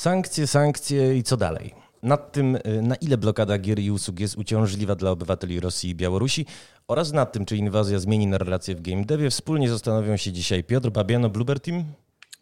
Sankcje, 0.00 0.46
sankcje 0.46 1.16
i 1.16 1.22
co 1.22 1.36
dalej? 1.36 1.74
Nad 2.02 2.32
tym, 2.32 2.56
y, 2.56 2.82
na 2.82 2.94
ile 2.94 3.18
blokada 3.18 3.58
gier 3.58 3.78
i 3.78 3.90
usług 3.90 4.20
jest 4.20 4.36
uciążliwa 4.36 4.94
dla 4.94 5.10
obywateli 5.10 5.60
Rosji 5.60 5.90
i 5.90 5.94
Białorusi 5.94 6.46
oraz 6.88 7.12
nad 7.12 7.32
tym, 7.32 7.44
czy 7.44 7.56
inwazja 7.56 7.98
zmieni 7.98 8.26
narrację 8.26 8.74
w 8.74 8.80
game 8.80 9.04
devie, 9.04 9.30
wspólnie 9.30 9.68
zastanowią 9.68 10.16
się 10.16 10.32
dzisiaj 10.32 10.64
Piotr 10.64 10.90
Babiano, 10.90 11.30
Bluebird 11.30 11.64
Team. 11.64 11.84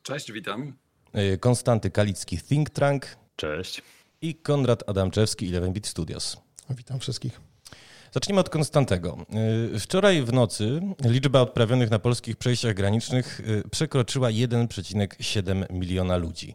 Cześć, 0.03 0.33
witam. 0.33 0.73
Y, 1.35 1.39
Konstanty 1.39 1.91
Kalicki, 1.91 2.39
Think 2.39 2.71
Tank. 2.71 3.17
Cześć. 3.37 3.83
I 4.23 4.35
Konrad 4.35 4.85
Adamczewski, 4.87 5.53
11-Bit 5.53 5.87
Studios. 5.87 6.37
Witam 6.71 7.01
wszystkich. 7.01 7.48
Zacznijmy 8.13 8.41
od 8.41 8.51
Konstantego. 8.51 9.19
Y, 9.75 9.79
wczoraj 9.79 10.23
w 10.23 10.33
nocy 10.33 10.81
liczba 11.05 11.41
odprawionych 11.41 11.91
na 11.91 11.99
polskich 11.99 12.37
przejściach 12.37 12.75
granicznych 12.75 13.41
y, 13.41 13.63
przekroczyła 13.71 14.29
1,7 14.29 15.65
miliona 15.71 16.17
ludzi. 16.17 16.55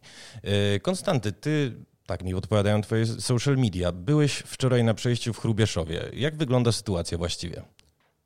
Y, 0.76 0.80
Konstanty, 0.80 1.32
ty, 1.32 1.74
tak 2.06 2.24
mi 2.24 2.34
odpowiadają 2.34 2.82
twoje 2.82 3.06
social 3.06 3.58
media, 3.58 3.92
byłeś 3.92 4.34
wczoraj 4.34 4.84
na 4.84 4.94
przejściu 4.94 5.34
w 5.34 5.40
Chrubieszowie. 5.40 6.02
Jak 6.14 6.36
wygląda 6.36 6.72
sytuacja 6.72 7.18
właściwie? 7.18 7.62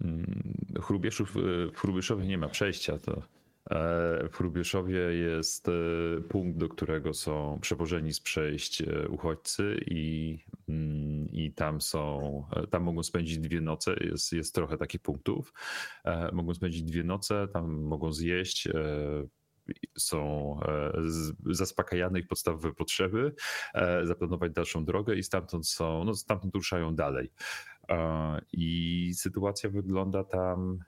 Mm, 0.02 0.54
Chrubieszów, 0.82 1.34
w 1.74 1.78
Chrubieszowie 1.78 2.28
nie 2.28 2.38
ma 2.38 2.48
przejścia, 2.48 2.98
to 2.98 3.22
w 4.30 4.30
Chrubieszowie 4.34 5.00
jest 5.00 5.68
punkt, 6.30 6.58
do 6.58 6.70
którego 6.70 7.14
są 7.14 7.60
przewożeni 7.62 8.14
z 8.14 8.20
przejść 8.20 8.84
uchodźcy 9.10 9.80
i, 9.86 10.38
mm, 10.70 11.32
i 11.32 11.52
tam 11.52 11.82
są, 11.82 12.44
tam 12.70 12.84
mogą 12.84 13.04
spędzić 13.04 13.40
dwie 13.40 13.62
noce, 13.62 13.96
jest, 14.02 14.34
jest 14.34 14.56
trochę 14.56 14.78
takich 14.78 15.02
punktów. 15.02 15.54
Mogą 16.34 16.54
spędzić 16.54 16.84
dwie 16.84 17.04
noce, 17.04 17.48
tam 17.54 17.82
mogą 17.82 18.14
zjeść, 18.14 18.68
są 19.98 20.60
zaspokajane 21.46 22.20
ich 22.20 22.28
podstawowe 22.28 22.74
potrzeby, 22.74 23.34
zaplanować 24.04 24.52
dalszą 24.54 24.86
drogę 24.86 25.16
i 25.16 25.24
stamtąd 25.24 25.68
są, 25.68 26.04
no 26.04 26.14
stamtąd 26.14 26.56
ruszają 26.56 26.96
dalej. 26.96 27.32
I 28.54 29.12
sytuacja 29.16 29.70
wygląda 29.70 30.24
tam, 30.24 30.80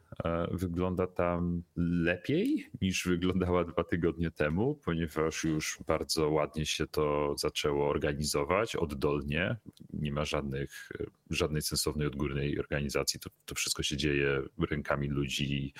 wygląda 0.51 1.07
tam 1.07 1.63
lepiej 1.77 2.69
niż 2.81 3.07
wyglądała 3.07 3.63
dwa 3.63 3.83
tygodnie 3.83 4.31
temu, 4.31 4.75
ponieważ 4.85 5.43
już 5.43 5.79
bardzo 5.87 6.29
ładnie 6.29 6.65
się 6.65 6.87
to 6.87 7.35
zaczęło 7.37 7.89
organizować 7.89 8.75
oddolnie. 8.75 9.57
Nie 9.93 10.11
ma 10.11 10.25
żadnych, 10.25 10.89
żadnej 11.29 11.61
sensownej 11.61 12.07
odgórnej 12.07 12.59
organizacji. 12.59 13.19
To, 13.19 13.29
to 13.45 13.55
wszystko 13.55 13.83
się 13.83 13.97
dzieje 13.97 14.41
rękami 14.71 15.07
ludzi, 15.07 15.73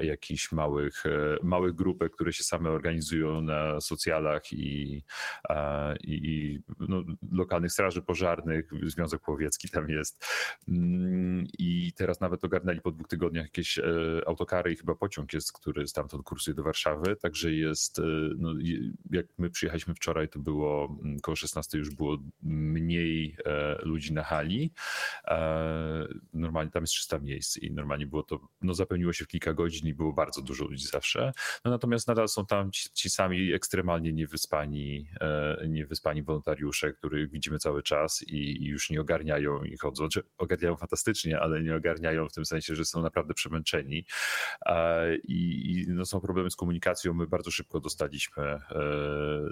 jakichś 0.00 0.52
małych, 0.52 1.04
małych 1.42 1.74
grupek, 1.74 2.12
które 2.12 2.32
się 2.32 2.44
same 2.44 2.70
organizują 2.70 3.40
na 3.40 3.80
socjalach 3.80 4.52
i, 4.52 5.02
i 6.04 6.58
no, 6.78 7.02
lokalnych 7.32 7.72
straży 7.72 8.02
pożarnych. 8.02 8.70
Związek 8.82 9.20
Powiecki 9.20 9.68
tam 9.68 9.88
jest. 9.88 10.24
Mm, 10.68 11.46
I 11.58 11.92
teraz 11.96 12.20
nawet 12.20 12.44
ogarnęli 12.44 12.80
po 12.80 12.90
dwóch 12.90 13.08
tygodniach 13.08 13.44
jakieś 13.44 13.78
e, 13.78 13.84
autokary 14.26 14.72
i 14.72 14.76
chyba 14.76 14.94
pociąg 14.94 15.32
jest, 15.32 15.52
który 15.52 15.86
stamtąd 15.86 16.22
kursuje 16.22 16.54
do 16.54 16.62
Warszawy. 16.62 17.16
Także 17.16 17.52
jest, 17.52 17.98
e, 17.98 18.02
no, 18.38 18.54
jak 19.10 19.26
my 19.38 19.50
przyjechaliśmy 19.50 19.94
wczoraj, 19.94 20.28
to 20.28 20.38
było 20.38 20.98
mm, 21.04 21.20
koło 21.20 21.36
16 21.36 21.78
już 21.78 21.94
było 21.94 22.18
mniej 22.42 23.36
e, 23.44 23.78
ludzi 23.82 24.12
na 24.12 24.24
hali. 24.24 24.72
Normalnie 26.32 26.70
tam 26.70 26.82
jest 26.82 26.92
300 26.92 27.18
miejsc 27.18 27.56
i 27.56 27.72
normalnie 27.72 28.06
było 28.06 28.22
to, 28.22 28.48
no 28.62 28.74
zapełniło 28.74 29.12
się 29.12 29.24
w 29.24 29.28
kilka 29.28 29.54
godzin 29.54 29.88
i 29.88 29.94
było 29.94 30.12
bardzo 30.12 30.42
dużo 30.42 30.64
ludzi 30.64 30.86
zawsze. 30.86 31.32
No, 31.64 31.70
natomiast 31.70 32.08
nadal 32.08 32.28
są 32.28 32.46
tam 32.46 32.72
ci, 32.72 32.88
ci 32.94 33.10
sami 33.10 33.52
ekstremalnie 33.52 34.12
niewyspani, 34.12 35.08
niewyspani 35.68 36.22
wolontariusze, 36.22 36.92
których 36.92 37.30
widzimy 37.30 37.58
cały 37.58 37.82
czas 37.82 38.22
i, 38.22 38.64
i 38.64 38.66
już 38.66 38.90
nie 38.90 39.00
ogarniają 39.00 39.64
i 39.64 39.76
chodzą. 39.76 40.04
Znaczy, 40.04 40.28
ogarniają 40.38 40.76
fantastycznie, 40.76 41.40
ale 41.40 41.62
nie 41.62 41.76
ogarniają 41.76 42.28
w 42.28 42.32
tym 42.32 42.44
sensie, 42.44 42.74
że 42.76 42.84
są 42.84 43.02
naprawdę 43.02 43.34
przemęczeni 43.34 44.04
i, 45.24 45.84
no 45.88 46.06
są 46.06 46.20
problemy 46.20 46.50
z 46.50 46.56
komunikacją. 46.56 47.14
My 47.14 47.26
bardzo 47.26 47.50
szybko 47.50 47.80
dostaliśmy, 47.80 48.42
e, 48.42 48.60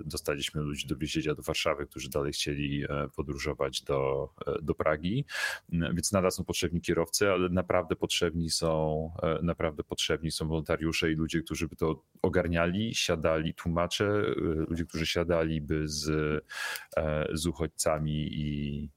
dostaliśmy 0.05 0.61
ludzi 0.61 0.87
do 0.87 0.97
wiezienia 0.97 1.35
do 1.35 1.43
Warszawy, 1.43 1.87
którzy 1.87 2.11
dalej 2.11 2.33
chcieli 2.33 2.85
e, 2.85 3.09
podróżować 3.17 3.83
do, 3.83 4.31
e, 4.47 4.63
do 4.63 4.75
Pragi, 4.75 5.25
więc 5.73 6.13
nadal 6.13 6.33
są 6.33 6.45
potrzebni 6.45 6.81
kierowcy, 6.81 7.31
ale 7.31 7.49
naprawdę 7.49 7.97
potrzebni 7.97 8.51
są, 8.51 9.11
naprawdę 9.43 9.85
potrzebni 9.85 10.31
są 10.31 10.49
wolontariusze 10.49 11.13
i 11.13 11.15
ludzie, 11.15 11.43
którzy 11.43 11.69
by 11.69 11.77
to 11.77 12.03
ogarniali, 12.23 12.95
siadali, 12.95 13.55
tłumacze, 13.55 14.23
ludzie, 14.69 14.85
którzy 14.85 15.07
siadaliby 15.07 15.89
z, 15.89 16.11
z 17.33 17.47
uchodźcami 17.47 18.29
i 18.33 18.89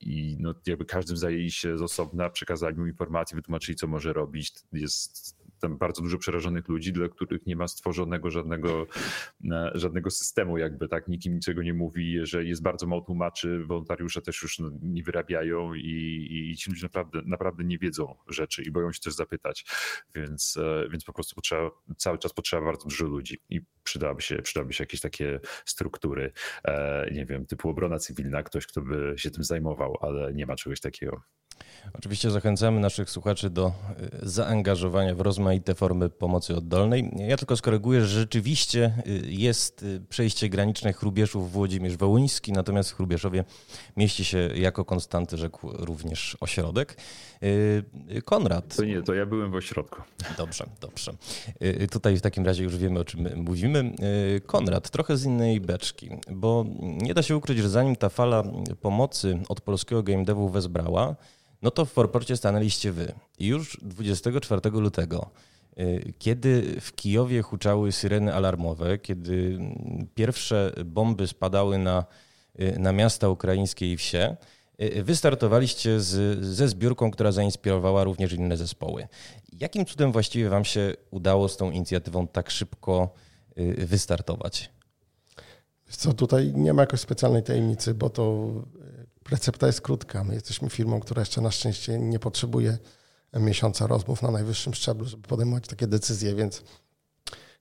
i 0.00 0.36
no, 0.40 0.54
jakby 0.66 0.84
każdym 0.84 1.16
zajęli 1.16 1.50
się 1.50 1.78
z 1.78 1.82
osobna, 1.82 2.30
przekazali 2.30 2.76
mu 2.76 2.86
informacje, 2.86 3.36
wytłumaczyli, 3.36 3.76
co 3.76 3.86
może 3.86 4.12
robić. 4.12 4.52
Jest 4.72 5.41
tam 5.62 5.78
bardzo 5.78 6.02
dużo 6.02 6.18
przerażonych 6.18 6.68
ludzi, 6.68 6.92
dla 6.92 7.08
których 7.08 7.46
nie 7.46 7.56
ma 7.56 7.68
stworzonego 7.68 8.30
żadnego, 8.30 8.86
e, 9.50 9.70
żadnego 9.74 10.10
systemu, 10.10 10.58
jakby 10.58 10.88
tak, 10.88 11.08
nikim 11.08 11.34
niczego 11.34 11.62
nie 11.62 11.74
mówi, 11.74 12.18
że 12.22 12.44
jest 12.44 12.62
bardzo 12.62 12.86
mało 12.86 13.02
tłumaczy, 13.02 13.64
wolontariusze 13.64 14.22
też 14.22 14.42
już 14.42 14.58
no, 14.58 14.70
nie 14.82 15.02
wyrabiają 15.02 15.74
i, 15.74 16.50
i 16.50 16.56
ci 16.56 16.70
ludzie 16.70 16.82
naprawdę, 16.82 17.22
naprawdę 17.26 17.64
nie 17.64 17.78
wiedzą 17.78 18.16
rzeczy 18.28 18.62
i 18.62 18.70
boją 18.70 18.92
się 18.92 19.00
też 19.00 19.14
zapytać, 19.14 19.64
więc, 20.14 20.56
e, 20.56 20.88
więc 20.88 21.04
po 21.04 21.12
prostu 21.12 21.34
potrzeba, 21.34 21.70
cały 21.96 22.18
czas 22.18 22.32
potrzeba 22.32 22.66
bardzo 22.66 22.88
dużo 22.88 23.04
ludzi 23.04 23.38
i 23.50 23.60
przydałaby 23.84 24.22
się, 24.22 24.42
przydałyby 24.42 24.72
się 24.72 24.82
jakieś 24.82 25.00
takie 25.00 25.40
struktury, 25.64 26.32
e, 26.64 27.10
nie 27.12 27.26
wiem, 27.26 27.46
typu 27.46 27.68
obrona 27.68 27.98
cywilna, 27.98 28.42
ktoś, 28.42 28.66
kto 28.66 28.80
by 28.80 29.14
się 29.16 29.30
tym 29.30 29.44
zajmował, 29.44 29.98
ale 30.00 30.34
nie 30.34 30.46
ma 30.46 30.56
czegoś 30.56 30.80
takiego. 30.80 31.22
Oczywiście 31.92 32.30
zachęcamy 32.30 32.80
naszych 32.80 33.10
słuchaczy 33.10 33.50
do 33.50 33.72
y, 34.22 34.28
zaangażowania 34.28 35.14
w 35.14 35.20
rozmaite 35.20 35.74
formy 35.74 36.08
pomocy 36.08 36.56
oddolnej. 36.56 37.10
Ja 37.16 37.36
tylko 37.36 37.56
skoryguję, 37.56 38.00
że 38.00 38.20
rzeczywiście 38.20 38.92
y, 39.06 39.30
jest 39.30 39.82
y, 39.82 40.00
przejście 40.08 40.48
graniczne 40.48 40.92
Chrubieszów 40.92 41.52
Włodzimierz 41.52 41.96
Wołyński, 41.96 42.52
natomiast 42.52 42.90
w 42.90 42.96
Chrubieszowie 42.96 43.44
mieści 43.96 44.24
się 44.24 44.38
jako 44.38 44.84
konstanty 44.84 45.36
rzekł 45.36 45.70
również 45.72 46.36
ośrodek. 46.40 46.96
Konrad. 48.24 48.76
To 48.76 48.84
nie, 48.84 49.02
to 49.02 49.14
ja 49.14 49.26
byłem 49.26 49.50
w 49.50 49.54
ośrodku. 49.54 50.02
Dobrze, 50.36 50.66
dobrze. 50.80 51.12
Tutaj 51.90 52.16
w 52.16 52.20
takim 52.20 52.46
razie 52.46 52.64
już 52.64 52.76
wiemy, 52.76 53.00
o 53.00 53.04
czym 53.04 53.28
mówimy. 53.36 53.92
Konrad, 54.46 54.90
trochę 54.90 55.16
z 55.16 55.24
innej 55.24 55.60
beczki, 55.60 56.10
bo 56.30 56.64
nie 56.80 57.14
da 57.14 57.22
się 57.22 57.36
ukryć, 57.36 57.58
że 57.58 57.68
zanim 57.68 57.96
ta 57.96 58.08
fala 58.08 58.42
pomocy 58.80 59.38
od 59.48 59.60
polskiego 59.60 60.02
game 60.02 60.24
devu 60.24 60.48
wezbrała, 60.48 61.16
no 61.62 61.70
to 61.70 61.84
w 61.84 61.90
Forporcie 61.92 62.36
stanęliście 62.36 62.92
wy. 62.92 63.12
I 63.38 63.46
już 63.46 63.78
24 63.82 64.70
lutego, 64.70 65.30
y, 65.78 66.12
kiedy 66.18 66.80
w 66.80 66.94
Kijowie 66.94 67.42
huczały 67.42 67.92
syreny 67.92 68.34
alarmowe, 68.34 68.98
kiedy 68.98 69.58
pierwsze 70.14 70.72
bomby 70.84 71.26
spadały 71.26 71.78
na, 71.78 72.04
y, 72.60 72.78
na 72.78 72.92
miasta 72.92 73.28
ukraińskie 73.28 73.92
i 73.92 73.96
wsie, 73.96 74.36
y, 74.82 75.02
wystartowaliście 75.02 76.00
z, 76.00 76.40
ze 76.44 76.68
zbiórką, 76.68 77.10
która 77.10 77.32
zainspirowała 77.32 78.04
również 78.04 78.32
inne 78.32 78.56
zespoły. 78.56 79.08
Jakim 79.60 79.86
cudem 79.86 80.12
właściwie 80.12 80.48
wam 80.48 80.64
się 80.64 80.94
udało 81.10 81.48
z 81.48 81.56
tą 81.56 81.70
inicjatywą 81.70 82.28
tak 82.28 82.50
szybko 82.50 83.14
wystartować? 83.78 84.70
Co 85.88 86.12
tutaj 86.12 86.52
nie 86.54 86.72
ma 86.72 86.82
jakoś 86.82 87.00
specjalnej 87.00 87.42
tajemnicy, 87.42 87.94
bo 87.94 88.10
to 88.10 88.52
Recepta 89.30 89.66
jest 89.66 89.80
krótka. 89.80 90.24
My 90.24 90.34
jesteśmy 90.34 90.70
firmą, 90.70 91.00
która 91.00 91.22
jeszcze 91.22 91.40
na 91.40 91.50
szczęście 91.50 91.98
nie 91.98 92.18
potrzebuje 92.18 92.78
miesiąca 93.40 93.86
rozmów 93.86 94.22
na 94.22 94.30
najwyższym 94.30 94.74
szczeblu, 94.74 95.06
żeby 95.06 95.28
podejmować 95.28 95.66
takie 95.66 95.86
decyzje, 95.86 96.34
więc 96.34 96.62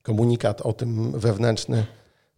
komunikat 0.04 0.62
o 0.62 0.74
tym 0.74 1.20
wewnętrzny 1.20 1.86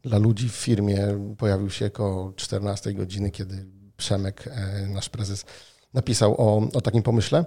dla 0.02 0.18
ludzi 0.18 0.50
w 0.50 0.56
firmie 0.56 1.08
pojawił 1.38 1.70
się 1.70 1.86
około 1.86 2.34
14 2.34 2.94
godziny, 2.94 3.32
kiedy 3.32 3.66
Przemek, 3.98 4.48
e, 4.48 4.88
nasz 4.88 5.10
prezes, 5.10 5.46
napisał 5.94 6.36
o, 6.42 6.70
o 6.74 6.82
takim 6.82 7.04
pomyśle. 7.04 7.46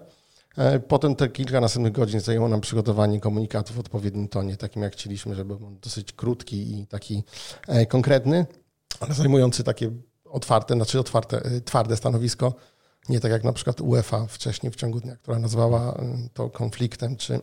E, 0.59 0.81
potem 0.81 1.17
te 1.17 1.29
kilka 1.29 1.61
następnych 1.61 1.93
godzin 1.93 2.21
zajęło 2.21 2.49
nam 2.49 2.61
przygotowanie 2.61 3.21
komunikatu 3.21 3.75
w 3.75 3.79
odpowiednim 3.79 4.29
tonie, 4.29 4.57
takim 4.57 4.83
jak 4.83 4.93
chcieliśmy, 4.93 5.35
żeby 5.35 5.57
był 5.57 5.71
dosyć 5.71 6.13
krótki 6.13 6.81
i 6.81 6.87
taki 6.87 7.23
e, 7.69 7.87
konkretny, 7.87 8.47
ale 9.01 9.15
zajmujący 9.15 9.65
takie 9.65 9.91
otwarte, 10.31 10.75
znaczy 10.75 11.01
otwarte, 11.01 11.47
y, 11.47 11.61
twarde 11.61 11.97
stanowisko, 11.97 12.55
nie 13.09 13.21
tak 13.21 13.33
jak 13.33 13.45
na 13.45 13.53
przykład 13.53 13.81
UEFA 13.81 14.27
wcześniej 14.27 14.73
w 14.73 14.77
ciągu 14.77 15.01
dnia, 15.01 15.17
która 15.17 15.39
nazwała 15.39 15.93
y, 15.93 16.29
to 16.35 16.51
konfliktem, 16.51 17.17
czy 17.17 17.41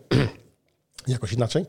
jakoś 1.08 1.34
inaczej. 1.34 1.66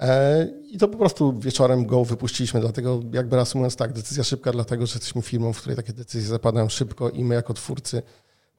E, 0.00 0.46
I 0.70 0.78
to 0.78 0.88
po 0.88 0.98
prostu 0.98 1.38
wieczorem 1.38 1.86
go 1.86 2.04
wypuściliśmy, 2.04 2.60
dlatego 2.60 3.00
jakby 3.12 3.36
reasumując 3.36 3.76
tak, 3.76 3.92
decyzja 3.92 4.24
szybka, 4.24 4.52
dlatego 4.52 4.86
że 4.86 4.94
jesteśmy 4.94 5.22
firmą, 5.22 5.52
w 5.52 5.58
której 5.58 5.76
takie 5.76 5.92
decyzje 5.92 6.28
zapadają 6.28 6.68
szybko 6.68 7.10
i 7.10 7.24
my 7.24 7.34
jako 7.34 7.54
twórcy 7.54 8.02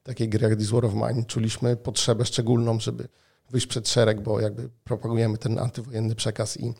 takiej 0.02 0.28
gry 0.28 0.48
jak 0.48 0.58
This 0.58 0.70
War 0.70 0.84
of 0.84 0.94
Mine 0.94 1.24
czuliśmy 1.24 1.76
potrzebę 1.76 2.24
szczególną, 2.24 2.80
żeby 2.80 3.08
wyjść 3.50 3.66
przed 3.66 3.88
szereg, 3.88 4.20
bo 4.20 4.40
jakby 4.40 4.68
propagujemy 4.84 5.38
ten 5.38 5.58
antywojenny 5.58 6.14
przekaz 6.14 6.60
i 6.60 6.74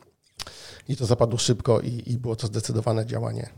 i 0.89 0.97
to 0.97 1.07
zapadło 1.07 1.39
szybko 1.39 1.81
i, 1.81 2.03
i 2.07 2.19
było 2.19 2.37
to 2.37 2.47
zdecydowane 2.47 3.07
działanie. 3.07 3.51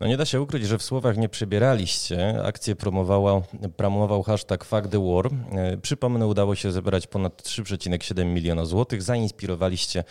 No 0.00 0.06
nie 0.06 0.16
da 0.16 0.24
się 0.24 0.40
ukryć, 0.40 0.66
że 0.66 0.78
w 0.78 0.82
słowach 0.82 1.16
nie 1.16 1.28
przebieraliście. 1.28 2.42
Akcję 2.44 2.76
promował, 2.76 3.42
promował 3.76 4.22
hashtag 4.22 4.64
Fuck 4.64 4.88
the 4.88 5.06
War. 5.06 5.26
E, 5.52 5.76
przypomnę, 5.76 6.26
udało 6.26 6.54
się 6.54 6.72
zebrać 6.72 7.06
ponad 7.06 7.42
3,7 7.42 8.24
miliona 8.24 8.64
złotych. 8.64 9.02
Zainspirowaliście 9.02 10.04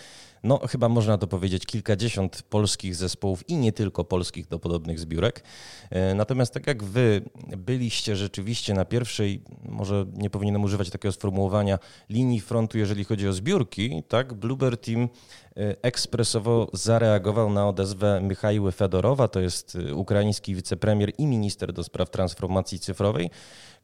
no 0.43 0.59
chyba 0.67 0.89
można 0.89 1.17
to 1.17 1.27
powiedzieć, 1.27 1.65
kilkadziesiąt 1.65 2.41
polskich 2.41 2.95
zespołów 2.95 3.49
i 3.49 3.57
nie 3.57 3.71
tylko 3.71 4.03
polskich 4.03 4.47
do 4.47 4.59
podobnych 4.59 4.99
zbiórek. 4.99 5.43
E, 5.89 6.15
natomiast 6.15 6.53
tak 6.53 6.67
jak 6.67 6.83
wy 6.83 7.21
byliście 7.57 8.15
rzeczywiście 8.15 8.73
na 8.73 8.85
pierwszej, 8.85 9.41
może 9.69 10.05
nie 10.13 10.29
powinienem 10.29 10.63
używać 10.63 10.89
takiego 10.89 11.11
sformułowania, 11.11 11.79
linii 12.09 12.41
frontu, 12.41 12.77
jeżeli 12.77 13.03
chodzi 13.03 13.27
o 13.27 13.33
zbiórki, 13.33 14.03
tak, 14.07 14.33
Bluebird 14.33 14.85
Team 14.85 15.01
e, 15.01 15.07
ekspresowo 15.81 16.69
zareagował 16.73 17.49
na 17.49 17.67
odezwę 17.67 18.21
Michaiły 18.23 18.71
Fedorowa, 18.71 19.27
to 19.27 19.39
jest 19.39 19.77
e, 19.89 19.95
ukraiński 19.95 20.55
wicepremier 20.55 21.11
i 21.17 21.25
minister 21.25 21.73
do 21.73 21.83
spraw 21.83 22.09
transformacji 22.09 22.79
cyfrowej, 22.79 23.29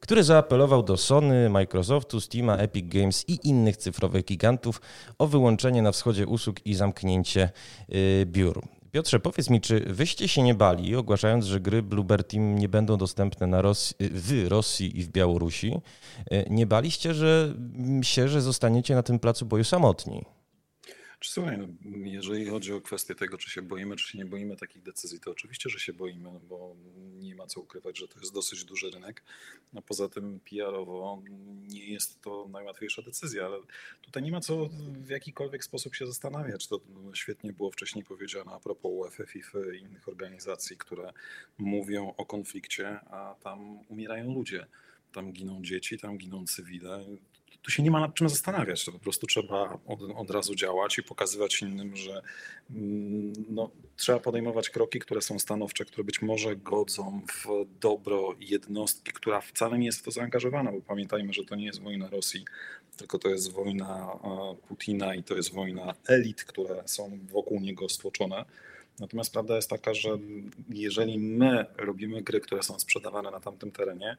który 0.00 0.24
zaapelował 0.24 0.82
do 0.82 0.96
Sony, 0.96 1.50
Microsoftu, 1.50 2.20
Steama, 2.20 2.56
Epic 2.56 2.86
Games 2.88 3.24
i 3.28 3.48
innych 3.48 3.76
cyfrowych 3.76 4.24
gigantów 4.24 4.80
o 5.18 5.26
wyłączenie 5.26 5.82
na 5.82 5.92
wschodzie 5.92 6.26
usług 6.26 6.66
i 6.66 6.74
zamknięcie 6.74 7.50
y, 7.94 8.26
biur. 8.26 8.62
Piotrze, 8.90 9.20
powiedz 9.20 9.50
mi, 9.50 9.60
czy 9.60 9.80
wyście 9.80 10.28
się 10.28 10.42
nie 10.42 10.54
bali, 10.54 10.96
ogłaszając, 10.96 11.44
że 11.44 11.60
gry 11.60 11.82
Bluebird 11.82 12.28
Team 12.30 12.58
nie 12.58 12.68
będą 12.68 12.96
dostępne 12.96 13.46
na 13.46 13.62
w 14.00 14.44
Rosji 14.48 14.98
i 14.98 15.02
w 15.02 15.08
Białorusi? 15.08 15.80
Y, 16.32 16.46
nie 16.50 16.66
baliście 16.66 17.14
że, 17.14 17.54
się, 18.02 18.28
że 18.28 18.40
zostaniecie 18.40 18.94
na 18.94 19.02
tym 19.02 19.18
placu 19.18 19.46
boju 19.46 19.64
samotni? 19.64 20.24
Słuchaj, 21.28 21.58
no, 21.58 21.66
jeżeli 22.04 22.46
chodzi 22.46 22.72
o 22.72 22.80
kwestię 22.80 23.14
tego, 23.14 23.38
czy 23.38 23.50
się 23.50 23.62
boimy, 23.62 23.96
czy 23.96 24.08
się 24.08 24.18
nie 24.18 24.24
boimy 24.24 24.56
takich 24.56 24.82
decyzji, 24.82 25.20
to 25.20 25.30
oczywiście, 25.30 25.70
że 25.70 25.78
się 25.78 25.92
boimy, 25.92 26.32
no 26.32 26.40
bo 26.48 26.76
nie 27.18 27.34
ma 27.34 27.46
co 27.46 27.60
ukrywać, 27.60 27.98
że 27.98 28.08
to 28.08 28.20
jest 28.20 28.34
dosyć 28.34 28.64
duży 28.64 28.90
rynek. 28.90 29.22
No 29.72 29.82
poza 29.82 30.08
tym 30.08 30.40
PR-owo 30.40 31.22
nie 31.68 31.86
jest 31.86 32.20
to 32.22 32.48
najłatwiejsza 32.48 33.02
decyzja, 33.02 33.46
ale 33.46 33.58
tutaj 34.02 34.22
nie 34.22 34.32
ma 34.32 34.40
co 34.40 34.68
w 34.92 35.08
jakikolwiek 35.08 35.64
sposób 35.64 35.94
się 35.94 36.06
zastanawiać. 36.06 36.66
To 36.66 36.80
świetnie 37.14 37.52
było 37.52 37.70
wcześniej 37.70 38.04
powiedziane 38.04 38.52
a 38.52 38.60
propos 38.60 38.92
UEFA, 38.94 39.26
FIFA 39.26 39.58
i 39.74 39.80
innych 39.80 40.08
organizacji, 40.08 40.76
które 40.76 41.12
mówią 41.58 42.14
o 42.16 42.26
konflikcie, 42.26 42.88
a 42.88 43.34
tam 43.42 43.78
umierają 43.88 44.34
ludzie 44.34 44.66
tam 45.12 45.32
giną 45.32 45.62
dzieci, 45.62 45.98
tam 45.98 46.18
giną 46.18 46.46
cywile 46.46 47.04
tu 47.66 47.72
się 47.72 47.82
nie 47.82 47.90
ma 47.90 48.00
nad 48.00 48.14
czym 48.14 48.28
zastanawiać. 48.28 48.84
To 48.84 48.92
po 48.92 48.98
prostu 48.98 49.26
trzeba 49.26 49.78
od, 49.86 50.00
od 50.16 50.30
razu 50.30 50.54
działać 50.54 50.98
i 50.98 51.02
pokazywać 51.02 51.62
innym, 51.62 51.96
że 51.96 52.22
mm, 52.70 53.32
no, 53.48 53.70
trzeba 53.96 54.18
podejmować 54.18 54.70
kroki, 54.70 54.98
które 54.98 55.22
są 55.22 55.38
stanowcze, 55.38 55.84
które 55.84 56.04
być 56.04 56.22
może 56.22 56.56
godzą 56.56 57.20
w 57.32 57.66
dobro 57.80 58.34
jednostki, 58.40 59.12
która 59.12 59.40
wcale 59.40 59.78
nie 59.78 59.86
jest 59.86 59.98
w 59.98 60.02
to 60.02 60.10
zaangażowana, 60.10 60.72
bo 60.72 60.80
pamiętajmy, 60.80 61.32
że 61.32 61.44
to 61.44 61.54
nie 61.54 61.66
jest 61.66 61.82
wojna 61.82 62.10
Rosji, 62.10 62.44
tylko 62.96 63.18
to 63.18 63.28
jest 63.28 63.52
wojna 63.52 64.18
Putina 64.68 65.14
i 65.14 65.22
to 65.22 65.36
jest 65.36 65.54
wojna 65.54 65.94
elit, 66.08 66.44
które 66.44 66.82
są 66.86 67.18
wokół 67.32 67.60
niego 67.60 67.88
stłoczone. 67.88 68.44
Natomiast 68.98 69.32
prawda 69.32 69.56
jest 69.56 69.70
taka, 69.70 69.94
że 69.94 70.18
jeżeli 70.70 71.18
my 71.18 71.66
robimy 71.76 72.22
gry, 72.22 72.40
które 72.40 72.62
są 72.62 72.78
sprzedawane 72.78 73.30
na 73.30 73.40
tamtym 73.40 73.70
terenie, 73.70 74.16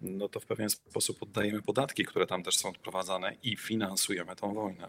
no 0.00 0.28
to 0.28 0.40
w 0.40 0.46
pewien 0.46 0.70
sposób 0.70 1.22
oddajemy 1.22 1.62
podatki, 1.62 2.04
które 2.04 2.26
tam 2.26 2.42
też 2.42 2.56
są 2.56 2.68
odprowadzane 2.68 3.36
i 3.42 3.56
finansujemy 3.56 4.36
tą 4.36 4.54
wojnę. 4.54 4.88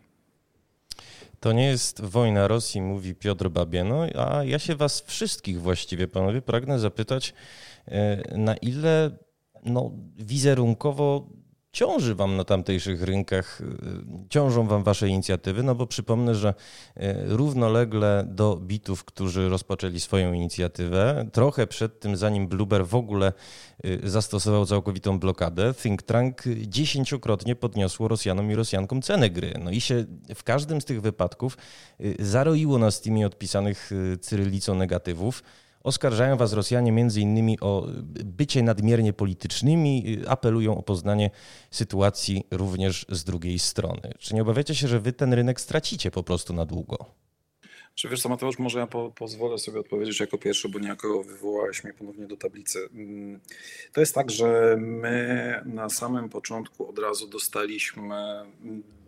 To 1.40 1.52
nie 1.52 1.66
jest 1.66 2.02
wojna 2.02 2.48
Rosji, 2.48 2.82
mówi 2.82 3.16
Piotr 3.16 3.50
Babieno, 3.50 4.04
a 4.16 4.44
ja 4.44 4.60
się 4.60 4.76
was 4.76 5.02
wszystkich 5.02 5.62
właściwie, 5.62 6.08
panowie, 6.08 6.42
pragnę 6.42 6.80
zapytać, 6.80 7.34
e, 7.86 8.38
na 8.38 8.56
ile 8.56 9.18
no, 9.66 9.92
wizerunkowo 10.18 11.28
ciąży 11.72 12.16
Wam 12.16 12.38
na 12.38 12.44
tamtejszych 12.44 13.04
rynkach, 13.04 13.62
y, 13.62 13.66
ciążą 14.30 14.68
Wam 14.68 14.84
Wasze 14.84 15.08
inicjatywy, 15.08 15.64
no 15.64 15.76
bo 15.76 15.88
przypomnę, 15.88 16.36
że 16.36 16.54
y, 16.98 17.02
równolegle 17.28 18.26
do 18.28 18.56
bitów, 18.56 19.04
którzy 19.04 19.50
rozpoczęli 19.50 20.00
swoją 20.00 20.34
inicjatywę, 20.34 21.30
trochę 21.34 21.68
przed 21.68 22.00
tym, 22.00 22.18
zanim 22.18 22.48
Blueber 22.48 22.88
w 22.88 22.96
ogóle 22.96 23.34
y, 23.86 24.00
zastosował 24.04 24.66
całkowitą 24.66 25.20
blokadę, 25.20 25.74
Think 25.74 26.04
Tank 26.04 26.44
dziesięciokrotnie 26.68 27.56
podniosło 27.56 28.08
Rosjanom 28.08 28.52
i 28.52 28.56
Rosjankom 28.56 29.02
cenę 29.02 29.30
gry. 29.30 29.54
No 29.64 29.72
i 29.72 29.82
się 29.82 30.06
w 30.36 30.44
każdym 30.44 30.82
z 30.82 30.86
tych 30.86 31.02
wypadków 31.02 31.58
zaroiło 32.20 32.78
na 32.78 32.92
Steamie 32.92 33.28
odpisanych 33.28 33.92
cyrylicą 34.22 34.76
negatywów. 34.76 35.44
Oskarżają 35.84 36.38
was 36.38 36.54
Rosjanie 36.54 37.06
innymi 37.18 37.60
o 37.60 37.88
bycie 38.26 38.64
nadmiernie 38.64 39.14
politycznymi, 39.14 40.18
apelują 40.28 40.78
o 40.78 40.84
poznanie 40.84 41.30
sytuacji 41.72 42.48
również 42.52 43.06
z 43.10 43.24
drugiej 43.24 43.60
strony. 43.60 44.14
Czy 44.20 44.36
nie 44.36 44.42
obawiacie 44.42 44.76
się, 44.76 44.88
że 44.88 45.00
wy 45.00 45.14
ten 45.14 45.34
rynek 45.34 45.62
stracicie 45.62 46.12
po 46.12 46.24
prostu 46.24 46.54
na 46.54 46.66
długo? 46.66 47.06
Czy 47.96 48.10
wiesz 48.10 48.22
co, 48.22 48.30
Mateusz, 48.30 48.60
może 48.60 48.80
ja 48.80 48.88
po, 48.88 49.12
pozwolę 49.12 49.58
sobie 49.58 49.80
odpowiedzieć 49.80 50.20
jako 50.20 50.38
pierwszy, 50.38 50.70
bo 50.70 50.80
niejako 50.80 51.24
wywołałeś 51.24 51.84
mnie 51.84 51.94
ponownie 51.94 52.28
do 52.28 52.38
tablicy. 52.38 52.90
Mm, 52.94 53.40
to 53.94 54.00
jest 54.00 54.16
tak, 54.16 54.32
że 54.32 54.78
my 54.80 55.62
na 55.66 55.90
samym 55.90 56.30
początku 56.30 56.90
od 56.90 57.00
razu 57.00 57.28
dostaliśmy 57.28 58.06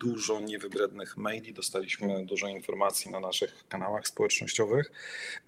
dużo 0.04 0.40
niewybrednych 0.40 1.18
maili, 1.18 1.54
dostaliśmy 1.54 2.26
dużo 2.26 2.48
informacji 2.48 3.12
na 3.12 3.20
naszych 3.20 3.68
kanałach 3.70 4.08
społecznościowych 4.08 4.92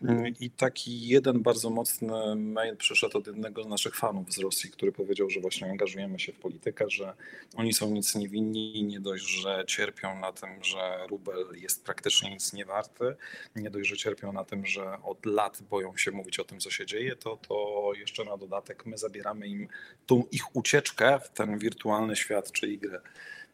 mm, 0.03 0.33
i 0.39 0.49
taki 0.49 1.07
jeden 1.07 1.41
bardzo 1.41 1.69
mocny 1.69 2.35
mail 2.35 2.77
przyszedł 2.77 3.17
od 3.17 3.27
jednego 3.27 3.63
z 3.63 3.67
naszych 3.67 3.95
fanów 3.95 4.33
z 4.33 4.37
Rosji, 4.39 4.71
który 4.71 4.91
powiedział, 4.91 5.29
że 5.29 5.39
właśnie 5.39 5.71
angażujemy 5.71 6.19
się 6.19 6.33
w 6.33 6.39
politykę, 6.39 6.85
że 6.89 7.13
oni 7.55 7.73
są 7.73 7.91
nic 7.91 8.15
niewinni 8.15 8.83
nie 8.83 8.99
dość, 8.99 9.25
że 9.41 9.63
cierpią 9.67 10.19
na 10.19 10.31
tym, 10.31 10.63
że 10.63 11.07
rubel 11.09 11.45
jest 11.55 11.83
praktycznie 11.83 12.29
nic 12.29 12.53
nie 12.53 12.65
warty, 12.65 13.15
nie 13.55 13.69
dość, 13.69 13.89
że 13.89 13.97
cierpią 13.97 14.33
na 14.33 14.43
tym, 14.43 14.65
że 14.65 14.97
od 15.03 15.25
lat 15.25 15.61
boją 15.69 15.97
się 15.97 16.11
mówić 16.11 16.39
o 16.39 16.43
tym, 16.43 16.59
co 16.59 16.69
się 16.69 16.85
dzieje, 16.85 17.15
to, 17.15 17.37
to 17.47 17.91
jeszcze 17.95 18.25
na 18.25 18.37
dodatek 18.37 18.85
my 18.85 18.97
zabieramy 18.97 19.47
im 19.47 19.67
tą 20.05 20.23
ich 20.31 20.55
ucieczkę 20.55 21.19
w 21.19 21.29
ten 21.29 21.59
wirtualny 21.59 22.15
świat, 22.15 22.51
czyli 22.51 22.77
grę. 22.77 23.01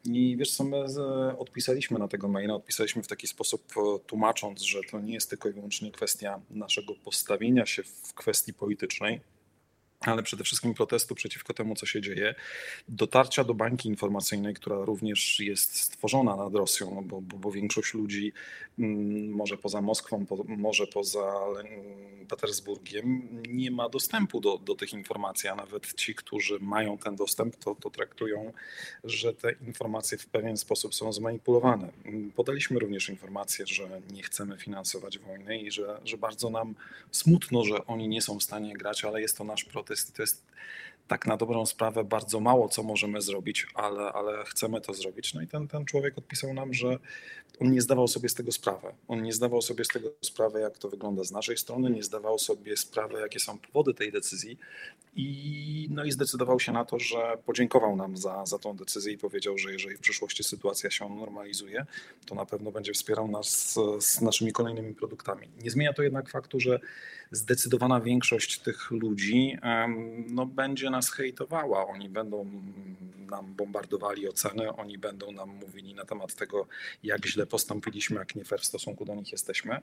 I 0.05 0.38
wiesz 0.38 0.51
co, 0.51 0.63
my 0.63 0.86
odpisaliśmy 1.38 2.00
na 2.00 2.08
tego 2.08 2.27
maila, 2.27 2.53
odpisaliśmy 2.53 3.03
w 3.03 3.08
taki 3.08 3.27
sposób 3.27 3.63
e, 3.77 4.00
tłumacząc, 4.00 4.62
że 4.62 4.79
to 4.91 5.00
nie 5.00 5.13
jest 5.13 5.29
tylko 5.29 5.50
i 5.50 5.53
wyłącznie 5.53 5.91
kwestia 5.91 6.41
naszego 6.50 6.93
postawienia 6.96 7.65
się 7.65 7.84
w 7.84 8.13
kwestii 8.13 8.53
politycznej, 8.53 9.22
ale 10.01 10.24
przede 10.24 10.43
wszystkim 10.43 10.74
protestu 10.74 11.15
przeciwko 11.15 11.53
temu, 11.53 11.75
co 11.75 11.86
się 11.86 12.01
dzieje, 12.01 12.36
dotarcia 12.89 13.43
do 13.43 13.53
bańki 13.53 13.89
informacyjnej, 13.89 14.53
która 14.53 14.86
również 14.86 15.39
jest 15.39 15.79
stworzona 15.79 16.36
nad 16.36 16.55
Rosją, 16.55 16.96
no 16.96 17.01
bo, 17.01 17.22
bo, 17.22 17.38
bo, 17.38 17.51
większość 17.51 17.93
ludzi, 17.93 18.34
mm, 18.79 19.29
może 19.29 19.58
poza 19.58 19.81
Moskwą, 19.81 20.25
po, 20.25 20.43
może 20.48 20.88
poza 20.88 21.34
Petersburgiem, 22.29 23.27
nie 23.50 23.72
ma 23.72 23.89
dostępu 23.89 24.39
do, 24.39 24.58
do 24.58 24.75
tych 24.75 24.93
informacji, 24.93 25.50
a 25.50 25.55
nawet 25.55 25.93
ci, 25.93 26.15
którzy 26.15 26.60
mają 26.60 26.98
ten 26.98 27.15
dostęp, 27.15 27.55
to, 27.55 27.75
to 27.75 27.89
traktują, 27.89 28.53
że 29.03 29.34
te 29.34 29.51
informacje 29.51 30.17
w 30.17 30.25
pewien 30.25 30.58
sposób 30.58 30.96
są 30.96 31.13
zmanipulowane. 31.13 31.91
Podaliśmy 32.36 32.79
również 32.79 33.10
informację, 33.10 33.65
że 33.67 34.01
nie 34.12 34.24
chcemy 34.24 34.58
finansować 34.58 35.20
wojny 35.20 35.62
i 35.62 35.72
że, 35.72 36.01
że 36.05 36.17
bardzo 36.17 36.50
nam 36.50 36.75
smutno, 37.12 37.63
że 37.63 37.86
oni 37.86 38.08
nie 38.08 38.22
są 38.22 38.39
w 38.39 38.43
stanie 38.43 38.74
grać, 38.74 39.05
ale 39.05 39.22
jest 39.22 39.38
to 39.38 39.43
nasz 39.43 39.63
protest 39.63 39.90
to 40.13 40.21
jest, 40.21 40.41
to 40.41 40.41
tak 41.08 41.27
na 41.27 41.38
dobrą 41.38 41.65
sprawę 41.65 42.03
bardzo 42.03 42.39
mało, 42.39 42.70
co 42.70 42.84
możemy 42.84 43.22
zrobić, 43.22 43.67
ale, 43.74 44.01
ale 44.01 44.43
chcemy 44.46 44.81
to 44.81 44.93
zrobić. 44.93 45.34
No 45.34 45.41
i 45.41 45.48
ten, 45.48 45.67
ten 45.67 45.86
człowiek 45.86 46.17
odpisał 46.17 46.53
nam, 46.53 46.74
że 46.74 46.98
on 47.60 47.72
nie 47.72 47.81
zdawał 47.81 48.08
sobie 48.08 48.29
z 48.29 48.34
tego 48.34 48.51
sprawy. 48.51 48.88
On 49.08 49.24
nie 49.24 49.34
zdawał 49.34 49.62
sobie 49.62 49.86
z 49.86 49.88
tego 49.88 50.10
sprawy, 50.22 50.60
jak 50.60 50.77
to 50.77 50.89
wygląda 50.89 51.24
z 51.24 51.31
naszej 51.31 51.58
strony, 51.58 51.89
nie 51.89 52.03
zdawał 52.03 52.39
sobie 52.39 52.77
sprawy, 52.77 53.20
jakie 53.20 53.39
są 53.39 53.58
powody 53.58 53.93
tej 53.93 54.12
decyzji 54.12 54.58
i, 55.15 55.88
no 55.91 56.03
i 56.03 56.12
zdecydował 56.12 56.60
się 56.60 56.72
na 56.72 56.86
to, 56.86 57.00
że 57.00 57.38
podziękował 57.46 57.96
nam 57.96 58.17
za, 58.17 58.46
za 58.46 58.60
tą 58.60 58.75
decyzję 58.75 59.13
i 59.13 59.17
powiedział, 59.17 59.58
że 59.58 59.72
jeżeli 59.74 59.98
w 59.98 60.00
przyszłości 60.00 60.43
sytuacja 60.43 60.91
się 60.91 61.10
normalizuje, 61.10 61.86
to 62.25 62.36
na 62.36 62.46
pewno 62.46 62.72
będzie 62.72 62.93
wspierał 62.93 63.27
nas 63.27 63.50
z, 63.50 64.03
z 64.05 64.22
naszymi 64.22 64.51
kolejnymi 64.51 64.96
produktami. 64.96 65.48
Nie 65.63 65.72
zmienia 65.72 65.93
to 65.93 66.03
jednak 66.03 66.29
faktu, 66.29 66.60
że 66.60 66.79
zdecydowana 67.31 68.01
większość 68.01 68.60
tych 68.60 68.91
ludzi 68.91 69.58
no, 70.27 70.46
będzie 70.46 70.89
nas 70.91 71.12
hejtowała. 71.12 71.88
Oni 71.88 72.10
będą 72.10 72.62
nam 73.29 73.55
bombardowali 73.55 74.27
oceny, 74.27 74.74
oni 74.74 74.98
będą 74.98 75.31
nam 75.31 75.50
mówili 75.50 75.93
na 75.93 76.05
temat 76.05 76.36
tego, 76.36 76.67
jak 77.03 77.25
źle 77.25 77.45
postąpiliśmy, 77.45 78.19
jak 78.19 78.36
nie 78.36 78.45
fair 78.45 78.62
w 78.62 78.65
stosunku 78.65 79.05
do 79.05 79.15
nich 79.15 79.31
jesteśmy. 79.31 79.81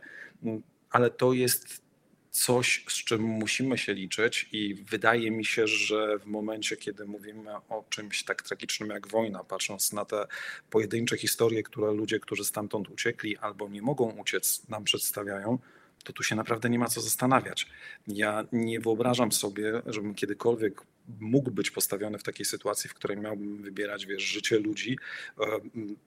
Ale 0.90 1.10
to 1.10 1.32
jest 1.32 1.82
coś, 2.30 2.84
z 2.88 3.04
czym 3.04 3.22
musimy 3.22 3.78
się 3.78 3.94
liczyć, 3.94 4.48
i 4.52 4.74
wydaje 4.74 5.30
mi 5.30 5.44
się, 5.44 5.66
że 5.66 6.18
w 6.18 6.26
momencie, 6.26 6.76
kiedy 6.76 7.04
mówimy 7.04 7.56
o 7.56 7.84
czymś 7.88 8.24
tak 8.24 8.42
tragicznym 8.42 8.90
jak 8.90 9.08
wojna, 9.08 9.44
patrząc 9.44 9.92
na 9.92 10.04
te 10.04 10.26
pojedyncze 10.70 11.16
historie, 11.16 11.62
które 11.62 11.92
ludzie, 11.92 12.20
którzy 12.20 12.44
stamtąd 12.44 12.90
uciekli 12.90 13.36
albo 13.36 13.68
nie 13.68 13.82
mogą 13.82 14.10
uciec, 14.10 14.68
nam 14.68 14.84
przedstawiają, 14.84 15.58
to 16.04 16.12
tu 16.12 16.22
się 16.22 16.36
naprawdę 16.36 16.70
nie 16.70 16.78
ma 16.78 16.86
co 16.86 17.00
zastanawiać. 17.00 17.66
Ja 18.06 18.44
nie 18.52 18.80
wyobrażam 18.80 19.32
sobie, 19.32 19.82
żebym 19.86 20.14
kiedykolwiek 20.14 20.82
mógł 21.20 21.50
być 21.50 21.70
postawiony 21.70 22.18
w 22.18 22.22
takiej 22.22 22.46
sytuacji, 22.46 22.90
w 22.90 22.94
której 22.94 23.16
miałbym 23.16 23.62
wybierać 23.62 24.06
wiesz, 24.06 24.22
życie 24.22 24.58
ludzi, 24.58 24.98
e, 25.40 25.44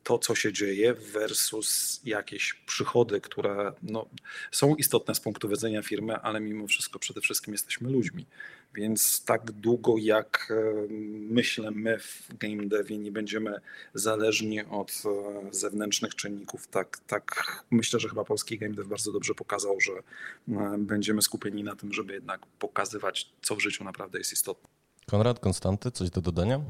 to 0.03 0.20
co 0.20 0.36
się 0.36 0.53
dzieje 0.53 0.93
versus 0.93 2.01
jakieś 2.05 2.53
przychody, 2.53 3.22
które 3.22 3.74
no, 3.84 4.10
są 4.51 4.75
istotne 4.75 5.15
z 5.15 5.20
punktu 5.20 5.50
widzenia 5.50 5.81
firmy, 5.81 6.15
ale 6.15 6.39
mimo 6.39 6.67
wszystko 6.67 7.00
przede 7.00 7.22
wszystkim 7.22 7.53
jesteśmy 7.53 7.89
ludźmi. 7.89 8.25
Więc 8.74 9.25
tak 9.25 9.51
długo 9.51 9.96
jak 9.98 10.48
e, 10.51 10.88
myślę 11.12 11.72
my 11.72 12.00
w 12.00 12.38
game 12.38 12.65
devie 12.65 12.98
nie 12.98 13.12
będziemy 13.12 13.62
zależni 13.93 14.62
od 14.62 15.03
e, 15.05 15.55
zewnętrznych 15.55 16.15
czynników, 16.15 16.67
tak, 16.67 17.00
tak 17.08 17.63
myślę, 17.72 18.00
że 18.00 18.10
chyba 18.10 18.24
polski 18.24 18.58
game 18.58 18.74
dev 18.74 18.89
bardzo 18.89 19.12
dobrze 19.12 19.36
pokazał, 19.36 19.81
że 19.81 19.91
będziemy 20.77 21.22
skupieni 21.22 21.63
na 21.63 21.75
tym, 21.75 21.93
żeby 21.93 22.13
jednak 22.13 22.46
pokazywać, 22.46 23.29
co 23.41 23.55
w 23.55 23.62
życiu 23.62 23.84
naprawdę 23.84 24.17
jest 24.17 24.34
istotne. 24.34 24.70
Konrad, 25.08 25.39
Konstanty, 25.39 25.91
coś 25.91 26.10
do 26.10 26.22
dodania? 26.22 26.62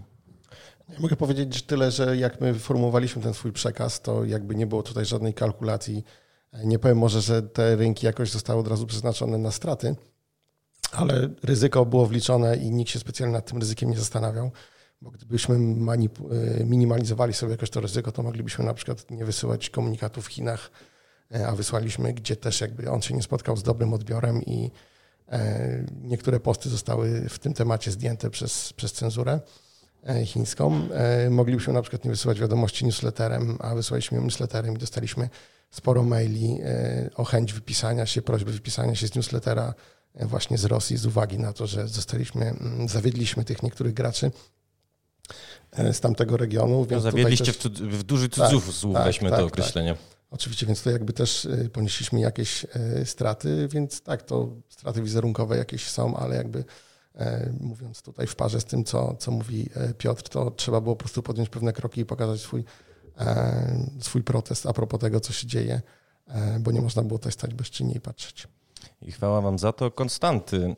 Ja 0.89 1.00
mogę 1.00 1.15
powiedzieć 1.15 1.61
tyle, 1.61 1.91
że 1.91 2.17
jak 2.17 2.41
my 2.41 2.53
formułowaliśmy 2.53 3.21
ten 3.21 3.33
swój 3.33 3.51
przekaz, 3.51 4.01
to 4.01 4.25
jakby 4.25 4.55
nie 4.55 4.67
było 4.67 4.83
tutaj 4.83 5.05
żadnej 5.05 5.33
kalkulacji. 5.33 6.03
Nie 6.63 6.79
powiem 6.79 6.97
może, 6.97 7.21
że 7.21 7.41
te 7.41 7.75
rynki 7.75 8.05
jakoś 8.05 8.31
zostały 8.31 8.59
od 8.59 8.67
razu 8.67 8.88
przeznaczone 8.88 9.38
na 9.38 9.51
straty, 9.51 9.95
ale 10.91 11.29
ryzyko 11.43 11.85
było 11.85 12.05
wliczone 12.05 12.57
i 12.57 12.71
nikt 12.71 12.91
się 12.91 13.00
specjalnie 13.00 13.33
nad 13.33 13.45
tym 13.45 13.59
ryzykiem 13.59 13.89
nie 13.89 13.97
zastanawiał, 13.97 14.51
bo 15.01 15.11
gdybyśmy 15.11 15.59
minimalizowali 16.65 17.33
sobie 17.33 17.51
jakoś 17.51 17.69
to 17.69 17.81
ryzyko, 17.81 18.11
to 18.11 18.23
moglibyśmy 18.23 18.65
na 18.65 18.73
przykład 18.73 19.11
nie 19.11 19.25
wysyłać 19.25 19.69
komunikatów 19.69 20.25
w 20.25 20.29
Chinach, 20.29 20.71
a 21.47 21.55
wysłaliśmy, 21.55 22.13
gdzie 22.13 22.35
też 22.35 22.61
jakby 22.61 22.91
on 22.91 23.01
się 23.01 23.13
nie 23.13 23.23
spotkał 23.23 23.57
z 23.57 23.63
dobrym 23.63 23.93
odbiorem 23.93 24.41
i 24.43 24.71
niektóre 26.03 26.39
posty 26.39 26.69
zostały 26.69 27.29
w 27.29 27.39
tym 27.39 27.53
temacie 27.53 27.91
zdjęte 27.91 28.29
przez, 28.29 28.73
przez 28.73 28.93
cenzurę 28.93 29.39
e, 30.09 30.25
chińską. 30.25 30.89
E, 30.93 31.29
moglibyśmy 31.29 31.73
na 31.73 31.81
przykład 31.81 32.05
nie 32.05 32.11
wysyłać 32.11 32.39
wiadomości 32.39 32.85
newsletterem, 32.85 33.57
a 33.59 33.75
wysłaliśmy 33.75 34.21
newsletterem 34.21 34.75
i 34.75 34.77
dostaliśmy 34.77 35.29
sporo 35.71 36.03
maili 36.03 36.59
o 37.15 37.23
chęć 37.23 37.53
wypisania 37.53 38.05
się, 38.05 38.21
prośby 38.21 38.51
wypisania 38.51 38.95
się 38.95 39.07
z 39.07 39.15
newslettera 39.15 39.73
właśnie 40.15 40.57
z 40.57 40.65
Rosji 40.65 40.97
z 40.97 41.05
uwagi 41.05 41.39
na 41.39 41.53
to, 41.53 41.67
że 41.67 41.88
zostaliśmy, 41.88 42.45
mm, 42.45 42.89
zawiedliśmy 42.89 43.45
tych 43.45 43.63
niektórych 43.63 43.93
graczy 43.93 44.31
z 45.91 46.00
tamtego 46.00 46.38
regionu. 46.38 46.85
Więc 46.85 47.03
no, 47.03 47.11
zawiedliście 47.11 47.45
też... 47.45 47.55
w, 47.55 47.59
cud- 47.59 47.81
w 47.81 48.03
duży 48.03 48.29
cudzysłów, 48.29 48.93
tak, 48.93 49.05
weźmy 49.05 49.29
tak, 49.29 49.39
to 49.39 49.45
tak, 49.45 49.53
określenie. 49.53 49.95
Tak. 49.95 50.11
Oczywiście, 50.31 50.65
więc 50.65 50.83
to 50.83 50.91
jakby 50.91 51.13
też 51.13 51.45
y, 51.45 51.69
ponieśliśmy 51.73 52.19
jakieś 52.19 52.63
y, 52.63 53.05
straty, 53.05 53.67
więc 53.67 54.01
tak, 54.01 54.23
to 54.23 54.50
straty 54.69 55.01
wizerunkowe 55.01 55.57
jakieś 55.57 55.89
są, 55.89 56.17
ale 56.17 56.35
jakby 56.35 56.59
y, 56.59 56.63
mówiąc 57.59 58.01
tutaj 58.01 58.27
w 58.27 58.35
parze 58.35 58.61
z 58.61 58.65
tym, 58.65 58.83
co, 58.83 59.15
co 59.15 59.31
mówi 59.31 59.69
Piotr, 59.97 60.29
to 60.29 60.51
trzeba 60.51 60.81
było 60.81 60.95
po 60.95 61.00
prostu 61.00 61.23
podjąć 61.23 61.50
pewne 61.50 61.73
kroki 61.73 62.01
i 62.01 62.05
pokazać 62.05 62.41
swój, 62.41 62.63
swój 64.00 64.23
protest 64.23 64.65
a 64.65 64.73
propos 64.73 65.00
tego, 65.00 65.19
co 65.19 65.33
się 65.33 65.47
dzieje, 65.47 65.81
bo 66.59 66.71
nie 66.71 66.81
można 66.81 67.03
było 67.03 67.19
tutaj 67.19 67.31
stać 67.31 67.53
bezczynnie 67.53 67.93
i 67.93 68.00
patrzeć. 68.00 68.47
I 69.01 69.12
chwała 69.12 69.41
Wam 69.41 69.60
za 69.60 69.72
to. 69.74 69.91
Konstanty, 69.91 70.75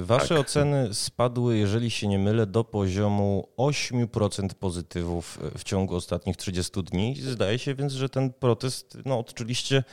y, 0.00 0.04
Wasze 0.04 0.28
tak. 0.28 0.38
oceny 0.38 0.94
spadły, 0.94 1.56
jeżeli 1.56 1.90
się 1.90 2.08
nie 2.08 2.18
mylę, 2.18 2.46
do 2.46 2.64
poziomu 2.64 3.48
8% 3.56 4.54
pozytywów 4.54 5.38
w 5.58 5.64
ciągu 5.64 5.94
ostatnich 5.94 6.36
30 6.36 6.82
dni. 6.82 7.16
Zdaje 7.16 7.58
się 7.58 7.74
więc, 7.74 7.92
że 7.92 8.08
ten 8.08 8.32
protest 8.32 8.98
no, 9.04 9.18
odczuliście 9.18 9.84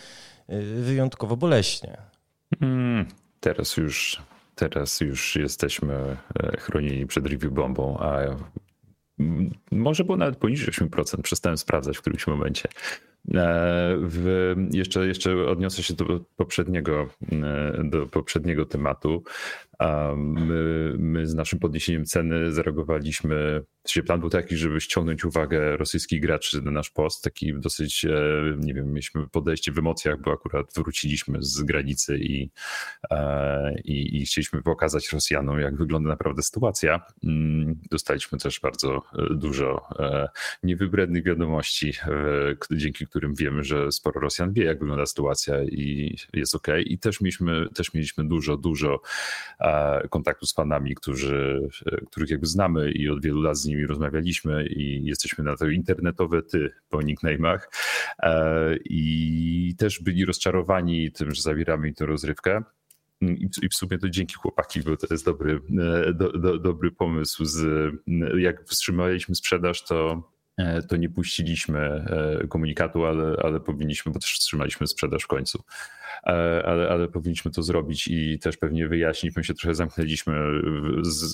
y, 0.50 0.82
wyjątkowo 0.82 1.38
boleśnie. 1.38 1.98
Hmm, 2.60 3.06
teraz 3.40 3.78
już 3.78 4.22
teraz 4.56 5.02
już 5.02 5.36
jesteśmy 5.36 6.18
e, 6.40 6.58
chronieni 6.58 7.08
przed 7.08 7.26
review 7.26 7.54
bombą, 7.54 7.98
a 7.98 8.20
może 9.72 10.04
było 10.04 10.18
nawet 10.18 10.38
poniżej 10.38 10.74
8%, 10.74 11.22
przestałem 11.22 11.58
sprawdzać 11.58 11.98
w 11.98 12.02
którymś 12.02 12.28
momencie. 12.28 12.70
E, 13.34 13.98
w, 14.02 14.56
jeszcze, 14.72 15.08
jeszcze 15.08 15.48
odniosę 15.48 15.84
się 15.84 15.94
do 15.94 16.20
poprzedniego, 16.36 17.08
e, 17.32 17.84
do 17.84 18.08
poprzedniego 18.08 18.66
tematu. 18.66 19.24
My, 20.16 20.96
my, 20.98 21.28
z 21.28 21.34
naszym 21.34 21.60
podniesieniem 21.60 22.06
ceny 22.06 22.52
zareagowaliśmy. 22.52 23.64
Plan 24.06 24.20
był 24.20 24.30
taki, 24.30 24.58
żeby 24.58 24.82
ściągnąć 24.82 25.26
uwagę 25.26 25.78
rosyjskich 25.78 26.22
graczy 26.22 26.62
na 26.62 26.72
nasz 26.72 26.90
post. 26.90 27.24
Taki 27.24 27.54
dosyć, 27.60 28.06
e, 28.06 28.12
nie 28.58 28.74
wiem, 28.74 28.88
mieliśmy 28.88 29.28
podejście 29.28 29.72
w 29.72 29.78
emocjach, 29.78 30.22
bo 30.22 30.32
akurat 30.32 30.74
wróciliśmy 30.76 31.38
z 31.42 31.62
granicy 31.62 32.18
i, 32.18 32.50
i, 33.84 34.22
i 34.22 34.26
chcieliśmy 34.26 34.62
pokazać 34.62 35.14
Rosjanom, 35.14 35.60
jak 35.60 35.78
wygląda 35.78 36.10
naprawdę 36.10 36.44
sytuacja. 36.44 37.02
Mm, 37.24 37.80
dostaliśmy 37.92 38.38
też 38.38 38.60
bardzo 38.60 39.02
dużo 39.30 39.88
niewybrednych 40.64 41.24
wiadomości, 41.24 41.94
dzięki 42.72 43.08
którym 43.08 43.36
wiemy, 43.36 43.64
że 43.64 43.92
sporo 43.92 44.22
Rosjan 44.22 44.54
wie, 44.54 44.64
jak 44.64 44.80
wygląda 44.80 45.06
sytuacja 45.06 45.64
i 45.64 46.16
jest 46.34 46.56
ok. 46.56 46.68
I 46.86 47.00
też 47.00 47.22
mieliśmy, 47.22 47.70
też 47.76 47.94
mieliśmy 47.94 48.28
dużo, 48.28 48.58
dużo 48.58 49.02
e, 49.60 49.65
kontaktu 50.10 50.46
z 50.46 50.54
fanami, 50.54 50.96
którzy, 50.96 51.70
których 52.12 52.30
jakby 52.30 52.48
znamy 52.48 52.92
i 52.92 53.10
od 53.10 53.24
wielu 53.24 53.42
lat 53.42 53.58
z 53.58 53.66
nimi 53.66 53.86
rozmawialiśmy 53.86 54.68
i 54.68 55.06
jesteśmy 55.06 55.44
na 55.44 55.56
to 55.56 55.68
internetowe 55.68 56.44
ty 56.44 56.72
po 56.90 56.98
nickname'ach 56.98 57.60
e, 58.20 58.76
i 58.86 59.76
też 59.78 60.00
byli 60.00 60.26
rozczarowani 60.26 61.12
tym, 61.12 61.32
że 61.32 61.42
zawieramy 61.42 61.94
tę 61.94 62.06
rozrywkę. 62.06 62.64
I 63.62 63.70
w 63.70 63.74
sumie 63.74 63.98
to 63.98 64.10
dzięki 64.10 64.36
chłopaki, 64.36 64.82
bo 64.82 64.98
to 64.98 65.08
jest 65.12 65.26
dobry, 65.26 65.62
e, 66.08 66.14
do, 66.14 66.32
do, 66.32 66.58
dobry 66.60 66.92
pomysł. 66.92 67.46
Z, 67.46 67.94
jak 68.38 68.66
wstrzymaliśmy 68.66 69.36
sprzedaż, 69.36 69.84
to 69.84 70.24
E, 70.58 70.82
to 70.82 70.98
nie 70.98 71.10
puściliśmy 71.10 71.80
e, 71.80 72.48
komunikatu, 72.48 73.06
ale, 73.06 73.38
ale 73.44 73.60
powinniśmy, 73.60 74.12
bo 74.12 74.20
też 74.20 74.34
wstrzymaliśmy 74.34 74.88
sprzedaż 74.88 75.24
w 75.24 75.28
końcu. 75.28 75.64
E, 76.26 76.66
ale, 76.66 76.90
ale 76.90 77.08
powinniśmy 77.08 77.52
to 77.52 77.64
zrobić 77.64 78.08
i 78.08 78.40
też 78.40 78.58
pewnie 78.58 78.88
wyjaśnić. 78.88 79.36
My 79.36 79.44
się 79.44 79.54
trochę 79.54 79.76
zamknęliśmy, 79.76 80.36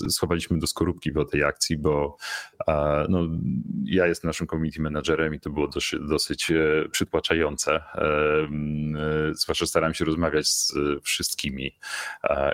schowaliśmy 0.10 0.60
do 0.60 0.67
skorupki 0.67 1.12
po 1.12 1.25
tej 1.25 1.43
akcji, 1.43 1.77
bo 1.77 2.17
no, 3.10 3.27
ja 3.86 4.07
jestem 4.07 4.29
naszym 4.29 4.48
community 4.48 4.81
managerem 4.81 5.33
i 5.33 5.39
to 5.39 5.50
było 5.50 5.67
dosyć, 5.67 6.00
dosyć 6.10 6.51
przytłaczające. 6.91 7.81
Zwłaszcza 9.31 9.65
starałem 9.65 9.93
się 9.93 10.05
rozmawiać 10.05 10.48
z 10.48 10.74
wszystkimi, 11.03 11.75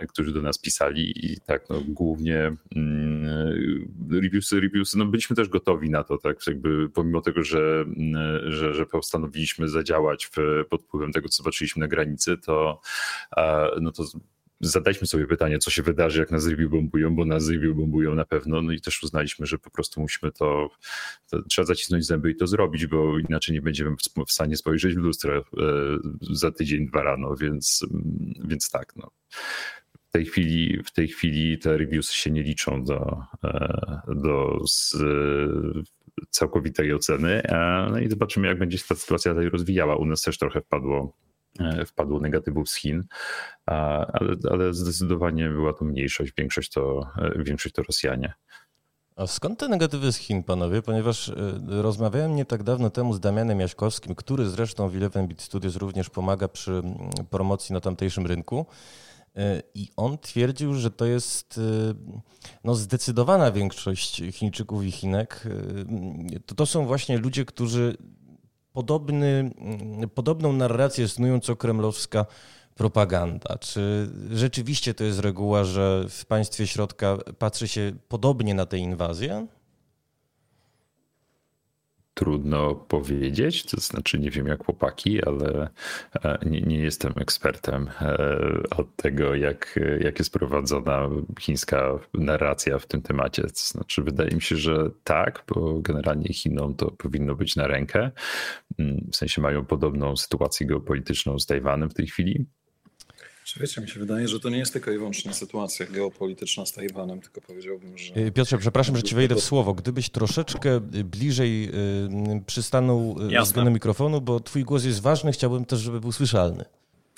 którzy 0.08 0.34
do 0.34 0.42
nas 0.42 0.58
pisali 0.58 1.26
i 1.26 1.40
tak 1.40 1.70
no, 1.70 1.82
głównie 1.88 2.56
mm, 2.76 3.88
reviewsy, 4.12 4.60
reviewsy, 4.60 4.98
no 4.98 5.06
byliśmy 5.06 5.36
też 5.36 5.50
gotowi 5.50 5.90
na 5.90 6.04
to, 6.04 6.18
tak 6.18 6.48
jakby 6.48 6.90
pomimo 6.90 7.22
tego, 7.22 7.44
że, 7.44 7.86
że, 8.48 8.74
że 8.74 8.86
postanowiliśmy 8.86 9.70
zadziałać 9.70 10.26
w, 10.28 10.66
pod 10.70 10.84
wpływem 10.84 11.12
tego, 11.12 11.30
co 11.30 11.44
zobaczyliśmy 11.44 11.80
na 11.80 11.88
granicy, 11.88 12.27
to, 12.38 12.82
no 13.82 13.92
to 13.92 14.04
zadaliśmy 14.60 15.08
sobie 15.08 15.28
pytanie, 15.28 15.60
co 15.60 15.72
się 15.72 15.84
wydarzy, 15.84 16.20
jak 16.20 16.32
nas 16.32 16.48
review 16.48 16.72
bombują, 16.72 17.16
bo 17.16 17.26
nas 17.26 17.50
review 17.50 17.76
bombują 17.76 18.16
na 18.16 18.26
pewno, 18.26 18.62
no 18.62 18.72
i 18.72 18.82
też 18.82 19.04
uznaliśmy, 19.04 19.46
że 19.46 19.58
po 19.58 19.70
prostu 19.70 20.02
musimy 20.02 20.32
to, 20.32 20.70
to 21.30 21.42
trzeba 21.42 21.66
zacisnąć 21.66 22.06
zęby 22.06 22.32
i 22.32 22.36
to 22.36 22.48
zrobić, 22.48 22.88
bo 22.88 23.20
inaczej 23.20 23.54
nie 23.54 23.62
będziemy 23.62 23.96
w 24.28 24.32
stanie 24.32 24.58
spojrzeć 24.58 24.96
w 24.96 24.98
lustro 24.98 25.38
e, 25.38 25.44
za 26.22 26.52
tydzień, 26.52 26.88
dwa 26.88 27.04
rano, 27.04 27.36
więc, 27.36 27.86
więc 28.46 28.70
tak, 28.70 28.96
no. 28.96 29.12
W 30.10 30.12
tej 30.12 30.26
chwili, 30.26 30.84
w 30.84 30.92
tej 30.92 31.08
chwili 31.08 31.58
te 31.58 31.78
reviews 31.78 32.12
się 32.12 32.32
nie 32.32 32.44
liczą 32.44 32.84
do, 32.84 33.24
e, 33.44 34.02
do 34.08 34.60
z, 34.68 34.96
całkowitej 36.30 36.94
oceny. 36.94 37.42
No 37.92 38.00
i 38.00 38.10
zobaczymy, 38.10 38.48
jak 38.48 38.60
będzie 38.60 38.78
się 38.78 38.86
ta 38.90 38.96
sytuacja 38.96 39.34
dalej 39.34 39.50
rozwijała. 39.50 39.96
U 39.96 40.06
nas 40.06 40.22
też 40.22 40.38
trochę 40.38 40.62
wpadło, 40.62 41.14
wpadło 41.86 42.20
negatywów 42.20 42.70
z 42.70 42.76
Chin, 42.76 43.04
ale, 43.66 44.36
ale 44.52 44.74
zdecydowanie 44.74 45.50
była 45.50 45.74
to 45.74 45.86
mniejszość. 45.86 46.34
Większość 46.38 46.72
to, 46.72 47.02
e, 47.18 47.44
większość 47.44 47.76
to 47.76 47.84
Rosjanie. 47.84 48.34
A 49.16 49.28
skąd 49.28 49.60
te 49.60 49.68
negatywy 49.68 50.12
z 50.12 50.18
Chin, 50.18 50.44
panowie? 50.44 50.82
Ponieważ 50.82 51.30
e, 51.30 51.34
rozmawiałem 51.68 52.36
nie 52.36 52.46
tak 52.46 52.64
dawno 52.64 52.90
temu 52.90 53.14
z 53.14 53.20
Damianem 53.20 53.60
Jaśkowskim, 53.60 54.16
który 54.16 54.50
zresztą 54.50 54.90
w 54.90 54.96
Eleven 54.96 55.28
Beat 55.28 55.42
Studios 55.42 55.76
również 55.76 56.10
pomaga 56.10 56.48
przy 56.48 56.82
promocji 57.30 57.74
na 57.74 57.82
tamtejszym 57.82 58.26
rynku. 58.26 58.66
I 59.74 59.90
on 59.96 60.18
twierdził, 60.18 60.74
że 60.74 60.92
to 60.92 61.06
jest 61.06 61.60
no, 62.64 62.76
zdecydowana 62.76 63.52
większość 63.52 64.24
Chińczyków 64.32 64.84
i 64.84 64.92
Chinek. 64.92 65.48
To, 66.46 66.56
to 66.56 66.66
są 66.66 66.86
właśnie 66.86 67.18
ludzie, 67.18 67.46
którzy 67.46 67.98
podobny, 68.78 69.52
podobną 70.16 70.54
narrację 70.54 71.08
snują 71.08 71.40
co 71.40 71.56
kremlowska 71.56 72.26
propaganda? 72.76 73.58
Czy 73.58 74.10
rzeczywiście 74.32 74.94
to 74.94 75.04
jest 75.04 75.20
reguła, 75.20 75.64
że 75.64 76.06
w 76.10 76.26
państwie 76.26 76.68
środka 76.68 77.18
patrzy 77.40 77.68
się 77.68 77.92
podobnie 78.08 78.54
na 78.54 78.66
tę 78.66 78.78
inwazję? 78.78 79.48
Trudno 82.18 82.76
powiedzieć, 82.76 83.66
to 83.66 83.80
znaczy 83.80 84.20
nie 84.20 84.32
wiem 84.32 84.48
jak 84.48 84.66
chłopaki, 84.66 85.24
ale 85.26 85.70
e, 86.24 86.38
nie, 86.46 86.62
nie 86.62 86.78
jestem 86.78 87.14
ekspertem 87.16 87.90
e, 88.02 88.18
od 88.78 88.96
tego, 88.96 89.36
jak, 89.36 89.80
jak 90.00 90.20
jest 90.20 90.34
prowadzona 90.34 91.10
chińska 91.40 92.00
narracja 92.14 92.80
w 92.80 92.86
tym 92.86 93.02
temacie. 93.02 93.42
To 93.42 93.50
znaczy 93.56 94.04
wydaje 94.04 94.32
mi 94.32 94.42
się, 94.42 94.56
że 94.56 94.92
tak, 95.04 95.44
bo 95.48 95.82
generalnie 95.82 96.34
Chinom 96.34 96.76
to 96.76 96.92
powinno 96.92 97.36
być 97.36 97.56
na 97.56 97.68
rękę. 97.68 98.12
Mm, 98.80 99.10
w 99.12 99.16
sensie 99.16 99.42
mają 99.42 99.66
podobną 99.66 100.16
sytuację 100.16 100.68
geopolityczną 100.68 101.40
z 101.40 101.46
Tajwanem 101.46 101.90
w 101.90 101.94
tej 101.94 102.08
chwili. 102.08 102.46
Czy 103.48 103.60
wiecie, 103.60 103.82
mi 103.82 103.90
się 103.90 104.00
wydaje, 104.00 104.28
że 104.28 104.40
to 104.40 104.50
nie 104.50 104.58
jest 104.58 104.74
tylko 104.74 104.92
i 104.92 104.98
wyłącznie 104.98 105.34
sytuacja 105.34 105.86
geopolityczna 105.86 106.66
z 106.66 106.72
Tajwanem, 106.72 107.22
tylko 107.22 107.42
powiedziałbym, 107.42 107.98
że... 107.98 108.18
Y, 108.18 108.32
Piotrze, 108.32 108.58
przepraszam, 108.58 108.96
że 108.96 109.04
ci 109.04 109.16
wejdę 109.16 109.36
w 109.36 109.44
słowo. 109.44 109.74
Gdybyś 109.74 110.10
troszeczkę 110.10 110.80
bliżej 110.80 111.70
y, 111.70 112.44
przystanął 112.46 113.16
Jasne. 113.20 113.42
względem 113.42 113.74
mikrofonu, 113.74 114.22
bo 114.22 114.40
twój 114.40 114.64
głos 114.64 114.86
jest 114.86 115.02
ważny, 115.02 115.32
chciałbym 115.32 115.66
też, 115.66 115.80
żeby 115.80 116.00
był 116.02 116.12
słyszalny. 116.12 116.66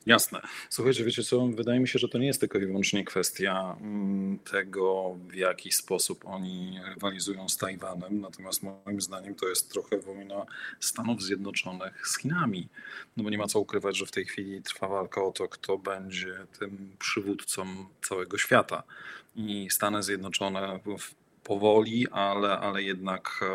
Jasne. 0.05 0.41
Słuchajcie, 0.69 1.03
wiecie 1.03 1.23
co, 1.23 1.47
wydaje 1.47 1.79
mi 1.79 1.87
się, 1.87 1.99
że 1.99 2.09
to 2.09 2.17
nie 2.17 2.27
jest 2.27 2.39
tylko 2.39 2.57
i 2.57 2.65
wyłącznie 2.65 3.03
kwestia 3.03 3.77
mm, 3.81 4.39
tego, 4.39 5.15
w 5.27 5.35
jaki 5.35 5.71
sposób 5.71 6.25
oni 6.25 6.79
rywalizują 6.85 7.49
z 7.49 7.57
Tajwanem, 7.57 8.21
natomiast 8.21 8.63
moim 8.63 9.01
zdaniem 9.01 9.35
to 9.35 9.49
jest 9.49 9.71
trochę 9.71 9.97
wojna 9.97 10.45
Stanów 10.79 11.23
Zjednoczonych 11.23 12.07
z 12.07 12.19
Chinami. 12.19 12.67
No 13.17 13.23
bo 13.23 13.29
nie 13.29 13.37
ma 13.37 13.47
co 13.47 13.59
ukrywać, 13.59 13.97
że 13.97 14.05
w 14.05 14.11
tej 14.11 14.25
chwili 14.25 14.61
trwa 14.61 14.87
walka 14.87 15.23
o 15.23 15.31
to, 15.31 15.47
kto 15.47 15.77
będzie 15.77 16.33
tym 16.59 16.95
przywódcą 16.99 17.65
całego 18.01 18.37
świata. 18.37 18.83
I 19.35 19.67
Stany 19.71 20.03
Zjednoczone 20.03 20.79
powoli, 21.43 22.07
ale, 22.11 22.59
ale 22.59 22.83
jednak 22.83 23.39
e, 23.41 23.45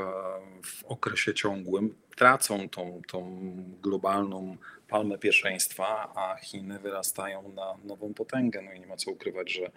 w 0.62 0.84
okresie 0.84 1.34
ciągłym 1.34 1.94
tracą 2.16 2.68
tą, 2.68 3.02
tą 3.08 3.40
globalną 3.82 4.56
palmę 4.94 5.18
pierwszeństwa, 5.18 6.12
a 6.14 6.36
Chiny 6.36 6.78
wyrastają 6.78 7.48
na 7.48 7.74
nową 7.84 8.14
potęgę. 8.14 8.62
No 8.62 8.72
i 8.72 8.80
nie 8.80 8.86
ma 8.86 8.96
co 8.96 9.10
ukrywać, 9.10 9.52
że 9.52 9.70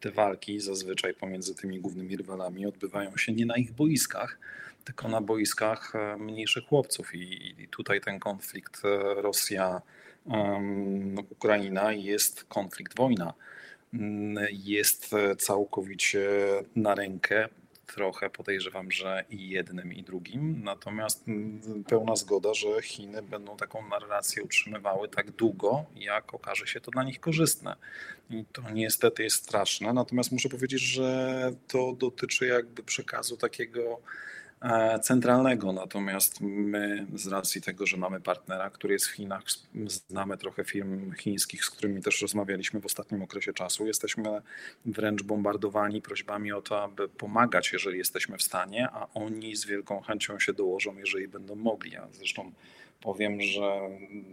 te 0.00 0.10
walki 0.10 0.60
zazwyczaj 0.60 1.14
pomiędzy 1.14 1.54
tymi 1.54 1.80
głównymi 1.80 2.16
rywalami 2.16 2.66
odbywają 2.66 3.16
się 3.16 3.32
nie 3.32 3.46
na 3.46 3.56
ich 3.56 3.72
boiskach, 3.72 4.38
tylko 4.84 5.08
na 5.08 5.20
boiskach 5.20 5.94
e, 5.94 6.16
mniejszych 6.16 6.64
chłopców. 6.64 7.14
I, 7.14 7.54
i 7.62 7.68
tutaj 7.68 8.00
ten 8.00 8.18
konflikt 8.18 8.82
e, 8.84 8.88
Rosja-Ukraina 9.22 11.92
jest 11.92 12.44
konflikt 12.44 12.96
wojna. 12.96 13.34
Jest 14.50 15.14
e, 15.14 15.36
całkowicie 15.36 16.28
na 16.76 16.94
rękę 16.94 17.48
trochę 17.94 18.30
podejrzewam, 18.30 18.90
że 18.90 19.24
i 19.30 19.48
jednym, 19.48 19.92
i 19.92 20.02
drugim. 20.02 20.62
Natomiast 20.64 21.28
mm, 21.28 21.84
pełna 21.84 22.16
zgoda, 22.16 22.54
że 22.54 22.82
Chiny 22.82 23.22
będą 23.22 23.56
taką 23.56 23.88
narrację 23.88 24.42
utrzymywały 24.42 25.08
tak 25.08 25.30
długo, 25.30 25.84
jak 25.96 26.34
okaże 26.34 26.66
się 26.66 26.80
to 26.80 26.90
dla 26.90 27.04
nich 27.04 27.20
korzystne. 27.20 27.76
I 28.30 28.44
to 28.52 28.62
niestety 28.72 29.22
jest 29.22 29.36
straszne. 29.36 29.92
Natomiast 29.92 30.32
muszę 30.32 30.48
powiedzieć, 30.48 30.80
że 30.80 31.52
to 31.68 31.92
dotyczy 31.92 32.46
jakby 32.46 32.82
przekazu 32.82 33.36
takiego 33.36 34.00
centralnego. 35.02 35.72
Natomiast 35.72 36.40
my 36.40 37.06
z 37.14 37.26
racji 37.26 37.62
tego, 37.62 37.86
że 37.86 37.96
mamy 37.96 38.20
partnera, 38.20 38.70
który 38.70 38.94
jest 38.94 39.06
w 39.06 39.10
Chinach, 39.10 39.42
znamy 39.86 40.38
trochę 40.38 40.64
firm 40.64 41.12
chińskich, 41.12 41.64
z 41.64 41.70
którymi 41.70 42.02
też 42.02 42.22
rozmawialiśmy 42.22 42.80
w 42.80 42.86
ostatnim 42.86 43.22
okresie 43.22 43.52
czasu, 43.52 43.86
jesteśmy 43.86 44.42
wręcz 44.84 45.22
bombardowani 45.22 46.02
prośbami 46.02 46.52
o 46.52 46.62
to, 46.62 46.82
aby 46.82 47.08
pomagać, 47.08 47.72
jeżeli 47.72 47.98
jesteśmy 47.98 48.38
w 48.38 48.42
stanie, 48.42 48.88
a 48.92 49.06
oni 49.14 49.56
z 49.56 49.64
wielką 49.64 50.00
chęcią 50.00 50.38
się 50.38 50.52
dołożą, 50.52 50.96
jeżeli 50.96 51.28
będą 51.28 51.54
mogli. 51.54 51.96
A 51.96 52.08
zresztą 52.12 52.52
powiem, 53.00 53.40
że 53.40 53.80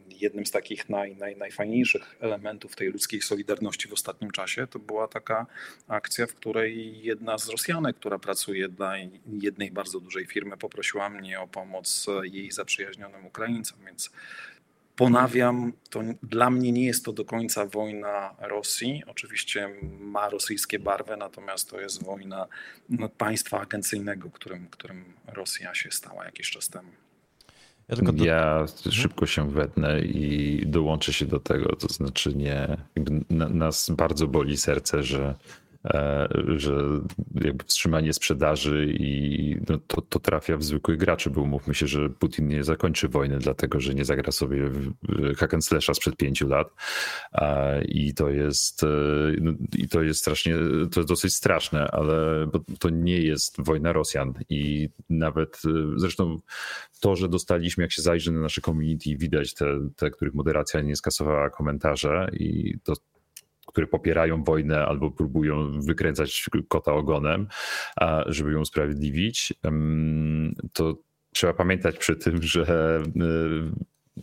jednym 0.09 0.45
z 0.45 0.51
takich 0.51 0.89
naj, 0.89 1.15
naj, 1.15 1.37
najfajniejszych 1.37 2.15
elementów 2.19 2.75
tej 2.75 2.87
ludzkiej 2.87 3.21
solidarności 3.21 3.87
w 3.87 3.93
ostatnim 3.93 4.31
czasie 4.31 4.67
to 4.67 4.79
była 4.79 5.07
taka 5.07 5.45
akcja, 5.87 6.27
w 6.27 6.33
której 6.33 7.03
jedna 7.03 7.37
z 7.37 7.49
Rosjanek, 7.49 7.95
która 7.95 8.19
pracuje 8.19 8.69
dla 8.69 8.93
jednej 9.25 9.71
bardzo 9.71 9.99
dużej 9.99 10.25
firmy, 10.25 10.57
poprosiła 10.57 11.09
mnie 11.09 11.39
o 11.39 11.47
pomoc 11.47 12.07
jej 12.23 12.51
zaprzyjaźnionym 12.51 13.25
Ukraińcom, 13.25 13.79
więc 13.85 14.11
ponawiam, 14.95 15.73
to 15.89 16.01
dla 16.23 16.49
mnie 16.49 16.71
nie 16.71 16.85
jest 16.85 17.05
to 17.05 17.13
do 17.13 17.25
końca 17.25 17.65
wojna 17.65 18.35
Rosji. 18.39 19.03
Oczywiście 19.07 19.69
ma 19.99 20.29
rosyjskie 20.29 20.79
barwy, 20.79 21.17
natomiast 21.17 21.69
to 21.69 21.79
jest 21.79 22.03
wojna 22.03 22.47
no, 22.89 23.09
państwa 23.09 23.61
agencyjnego, 23.61 24.29
którym, 24.29 24.67
którym 24.67 25.13
Rosja 25.27 25.75
się 25.75 25.91
stała 25.91 26.25
jakiś 26.25 26.49
czas 26.49 26.69
temu. 26.69 26.91
Ja, 27.89 27.95
do... 27.95 28.25
ja, 28.25 28.65
szybko 28.89 29.25
się 29.25 29.51
wetnę 29.51 30.01
i 30.01 30.63
dołączę 30.65 31.13
się 31.13 31.25
do 31.25 31.39
tego. 31.39 31.75
To 31.75 31.87
znaczy, 31.87 32.35
nie, 32.35 32.77
nas 33.29 33.89
bardzo 33.89 34.27
boli 34.27 34.57
serce, 34.57 35.03
że 35.03 35.35
że 36.55 36.73
jakby 37.35 37.65
wstrzymanie 37.65 38.13
sprzedaży 38.13 38.95
i 38.99 39.57
no 39.69 39.77
to, 39.87 40.01
to 40.01 40.19
trafia 40.19 40.57
w 40.57 40.63
zwykłych 40.63 40.97
graczy, 40.97 41.29
bo 41.29 41.41
umówmy 41.41 41.75
się, 41.75 41.87
że 41.87 42.09
Putin 42.09 42.47
nie 42.47 42.63
zakończy 42.63 43.07
wojny, 43.07 43.37
dlatego 43.39 43.79
że 43.79 43.93
nie 43.93 44.05
zagra 44.05 44.31
sobie 44.31 44.71
hack 45.37 45.53
sprzed 45.93 46.17
pięciu 46.17 46.47
lat. 46.47 46.67
I 47.85 48.13
to 48.13 48.29
jest 48.29 48.83
e, 48.83 48.87
no, 49.41 49.51
i 49.77 49.87
to 49.87 50.01
jest 50.01 50.19
strasznie, 50.19 50.55
to 50.91 50.99
jest 50.99 51.09
dosyć 51.09 51.35
straszne, 51.35 51.87
ale 51.91 52.47
to 52.79 52.89
nie 52.89 53.21
jest 53.21 53.55
wojna 53.57 53.93
Rosjan. 53.93 54.33
I 54.49 54.89
nawet 55.09 55.61
e, 55.65 55.69
zresztą 55.95 56.37
to, 56.99 57.15
że 57.15 57.29
dostaliśmy, 57.29 57.83
jak 57.83 57.91
się 57.91 58.01
zajrzy 58.01 58.31
na 58.31 58.39
nasze 58.39 58.61
community, 58.61 59.17
widać 59.17 59.53
te, 59.53 59.65
te 59.95 60.09
których 60.09 60.33
moderacja 60.33 60.81
nie 60.81 60.95
skasowała 60.95 61.49
komentarze 61.49 62.29
i 62.33 62.77
to 62.83 62.93
które 63.67 63.87
popierają 63.87 64.43
wojnę 64.43 64.85
albo 64.85 65.11
próbują 65.11 65.81
wykręcać 65.81 66.49
kota 66.67 66.93
ogonem, 66.93 67.47
żeby 68.25 68.51
ją 68.51 68.59
usprawiedliwić, 68.59 69.53
to 70.73 70.97
trzeba 71.33 71.53
pamiętać 71.53 71.97
przy 71.97 72.15
tym, 72.15 72.43
że 72.43 73.03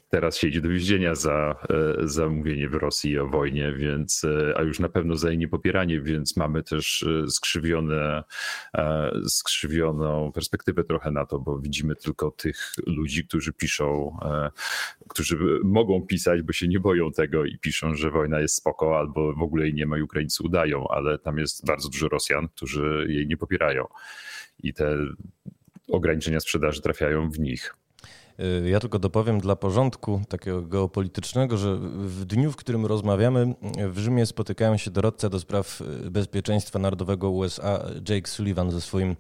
teraz 0.09 0.39
siedzi 0.39 0.63
do 0.63 0.69
więzienia 0.69 1.15
za, 1.15 1.57
e, 1.71 2.09
za 2.09 2.29
mówienie 2.29 2.69
w 2.69 2.75
Rosji 2.75 3.19
o 3.19 3.29
wojnie, 3.29 3.73
więc, 3.73 4.25
e, 4.25 4.59
a 4.59 4.63
już 4.63 4.81
na 4.81 4.89
pewno 4.89 5.17
za 5.17 5.29
jej 5.29 5.39
niepopieranie, 5.39 6.01
więc 6.01 6.37
mamy 6.37 6.63
też 6.63 7.03
e, 7.03 7.31
skrzywione, 7.31 8.25
skrzywioną 9.27 10.33
perspektywę 10.33 10.85
trochę 10.85 11.11
na 11.11 11.27
to, 11.27 11.39
bo 11.39 11.59
widzimy 11.59 11.97
tylko 11.97 12.31
tych 12.31 12.73
ludzi, 12.87 13.27
którzy 13.27 13.53
piszą, 13.53 14.19
którzy 15.09 15.39
mogą 15.65 16.03
pisać, 16.07 16.43
bo 16.43 16.53
się 16.53 16.69
nie 16.69 16.81
boją 16.81 17.13
tego 17.13 17.45
i 17.45 17.59
piszą, 17.59 17.95
że 17.95 18.11
wojna 18.11 18.41
jest 18.41 18.55
spoko, 18.55 18.99
albo 18.99 19.33
w 19.33 19.43
ogóle 19.43 19.65
jej 19.65 19.75
nie 19.75 19.87
ma 19.87 19.99
i 19.99 20.03
Ukraińcy 20.03 20.43
udają, 20.43 20.89
ale 20.89 21.19
tam 21.19 21.39
jest 21.39 21.67
bardzo 21.67 21.89
dużo 21.89 22.09
Rosjan, 22.09 22.49
którzy 22.49 23.07
jej 23.09 23.27
nie 23.27 23.37
popierają. 23.37 23.87
I 24.63 24.75
te 24.75 24.97
ograniczenia 25.89 26.41
sprzedaży 26.41 26.83
trafiają 26.83 27.31
w 27.31 27.39
nich. 27.39 27.75
Y, 28.41 28.71
ja 28.71 28.81
tylko 28.81 28.99
dopowiem 28.99 29.41
dla 29.41 29.57
porządku 29.57 30.21
takiego 30.29 30.63
geopolitycznego, 30.63 31.57
że 31.57 31.77
w 31.97 32.25
dniu, 32.25 32.53
w 32.53 32.57
którym 32.57 32.87
rozmawiamy, 32.87 33.55
w 33.89 33.99
Rzymie 33.99 34.27
spotykają 34.27 34.77
się 34.77 34.91
doradca 34.91 35.29
do 35.29 35.41
spraw 35.41 35.81
y, 35.81 36.11
bezpieczeństwa 36.11 36.79
narodowego 36.79 37.31
USA 37.31 37.85
Jake 38.09 38.29
Sullivan 38.29 38.71
ze 38.71 38.81
swoim 38.81 39.17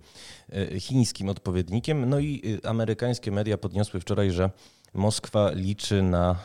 y, 0.72 0.80
chińskim 0.80 1.28
odpowiednikiem. 1.28 2.08
No 2.08 2.18
i 2.18 2.58
amerykańskie 2.64 3.30
media 3.30 3.58
podniosły 3.58 4.00
wczoraj, 4.00 4.30
że 4.30 4.50
Moskwa 4.94 5.50
liczy 5.50 6.02
na 6.02 6.36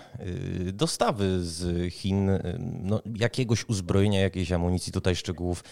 y, 0.68 0.72
dostawy 0.74 1.44
z 1.44 1.94
Chin 1.94 2.30
y, 2.30 2.58
no, 2.60 3.02
jakiegoś 3.16 3.70
uzbrojenia, 3.70 4.22
jakiejś 4.22 4.52
amunicji. 4.52 4.94
Tutaj 4.94 5.16
szczegółów 5.16 5.64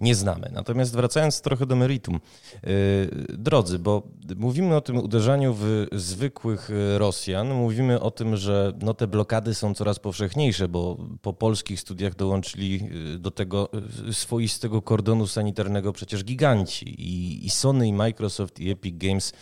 nie 0.00 0.14
znamy. 0.14 0.50
Natomiast 0.52 0.92
wracając 0.92 1.40
trochę 1.40 1.66
do 1.66 1.76
meritum. 1.76 2.20
Y, 2.66 3.26
drodzy, 3.28 3.78
bo 3.78 4.02
mówimy 4.36 4.76
o 4.76 4.80
tym 4.80 4.98
uderzaniu 4.98 5.54
w 5.58 5.86
zwykłych 5.92 6.70
Rosjan. 6.96 7.54
Mówimy 7.54 8.00
o 8.00 8.10
tym, 8.10 8.36
że 8.36 8.72
no, 8.82 8.94
te 8.94 9.06
blokady 9.06 9.54
są 9.54 9.74
coraz 9.74 9.98
powszechniejsze, 9.98 10.68
bo 10.68 10.96
po 11.22 11.32
polskich 11.32 11.80
studiach 11.80 12.14
dołączyli 12.14 12.88
do 13.18 13.30
tego 13.30 13.68
swoistego 14.12 14.82
kordonu 14.82 15.26
sanitarnego 15.26 15.92
przecież 15.92 16.24
giganci. 16.24 16.88
I, 16.88 17.46
i 17.46 17.50
Sony, 17.50 17.88
i 17.88 17.92
Microsoft, 17.92 18.60
i 18.60 18.70
Epic 18.70 18.94
Games 18.98 19.32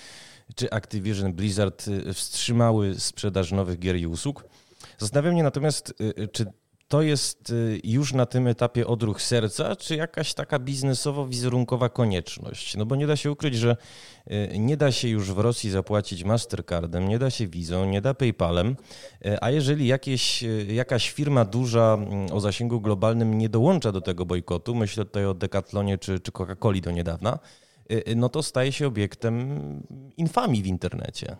czy 0.55 0.71
Activision 0.71 1.33
Blizzard 1.33 1.89
y, 1.89 2.15
wstrzymały 2.15 3.01
sprzedaż 3.01 3.53
nowych 3.53 3.79
gier 3.79 3.97
i 3.97 4.07
usług. 4.07 4.45
Zastanawiam 4.99 5.33
mnie 5.33 5.43
natomiast, 5.43 5.95
y, 6.01 6.23
y, 6.23 6.29
czy 6.29 6.47
to 6.89 7.03
jest 7.03 7.53
już 7.85 8.13
na 8.13 8.27
tym 8.27 8.47
etapie 8.47 8.87
odruch 8.87 9.23
serca, 9.23 9.77
czy 9.77 9.97
jakaś 9.97 10.35
taka 10.35 10.59
biznesowo-wizerunkowa 10.59 11.91
konieczność? 11.91 12.77
No 12.77 12.87
bo 12.87 12.97
nie 12.97 13.07
da 13.07 13.17
się 13.17 13.31
ukryć, 13.31 13.55
że 13.55 13.77
nie 14.59 14.77
da 14.77 14.93
się 14.93 15.09
już 15.09 15.33
w 15.33 15.39
Rosji 15.39 15.71
zapłacić 15.71 16.25
Mastercardem, 16.25 17.09
nie 17.09 17.19
da 17.19 17.31
się 17.31 17.47
wizą, 17.47 17.85
nie 17.85 18.01
da 18.01 18.15
PayPalem, 18.15 18.77
a 19.41 19.51
jeżeli 19.51 19.87
jakieś, 19.87 20.45
jakaś 20.69 21.11
firma 21.11 21.45
duża 21.45 21.95
mm, 21.95 22.33
o 22.33 22.41
zasięgu 22.41 22.81
globalnym 22.81 23.39
nie 23.39 23.49
dołącza 23.49 23.93
do 23.93 24.01
tego 24.01 24.27
bojkotu, 24.27 24.75
myślę 24.75 25.05
tutaj 25.05 25.27
o 25.27 25.35
Decathlonie 25.35 25.99
czy, 25.99 26.21
czy 26.21 26.33
Coca-Coli 26.33 26.81
do 26.81 26.91
niedawna, 26.91 27.39
no 28.17 28.29
to 28.29 28.43
staje 28.43 28.73
się 28.73 28.87
obiektem 28.87 29.57
infamii 30.17 30.63
w 30.63 30.67
internecie. 30.67 31.37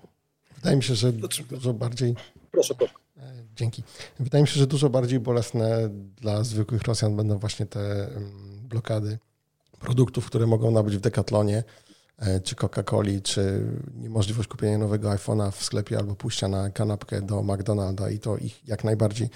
Wydaje 0.57 0.77
mi 0.77 0.83
się, 0.83 0.95
że 0.95 1.13
dużo 1.51 1.75
bardziej. 1.75 2.15
Proszę, 2.51 2.75
proszę. 2.75 2.95
E, 3.17 3.33
dzięki. 3.57 3.83
Wydaje 4.21 4.43
mi 4.43 4.49
się, 4.49 4.61
że 4.61 4.67
dużo 4.67 4.91
bardziej 4.91 5.21
bolesne 5.21 5.89
dla 6.21 6.45
zwykłych 6.45 6.83
Rosjan 6.83 7.17
będą 7.17 7.39
właśnie 7.39 7.67
te 7.67 8.11
blokady 8.63 9.19
produktów, 9.81 10.27
które 10.27 10.47
mogą 10.47 10.71
nabyć 10.71 10.97
w 10.97 11.01
Decathlonie, 11.01 11.65
e, 12.19 12.41
czy 12.41 12.55
Coca-Coli, 12.55 13.23
czy 13.23 13.67
niemożliwość 13.95 14.49
kupienia 14.49 14.79
nowego 14.79 15.11
iPhone'a 15.11 15.51
w 15.51 15.65
sklepie 15.65 15.99
albo 15.99 16.15
pójścia 16.15 16.49
na 16.49 16.71
kanapkę 16.71 17.23
do 17.23 17.43
McDonalda 17.43 18.11
i 18.11 18.19
to 18.19 18.37
ich 18.37 18.69
jak 18.69 18.85
najbardziej 18.85 19.29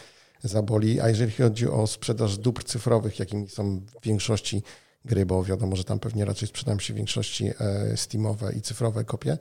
zaboli. 0.42 1.00
A 1.00 1.08
jeżeli 1.08 1.32
chodzi 1.32 1.68
o 1.68 1.86
sprzedaż 1.86 2.38
dóbr 2.38 2.64
cyfrowych, 2.64 3.18
jakimi 3.18 3.48
są 3.48 3.80
w 3.80 4.04
większości 4.04 4.62
gry, 5.06 5.26
bo 5.26 5.44
wiadomo, 5.44 5.76
że 5.76 5.84
tam 5.84 5.98
pewnie 5.98 6.24
raczej 6.24 6.48
sprzedają 6.48 6.78
się 6.78 6.92
w 6.92 6.96
większości 6.96 7.50
e, 7.60 7.96
Steamowe 7.96 8.52
i 8.52 8.60
cyfrowe 8.60 9.04
kopie, 9.04 9.38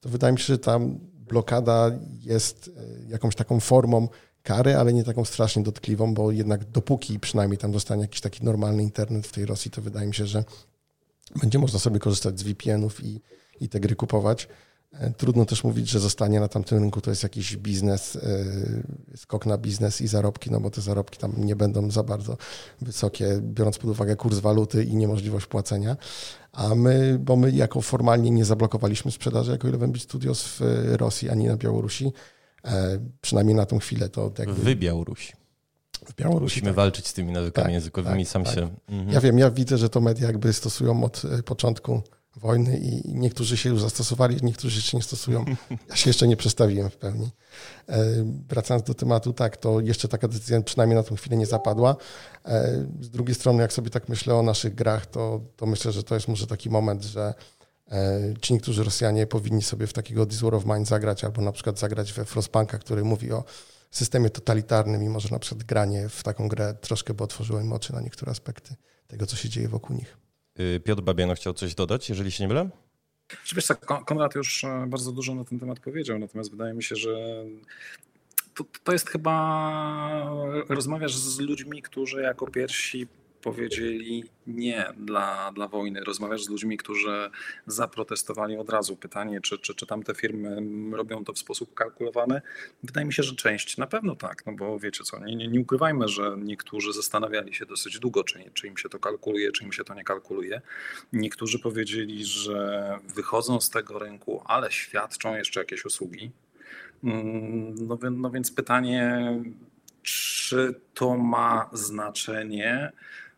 to 0.00 0.08
wydaje 0.08 0.32
mi 0.32 0.38
się, 0.38 0.44
że 0.44 0.58
tam 0.58 0.98
blokada 1.18 1.90
jest 2.20 2.70
e, 2.76 3.10
jakąś 3.10 3.34
taką 3.34 3.60
formą 3.60 4.08
kary, 4.42 4.76
ale 4.76 4.92
nie 4.92 5.04
taką 5.04 5.24
strasznie 5.24 5.62
dotkliwą, 5.62 6.14
bo 6.14 6.30
jednak 6.30 6.64
dopóki 6.64 7.20
przynajmniej 7.20 7.58
tam 7.58 7.72
dostanie 7.72 8.02
jakiś 8.02 8.20
taki 8.20 8.44
normalny 8.44 8.82
internet 8.82 9.26
w 9.26 9.32
tej 9.32 9.46
Rosji, 9.46 9.70
to 9.70 9.82
wydaje 9.82 10.06
mi 10.06 10.14
się, 10.14 10.26
że 10.26 10.44
będzie 11.40 11.58
można 11.58 11.78
sobie 11.78 11.98
korzystać 11.98 12.40
z 12.40 12.42
VPN-ów 12.42 13.04
i, 13.04 13.20
i 13.60 13.68
te 13.68 13.80
gry 13.80 13.96
kupować. 13.96 14.48
E, 15.00 15.10
trudno 15.10 15.44
też 15.44 15.64
mówić, 15.64 15.88
że 15.88 16.00
zostanie 16.00 16.40
na 16.40 16.48
tamtym 16.48 16.78
rynku 16.78 17.00
to 17.00 17.10
jest 17.10 17.22
jakiś 17.22 17.56
biznes, 17.56 18.16
e, 18.16 19.16
skok 19.16 19.46
na 19.46 19.58
biznes 19.58 20.00
i 20.00 20.08
zarobki, 20.08 20.50
no 20.50 20.60
bo 20.60 20.70
te 20.70 20.80
zarobki 20.80 21.18
tam 21.18 21.32
nie 21.36 21.56
będą 21.56 21.90
za 21.90 22.02
bardzo 22.02 22.36
wysokie, 22.80 23.40
biorąc 23.42 23.78
pod 23.78 23.90
uwagę 23.90 24.16
kurs 24.16 24.38
waluty 24.38 24.84
i 24.84 24.96
niemożliwość 24.96 25.46
płacenia. 25.46 25.96
A 26.52 26.74
my, 26.74 27.18
bo 27.20 27.36
my 27.36 27.50
jako 27.50 27.80
formalnie 27.80 28.30
nie 28.30 28.44
zablokowaliśmy 28.44 29.10
sprzedaży 29.10 29.50
jako 29.50 29.68
Eleven 29.68 29.94
Studios 29.98 30.44
w 30.44 30.60
Rosji 30.96 31.30
ani 31.30 31.46
na 31.46 31.56
Białorusi, 31.56 32.12
e, 32.64 32.98
przynajmniej 33.20 33.56
na 33.56 33.66
tą 33.66 33.78
chwilę 33.78 34.08
to 34.08 34.32
jakby... 34.38 34.54
Wy 34.54 34.76
Białorusi. 34.76 35.32
W 36.06 36.14
Białorusi, 36.14 36.54
Musimy 36.54 36.66
tak. 36.66 36.76
walczyć 36.76 37.06
z 37.06 37.12
tymi 37.12 37.32
nawykami 37.32 37.64
tak, 37.64 37.72
językowymi, 37.72 38.24
tak, 38.24 38.32
sam 38.32 38.44
tak. 38.44 38.54
się... 38.54 38.68
Mhm. 38.88 39.10
Ja 39.10 39.20
wiem, 39.20 39.38
ja 39.38 39.50
widzę, 39.50 39.78
że 39.78 39.88
to 39.88 40.00
media 40.00 40.26
jakby 40.26 40.52
stosują 40.52 41.04
od 41.04 41.22
początku 41.44 42.02
wojny 42.36 42.78
i 42.78 43.14
niektórzy 43.14 43.56
się 43.56 43.68
już 43.68 43.82
zastosowali, 43.82 44.36
niektórzy 44.42 44.82
się 44.82 44.96
nie 44.96 45.02
stosują. 45.02 45.44
Ja 45.88 45.96
się 45.96 46.10
jeszcze 46.10 46.28
nie 46.28 46.36
przestawiłem 46.36 46.90
w 46.90 46.96
pełni. 46.96 47.30
E, 47.88 48.04
wracając 48.48 48.86
do 48.86 48.94
tematu, 48.94 49.32
tak, 49.32 49.56
to 49.56 49.80
jeszcze 49.80 50.08
taka 50.08 50.28
decyzja 50.28 50.62
przynajmniej 50.62 50.96
na 50.96 51.02
tę 51.02 51.16
chwilę 51.16 51.36
nie 51.36 51.46
zapadła. 51.46 51.96
E, 52.44 52.86
z 53.00 53.10
drugiej 53.10 53.34
strony, 53.34 53.62
jak 53.62 53.72
sobie 53.72 53.90
tak 53.90 54.08
myślę 54.08 54.34
o 54.34 54.42
naszych 54.42 54.74
grach, 54.74 55.06
to, 55.06 55.40
to 55.56 55.66
myślę, 55.66 55.92
że 55.92 56.02
to 56.02 56.14
jest 56.14 56.28
może 56.28 56.46
taki 56.46 56.70
moment, 56.70 57.04
że 57.04 57.34
e, 57.90 58.20
ci 58.40 58.52
niektórzy 58.52 58.84
Rosjanie 58.84 59.26
powinni 59.26 59.62
sobie 59.62 59.86
w 59.86 59.92
takiego 59.92 60.26
This 60.26 60.40
War 60.40 60.54
of 60.54 60.64
Mine 60.64 60.84
zagrać, 60.84 61.24
albo 61.24 61.42
na 61.42 61.52
przykład 61.52 61.78
zagrać 61.78 62.12
we 62.12 62.24
Frostpunka, 62.24 62.78
który 62.78 63.04
mówi 63.04 63.32
o 63.32 63.44
systemie 63.90 64.30
totalitarnym 64.30 65.02
i 65.02 65.08
może 65.08 65.28
na 65.30 65.38
przykład 65.38 65.64
granie 65.64 66.08
w 66.08 66.22
taką 66.22 66.48
grę 66.48 66.74
troszkę 66.80 67.14
by 67.14 67.24
otworzyło 67.24 67.60
im 67.60 67.72
oczy 67.72 67.92
na 67.92 68.00
niektóre 68.00 68.32
aspekty 68.32 68.74
tego, 69.06 69.26
co 69.26 69.36
się 69.36 69.48
dzieje 69.48 69.68
wokół 69.68 69.96
nich. 69.96 70.16
Y, 70.60 70.80
Piotr 70.80 71.02
Babiano 71.02 71.34
chciał 71.34 71.52
coś 71.52 71.74
dodać, 71.74 72.08
jeżeli 72.08 72.30
się 72.30 72.44
nie 72.44 72.48
mylę? 72.48 72.70
Wiesz 73.54 73.66
co, 73.66 73.74
Konrad 73.76 74.34
już 74.34 74.64
e, 74.64 74.86
bardzo 74.88 75.12
dużo 75.12 75.34
na 75.34 75.44
ten 75.44 75.58
temat 75.58 75.80
powiedział, 75.80 76.18
natomiast 76.18 76.50
wydaje 76.50 76.74
mi 76.74 76.82
się, 76.82 76.96
że 76.96 77.44
to, 78.54 78.64
to 78.84 78.92
jest 78.92 79.10
chyba, 79.10 80.30
rozmawiasz 80.68 81.16
z 81.16 81.38
ludźmi, 81.38 81.82
którzy 81.82 82.22
jako 82.22 82.46
pierwsi 82.46 83.06
powiedzieli 83.44 84.24
nie 84.46 84.84
dla, 84.96 85.52
dla 85.52 85.68
wojny. 85.68 86.04
Rozmawiasz 86.04 86.44
z 86.44 86.48
ludźmi, 86.48 86.76
którzy 86.76 87.30
zaprotestowali 87.66 88.56
od 88.56 88.70
razu. 88.70 88.96
Pytanie, 88.96 89.40
czy, 89.40 89.58
czy, 89.58 89.74
czy 89.74 89.86
tamte 89.86 90.14
firmy 90.14 90.56
robią 90.96 91.24
to 91.24 91.32
w 91.32 91.38
sposób 91.38 91.74
kalkulowany? 91.74 92.42
Wydaje 92.82 93.06
mi 93.06 93.12
się, 93.12 93.22
że 93.22 93.34
część 93.34 93.76
na 93.76 93.86
pewno 93.86 94.16
tak, 94.16 94.46
no 94.46 94.52
bo 94.52 94.78
wiecie 94.78 95.04
co, 95.04 95.18
nie, 95.18 95.36
nie, 95.36 95.48
nie 95.48 95.60
ukrywajmy, 95.60 96.08
że 96.08 96.36
niektórzy 96.38 96.92
zastanawiali 96.92 97.54
się 97.54 97.66
dosyć 97.66 97.98
długo, 97.98 98.24
czy, 98.24 98.50
czy 98.54 98.66
im 98.66 98.76
się 98.76 98.88
to 98.88 98.98
kalkuluje, 98.98 99.52
czy 99.52 99.64
im 99.64 99.72
się 99.72 99.84
to 99.84 99.94
nie 99.94 100.04
kalkuluje. 100.04 100.62
Niektórzy 101.12 101.58
powiedzieli, 101.58 102.24
że 102.24 102.98
wychodzą 103.14 103.60
z 103.60 103.70
tego 103.70 103.98
rynku, 103.98 104.42
ale 104.44 104.72
świadczą 104.72 105.36
jeszcze 105.36 105.60
jakieś 105.60 105.84
usługi. 105.84 106.30
Mm, 107.04 107.74
no, 107.88 107.98
no 108.10 108.30
więc 108.30 108.50
pytanie, 108.50 109.28
czy 110.02 110.80
to 110.94 111.16
ma 111.16 111.70
znaczenie? 111.72 112.92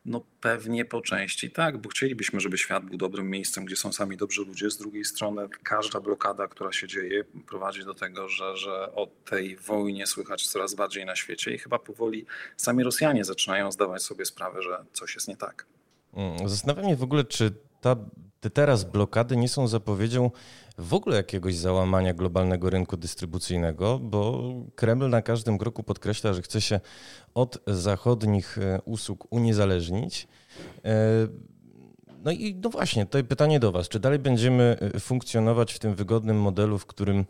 No 0.06 0.20
pewnie 0.40 0.84
po 0.84 1.00
części 1.00 1.50
tak, 1.50 1.78
bo 1.78 1.88
chcielibyśmy, 1.88 2.40
żeby 2.40 2.58
świat 2.58 2.84
był 2.84 2.98
dobrym 2.98 3.30
miejscem, 3.30 3.64
gdzie 3.64 3.76
są 3.76 3.92
sami 3.92 4.16
dobrzy 4.16 4.44
ludzie. 4.44 4.70
Z 4.70 4.76
drugiej 4.76 5.04
strony 5.04 5.48
każda 5.62 6.00
blokada, 6.00 6.48
która 6.48 6.72
się 6.72 6.88
dzieje, 6.88 7.24
prowadzi 7.46 7.84
do 7.84 7.94
tego, 7.94 8.28
że, 8.28 8.56
że 8.56 8.94
o 8.94 9.08
tej 9.24 9.56
wojnie 9.56 10.06
słychać 10.06 10.46
coraz 10.48 10.74
bardziej 10.74 11.06
na 11.06 11.16
świecie 11.16 11.54
i 11.54 11.58
chyba 11.58 11.78
powoli 11.78 12.26
sami 12.56 12.84
Rosjanie 12.84 13.24
zaczynają 13.24 13.72
zdawać 13.72 14.02
sobie 14.02 14.24
sprawę, 14.24 14.62
że 14.62 14.84
coś 14.92 15.14
jest 15.14 15.28
nie 15.28 15.36
tak. 15.36 15.66
Mm, 16.14 16.48
zastanawiam 16.48 16.90
się 16.90 16.96
w 16.96 17.02
ogóle, 17.02 17.24
czy 17.24 17.52
ta, 17.80 17.96
te 18.40 18.50
teraz 18.50 18.84
blokady 18.84 19.36
nie 19.36 19.48
są 19.48 19.68
zapowiedzią 19.68 20.30
w 20.78 20.94
ogóle 20.94 21.16
jakiegoś 21.16 21.54
załamania 21.54 22.14
globalnego 22.14 22.70
rynku 22.70 22.96
dystrybucyjnego, 22.96 23.98
bo 23.98 24.52
Kreml 24.74 25.08
na 25.08 25.22
każdym 25.22 25.58
kroku 25.58 25.82
podkreśla, 25.82 26.32
że 26.32 26.42
chce 26.42 26.60
się 26.60 26.80
od 27.34 27.58
zachodnich 27.66 28.58
e, 28.58 28.80
usług 28.84 29.26
uniezależnić. 29.30 30.28
E, 30.84 31.28
no 32.24 32.30
i 32.30 32.54
no 32.54 32.70
właśnie, 32.70 33.06
to 33.06 33.24
pytanie 33.24 33.60
do 33.60 33.72
Was. 33.72 33.88
Czy 33.88 34.00
dalej 34.00 34.18
będziemy 34.18 34.76
e, 34.94 35.00
funkcjonować 35.00 35.72
w 35.72 35.78
tym 35.78 35.94
wygodnym 35.94 36.40
modelu, 36.40 36.78
w 36.78 36.86
którym 36.86 37.24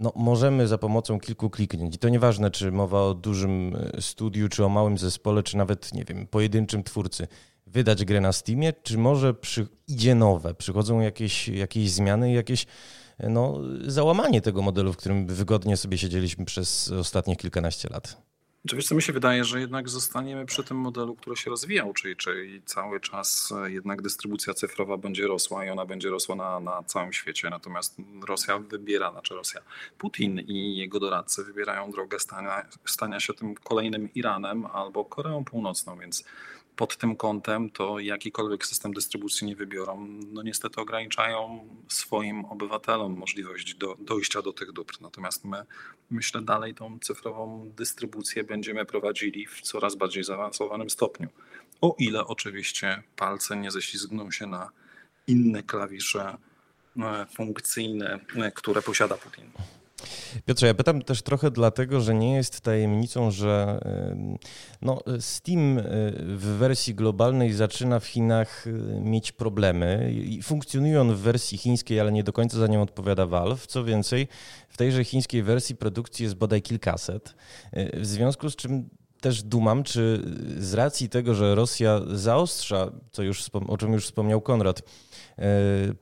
no, 0.00 0.12
możemy 0.16 0.68
za 0.68 0.78
pomocą 0.78 1.20
kilku 1.20 1.50
kliknięć, 1.50 1.94
i 1.94 1.98
to 1.98 2.08
nieważne, 2.08 2.50
czy 2.50 2.72
mowa 2.72 3.02
o 3.02 3.14
dużym 3.14 3.76
studiu, 4.00 4.48
czy 4.48 4.64
o 4.64 4.68
małym 4.68 4.98
zespole, 4.98 5.42
czy 5.42 5.56
nawet, 5.56 5.94
nie 5.94 6.04
wiem, 6.04 6.26
pojedynczym 6.26 6.82
twórcy, 6.82 7.26
wydać 7.66 8.04
grę 8.04 8.20
na 8.20 8.32
Steamie, 8.32 8.72
czy 8.72 8.98
może 8.98 9.34
przy, 9.34 9.66
idzie 9.88 10.14
nowe, 10.14 10.54
przychodzą 10.54 11.00
jakieś, 11.00 11.48
jakieś 11.48 11.90
zmiany 11.90 12.32
jakieś 12.32 12.66
no, 13.18 13.60
załamanie 13.86 14.40
tego 14.40 14.62
modelu, 14.62 14.92
w 14.92 14.96
którym 14.96 15.26
wygodnie 15.26 15.76
sobie 15.76 15.98
siedzieliśmy 15.98 16.44
przez 16.44 16.90
ostatnie 16.90 17.36
kilkanaście 17.36 17.88
lat? 17.88 18.24
Oczywiście 18.66 18.94
mi 18.94 19.02
się 19.02 19.12
wydaje, 19.12 19.44
że 19.44 19.60
jednak 19.60 19.88
zostaniemy 19.88 20.46
przy 20.46 20.64
tym 20.64 20.76
modelu, 20.76 21.14
który 21.16 21.36
się 21.36 21.50
rozwijał, 21.50 21.92
czyli, 21.92 22.16
czyli 22.16 22.62
cały 22.62 23.00
czas 23.00 23.54
jednak 23.66 24.02
dystrybucja 24.02 24.54
cyfrowa 24.54 24.96
będzie 24.96 25.26
rosła 25.26 25.64
i 25.64 25.70
ona 25.70 25.86
będzie 25.86 26.10
rosła 26.10 26.34
na, 26.34 26.60
na 26.60 26.82
całym 26.82 27.12
świecie. 27.12 27.50
Natomiast 27.50 27.96
Rosja 28.28 28.58
wybiera, 28.58 29.12
znaczy 29.12 29.34
Rosja, 29.34 29.60
Putin 29.98 30.40
i 30.40 30.76
jego 30.76 31.00
doradcy 31.00 31.44
wybierają 31.44 31.90
drogę 31.90 32.18
stania, 32.18 32.66
stania 32.84 33.20
się 33.20 33.34
tym 33.34 33.54
kolejnym 33.54 34.14
Iranem 34.14 34.66
albo 34.66 35.04
Koreą 35.04 35.44
Północną, 35.44 35.98
więc 35.98 36.24
pod 36.76 36.96
tym 36.96 37.16
kątem 37.16 37.70
to 37.70 37.98
jakikolwiek 37.98 38.66
system 38.66 38.92
dystrybucji 38.92 39.46
nie 39.46 39.56
wybiorą, 39.56 40.08
no 40.32 40.42
niestety 40.42 40.80
ograniczają 40.80 41.68
swoim 41.88 42.44
obywatelom 42.44 43.16
możliwość 43.16 43.74
do, 43.74 43.96
dojścia 43.98 44.42
do 44.42 44.52
tych 44.52 44.72
dóbr. 44.72 44.94
Natomiast 45.00 45.44
my, 45.44 45.64
myślę, 46.10 46.42
dalej 46.42 46.74
tą 46.74 46.98
cyfrową 46.98 47.72
dystrybucję 47.76 48.44
będziemy 48.44 48.84
prowadzili 48.84 49.46
w 49.46 49.60
coraz 49.60 49.94
bardziej 49.94 50.24
zaawansowanym 50.24 50.90
stopniu. 50.90 51.28
O 51.80 51.96
ile 51.98 52.26
oczywiście 52.26 53.02
palce 53.16 53.56
nie 53.56 53.70
ześlizgną 53.70 54.30
się 54.30 54.46
na 54.46 54.70
inne 55.26 55.62
klawisze 55.62 56.36
e, 56.96 57.26
funkcyjne, 57.36 58.20
e, 58.36 58.52
które 58.52 58.82
posiada 58.82 59.16
Putin. 59.16 59.50
Piotrze, 60.46 60.66
ja 60.66 60.74
pytam 60.74 61.02
też 61.02 61.22
trochę 61.22 61.50
dlatego, 61.50 62.00
że 62.00 62.14
nie 62.14 62.34
jest 62.34 62.60
tajemnicą, 62.60 63.30
że 63.30 63.80
no, 64.82 65.00
Steam 65.20 65.78
y, 65.78 65.82
w 66.18 66.44
wersji 66.44 66.94
globalnej 66.94 67.52
zaczyna 67.52 68.00
w 68.00 68.06
Chinach 68.06 68.66
y, 68.66 68.70
mieć 69.00 69.32
problemy. 69.32 70.14
Funkcjonuje 70.42 71.00
on 71.00 71.14
w 71.14 71.18
wersji 71.18 71.58
chińskiej, 71.58 72.00
ale 72.00 72.12
nie 72.12 72.24
do 72.24 72.32
końca 72.32 72.58
za 72.58 72.66
nią 72.66 72.82
odpowiada 72.82 73.26
Valve. 73.26 73.66
Co 73.66 73.84
więcej, 73.84 74.28
w 74.68 74.76
tejże 74.76 75.04
chińskiej 75.04 75.42
wersji 75.42 75.76
produkcji 75.76 76.22
jest 76.22 76.34
bodaj 76.34 76.62
kilkaset. 76.62 77.34
Y, 77.76 78.00
w 78.00 78.06
związku 78.06 78.50
z 78.50 78.56
czym 78.56 78.88
też 79.20 79.42
dumam, 79.42 79.82
czy 79.82 80.24
z 80.58 80.74
racji 80.74 81.08
tego, 81.08 81.34
że 81.34 81.54
Rosja 81.54 82.00
zaostrza, 82.12 82.90
co 83.12 83.22
już, 83.22 83.50
o 83.68 83.78
czym 83.78 83.92
już 83.92 84.04
wspomniał 84.04 84.40
Konrad, 84.40 84.82
E, 84.82 85.13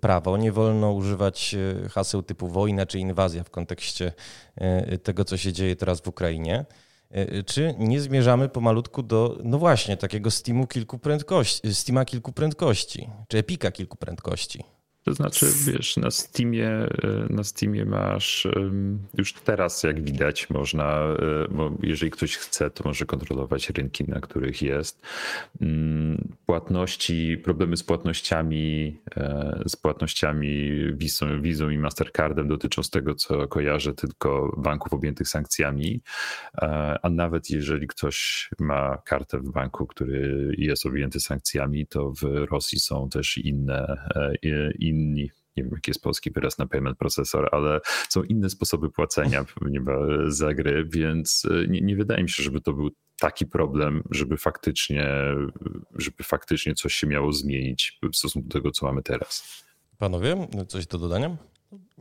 prawo. 0.01 0.37
Nie 0.37 0.53
wolno 0.53 0.93
używać 0.93 1.55
e, 1.85 1.89
haseł 1.89 2.23
typu 2.23 2.49
wojna 2.49 2.87
czy 2.87 2.99
inwazja 2.99 3.45
w 3.45 3.51
kontekście 3.51 4.13
e, 4.57 4.99
tego, 4.99 5.25
co 5.25 5.37
się 5.37 5.53
dzieje 5.53 5.77
teraz 5.77 6.01
w 6.01 6.09
Ukrainie. 6.09 6.65
Czy 7.47 7.75
nie 7.79 8.01
zmierzamy 8.01 8.49
pomalutku 8.49 9.03
do, 9.03 9.39
no 9.45 9.59
właśnie, 9.59 9.97
takiego 9.97 10.31
Steamu 10.31 10.67
kilku 10.67 10.99
prędkości, 10.99 11.75
Steama 11.75 12.05
kilku 12.05 12.33
prędkości, 12.33 13.09
czy 13.29 13.39
Epika 13.39 13.71
kilku 13.71 13.97
prędkości? 13.97 14.65
To 15.05 15.15
znaczy, 15.15 15.47
wiesz, 15.67 15.97
na 15.97 16.11
Steamie, 16.11 16.69
e, 16.69 16.89
na 17.31 17.45
Steamie 17.45 17.85
masz 17.85 18.49
już 19.19 19.33
teraz, 19.33 19.83
jak 19.83 20.05
widać, 20.05 20.51
można, 20.51 21.01
e, 21.01 21.77
jeżeli 21.83 22.11
ktoś 22.11 22.37
chce, 22.37 22.71
to 22.71 22.85
może 22.85 23.07
kontrolować 23.07 23.71
rynki, 23.71 24.05
na 24.05 24.21
których 24.21 24.63
jest. 24.63 25.03
Mm, 25.61 26.29
płatności, 26.47 27.39
problemy 27.45 27.77
z 27.77 27.83
płatnościami, 27.83 28.97
e, 29.17 29.63
z 29.67 29.77
płatnościami 29.77 30.71
Visa, 30.95 31.27
Visa 31.41 31.73
i 31.73 31.79
Mastercardem 31.79 32.49
dotyczą 32.49 32.83
z 32.83 32.91
tego, 32.91 33.15
co 33.15 33.49
kojarzę, 33.49 33.95
tylko 33.95 34.57
banków 34.59 34.93
objętych 34.93 35.29
sankcjami. 35.29 36.01
A 37.03 37.11
nawet 37.11 37.51
jeżeli 37.51 37.87
ktoś 37.87 38.49
ma 38.59 38.99
kartę 39.05 39.39
w 39.39 39.53
banku, 39.53 39.87
który 39.87 40.53
jest 40.59 40.87
objęty 40.87 41.21
sankcjami, 41.21 41.87
to 41.87 42.13
w 42.13 42.23
Rosji 42.51 42.81
są 42.81 43.09
też 43.09 43.39
inne, 43.39 44.09
inne 44.79 44.92
inni 44.93 45.31
nie 45.57 45.63
wiem 45.63 45.73
jaki 45.73 45.91
jest 45.91 46.03
polski 46.03 46.31
wyraz 46.31 46.59
na 46.59 46.67
payment 46.67 46.99
processor, 46.99 47.49
ale 47.53 47.81
są 48.09 48.23
inne 48.23 48.51
sposoby 48.51 48.91
płacenia 48.91 49.45
za 50.29 50.55
gry, 50.55 50.85
więc 50.93 51.43
e, 51.51 51.69
nie, 51.69 51.81
nie, 51.81 51.97
wydaje 51.97 52.23
mi 52.23 52.31
się, 52.31 52.43
żeby 52.43 52.61
to 52.61 52.73
był 52.73 52.91
taki 53.21 53.47
problem, 53.47 54.03
żeby 54.11 54.37
faktycznie, 54.37 55.09
żeby 55.95 56.25
faktycznie 56.25 56.75
coś 56.75 56.95
się 56.95 57.07
miało 57.07 57.33
zmienić 57.33 57.99
w 58.13 58.17
stosunku 58.17 58.49
do 58.49 58.53
tego, 58.53 58.71
co 58.71 58.87
mamy 58.87 59.03
teraz. 59.03 59.65
Panowie, 59.99 60.49
coś 60.69 60.87
do 60.87 60.99
dodania? 60.99 61.37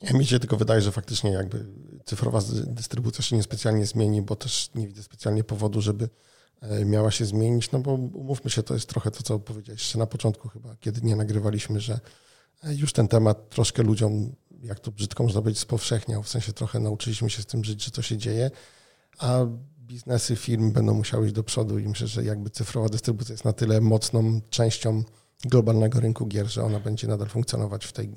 Nie, 0.02 0.20
mi 0.20 0.26
się 0.26 0.40
tylko 0.40 0.58
wydaje, 0.58 0.82
że 0.82 0.92
faktycznie 0.92 1.32
jakby 1.32 1.66
cyfrowa 2.06 2.40
dystrybucja 2.68 3.24
się 3.24 3.36
niespecjalnie 3.36 3.86
zmieni, 3.86 4.22
bo 4.22 4.36
też 4.36 4.70
nie 4.76 4.88
widzę 4.88 5.04
specjalnie 5.04 5.44
powodu, 5.44 5.82
żeby 5.82 6.10
e, 6.62 6.86
miała 6.86 7.12
się 7.12 7.26
zmienić, 7.26 7.72
no 7.72 7.80
bo 7.80 7.92
umówmy 7.94 8.50
się, 8.52 8.64
to 8.64 8.74
jest 8.74 8.90
trochę 8.90 9.12
to, 9.12 9.24
co 9.24 9.40
powiedziałeś 9.40 9.82
jeszcze 9.82 10.00
na 10.00 10.08
początku 10.08 10.50
chyba, 10.50 10.76
kiedy 10.80 11.02
nie 11.02 11.16
nagrywaliśmy, 11.16 11.80
że 11.80 12.00
już 12.64 12.94
ten 12.94 13.08
temat 13.08 13.50
troszkę 13.50 13.84
ludziom, 13.84 14.36
jak 14.64 14.80
to 14.80 14.92
brzydko 14.92 15.24
można 15.24 15.42
powiedzieć, 15.42 15.62
spowszechniał. 15.62 16.24
W 16.24 16.30
sensie 16.30 16.54
trochę 16.54 16.80
nauczyliśmy 16.80 17.30
się 17.30 17.42
z 17.42 17.46
tym 17.46 17.64
żyć, 17.64 17.84
że 17.86 17.92
to 17.92 18.02
się 18.02 18.18
dzieje, 18.18 18.52
a 19.20 19.46
biznesy 19.78 20.36
firm 20.36 20.72
będą 20.72 20.94
musiały 20.94 21.26
iść 21.26 21.36
do 21.36 21.44
przodu 21.44 21.80
i 21.80 21.88
myślę, 21.88 22.08
że 22.08 22.24
jakby 22.24 22.50
cyfrowa 22.50 22.90
dystrybucja 22.90 23.34
jest 23.34 23.46
na 23.46 23.54
tyle 23.54 23.82
mocną 23.82 24.42
częścią 24.50 25.04
globalnego 25.46 26.00
rynku 26.00 26.26
gier, 26.26 26.48
że 26.48 26.64
ona 26.64 26.80
będzie 26.80 27.08
nadal 27.08 27.28
funkcjonować 27.28 27.86
w, 27.86 27.94
tej, 27.94 28.10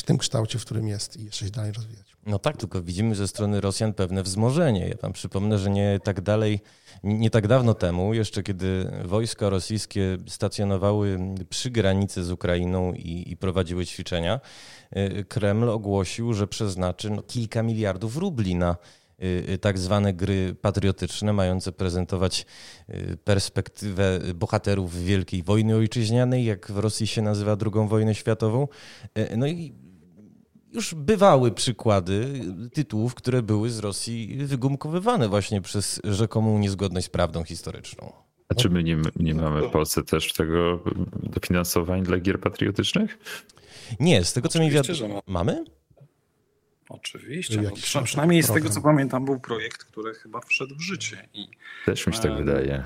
w 0.00 0.02
tym 0.02 0.18
kształcie, 0.18 0.58
w 0.58 0.64
którym 0.64 0.88
jest 0.88 1.16
i 1.16 1.24
jeszcze 1.24 1.44
się 1.44 1.50
dalej 1.50 1.72
rozwijać. 1.72 2.16
No 2.26 2.38
tak, 2.38 2.56
tylko 2.56 2.82
widzimy 2.82 3.14
ze 3.14 3.28
strony 3.28 3.60
Rosjan 3.60 3.94
pewne 3.94 4.22
wzmożenie. 4.22 4.88
Ja 4.88 4.96
wam 5.02 5.12
przypomnę, 5.12 5.58
że 5.58 5.70
nie 5.70 6.00
tak 6.04 6.20
dalej, 6.20 6.60
nie 7.04 7.30
tak 7.30 7.46
dawno 7.46 7.74
temu, 7.74 8.14
jeszcze 8.14 8.42
kiedy 8.42 8.90
wojska 9.04 9.50
rosyjskie 9.50 10.18
stacjonowały 10.26 11.18
przy 11.48 11.70
granicy 11.70 12.24
z 12.24 12.30
Ukrainą 12.30 12.92
i, 12.92 13.32
i 13.32 13.36
prowadziły 13.36 13.86
ćwiczenia, 13.86 14.40
y, 14.96 15.24
Kreml 15.24 15.68
ogłosił, 15.68 16.32
że 16.32 16.46
przeznaczy 16.46 17.10
no, 17.10 17.22
kilka 17.22 17.62
miliardów 17.62 18.16
rubli 18.16 18.54
na 18.54 18.76
y, 19.22 19.58
tak 19.58 19.78
zwane 19.78 20.14
gry 20.14 20.54
patriotyczne, 20.60 21.32
mające 21.32 21.72
prezentować 21.72 22.46
y, 22.88 23.16
perspektywę 23.24 24.20
bohaterów 24.34 25.04
Wielkiej 25.04 25.42
Wojny 25.42 25.76
Ojczyźnianej, 25.76 26.44
jak 26.44 26.72
w 26.72 26.78
Rosji 26.78 27.06
się 27.06 27.22
nazywa 27.22 27.56
II 27.60 27.88
wojnę 27.88 28.14
światową. 28.14 28.68
No 29.36 29.46
i 29.46 29.79
już 30.72 30.94
bywały 30.94 31.50
przykłady 31.50 32.40
tytułów, 32.72 33.14
które 33.14 33.42
były 33.42 33.70
z 33.70 33.78
Rosji 33.78 34.36
wygumkowywane 34.46 35.28
właśnie 35.28 35.60
przez 35.60 36.00
rzekomą 36.04 36.58
niezgodność 36.58 37.06
z 37.06 37.10
prawdą 37.10 37.44
historyczną. 37.44 38.12
A 38.48 38.54
czy 38.54 38.70
my 38.70 38.82
nie, 38.82 38.98
nie 39.16 39.34
mamy 39.34 39.68
w 39.68 39.70
Polsce 39.70 40.02
też 40.02 40.32
tego 40.32 40.82
dofinansowań 41.22 42.02
dla 42.02 42.18
gier 42.18 42.40
patriotycznych? 42.40 43.18
Nie, 44.00 44.24
z 44.24 44.32
tego 44.32 44.48
co 44.48 44.60
mi 44.60 44.70
wiadomo. 44.70 45.22
Mamy? 45.26 45.64
Oczywiście. 46.88 47.62
No, 47.62 48.02
przynajmniej 48.04 48.42
z 48.42 48.52
tego 48.52 48.68
co 48.68 48.80
pamiętam, 48.80 49.24
był 49.24 49.40
projekt, 49.40 49.84
który 49.84 50.14
chyba 50.14 50.40
wszedł 50.40 50.74
w 50.74 50.80
życie. 50.80 51.28
I, 51.34 51.48
Też 51.86 52.06
mi 52.06 52.14
się 52.14 52.20
tak 52.20 52.36
wydaje. 52.36 52.84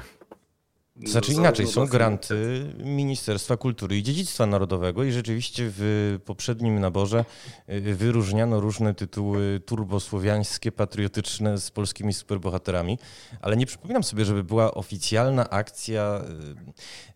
Znaczy 0.97 1.33
inaczej, 1.33 1.67
są 1.67 1.87
granty 1.87 2.67
Ministerstwa 2.85 3.57
Kultury 3.57 3.99
i 3.99 4.03
Dziedzictwa 4.03 4.47
Narodowego 4.47 5.05
i 5.05 5.13
rzeczywiście 5.13 5.65
w 5.67 6.19
poprzednim 6.25 6.81
naborze 6.81 7.25
y, 7.69 7.95
wyróżniano 7.95 8.61
różne 8.61 8.95
tytuły 8.95 9.61
turbosłowiańskie, 9.67 10.73
patriotyczne 10.73 11.59
z 11.59 11.71
polskimi 11.71 12.13
superbohaterami, 12.13 12.99
ale 13.41 13.57
nie 13.57 13.67
przypominam 13.67 14.05
sobie, 14.05 14.25
żeby 14.25 14.45
była 14.45 14.75
oficjalna 14.75 15.51
akcja, 15.51 16.25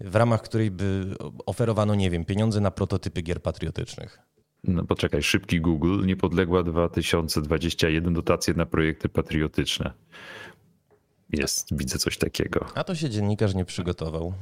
y, 0.01 0.11
w 0.11 0.17
ramach 0.17 0.43
której 0.43 0.71
by 0.71 1.17
oferowano, 1.47 1.95
nie 1.95 2.11
wiem, 2.11 2.25
pieniądze 2.25 2.61
na 2.61 2.71
prototypy 2.71 3.23
gier 3.23 3.43
patriotycznych. 3.43 4.19
No 4.65 4.85
poczekaj, 4.85 5.23
szybki 5.23 5.61
Google, 5.61 6.07
niepodległa 6.07 6.63
2021 6.63 8.15
dotacje 8.15 8.55
na 8.55 8.67
projekty 8.67 9.09
patriotyczne 9.09 9.93
jest, 11.31 11.77
widzę 11.77 11.99
coś 11.99 12.19
takiego. 12.19 12.67
A 12.75 12.85
to 12.85 12.95
się 12.95 13.11
dziennikarz 13.11 13.55
nie 13.55 13.65
przygotował. 13.65 14.35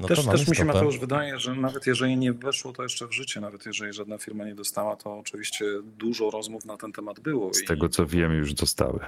No 0.00 0.08
też 0.08 0.24
też 0.26 0.48
mi 0.48 0.56
się 0.56 0.64
Mateusz 0.64 0.98
wydaje, 0.98 1.38
że 1.38 1.54
nawet 1.54 1.86
jeżeli 1.86 2.16
nie 2.16 2.32
weszło 2.32 2.72
to 2.72 2.82
jeszcze 2.82 3.06
w 3.06 3.12
życie, 3.12 3.40
nawet 3.40 3.66
jeżeli 3.66 3.92
żadna 3.92 4.18
firma 4.18 4.44
nie 4.44 4.54
dostała, 4.54 4.96
to 4.96 5.18
oczywiście 5.18 5.64
dużo 5.82 6.30
rozmów 6.30 6.64
na 6.64 6.76
ten 6.76 6.92
temat 6.92 7.20
było. 7.20 7.54
Z 7.54 7.62
i... 7.62 7.66
tego 7.66 7.88
co 7.88 8.06
wiem, 8.06 8.32
już 8.32 8.54
dostały. 8.54 9.00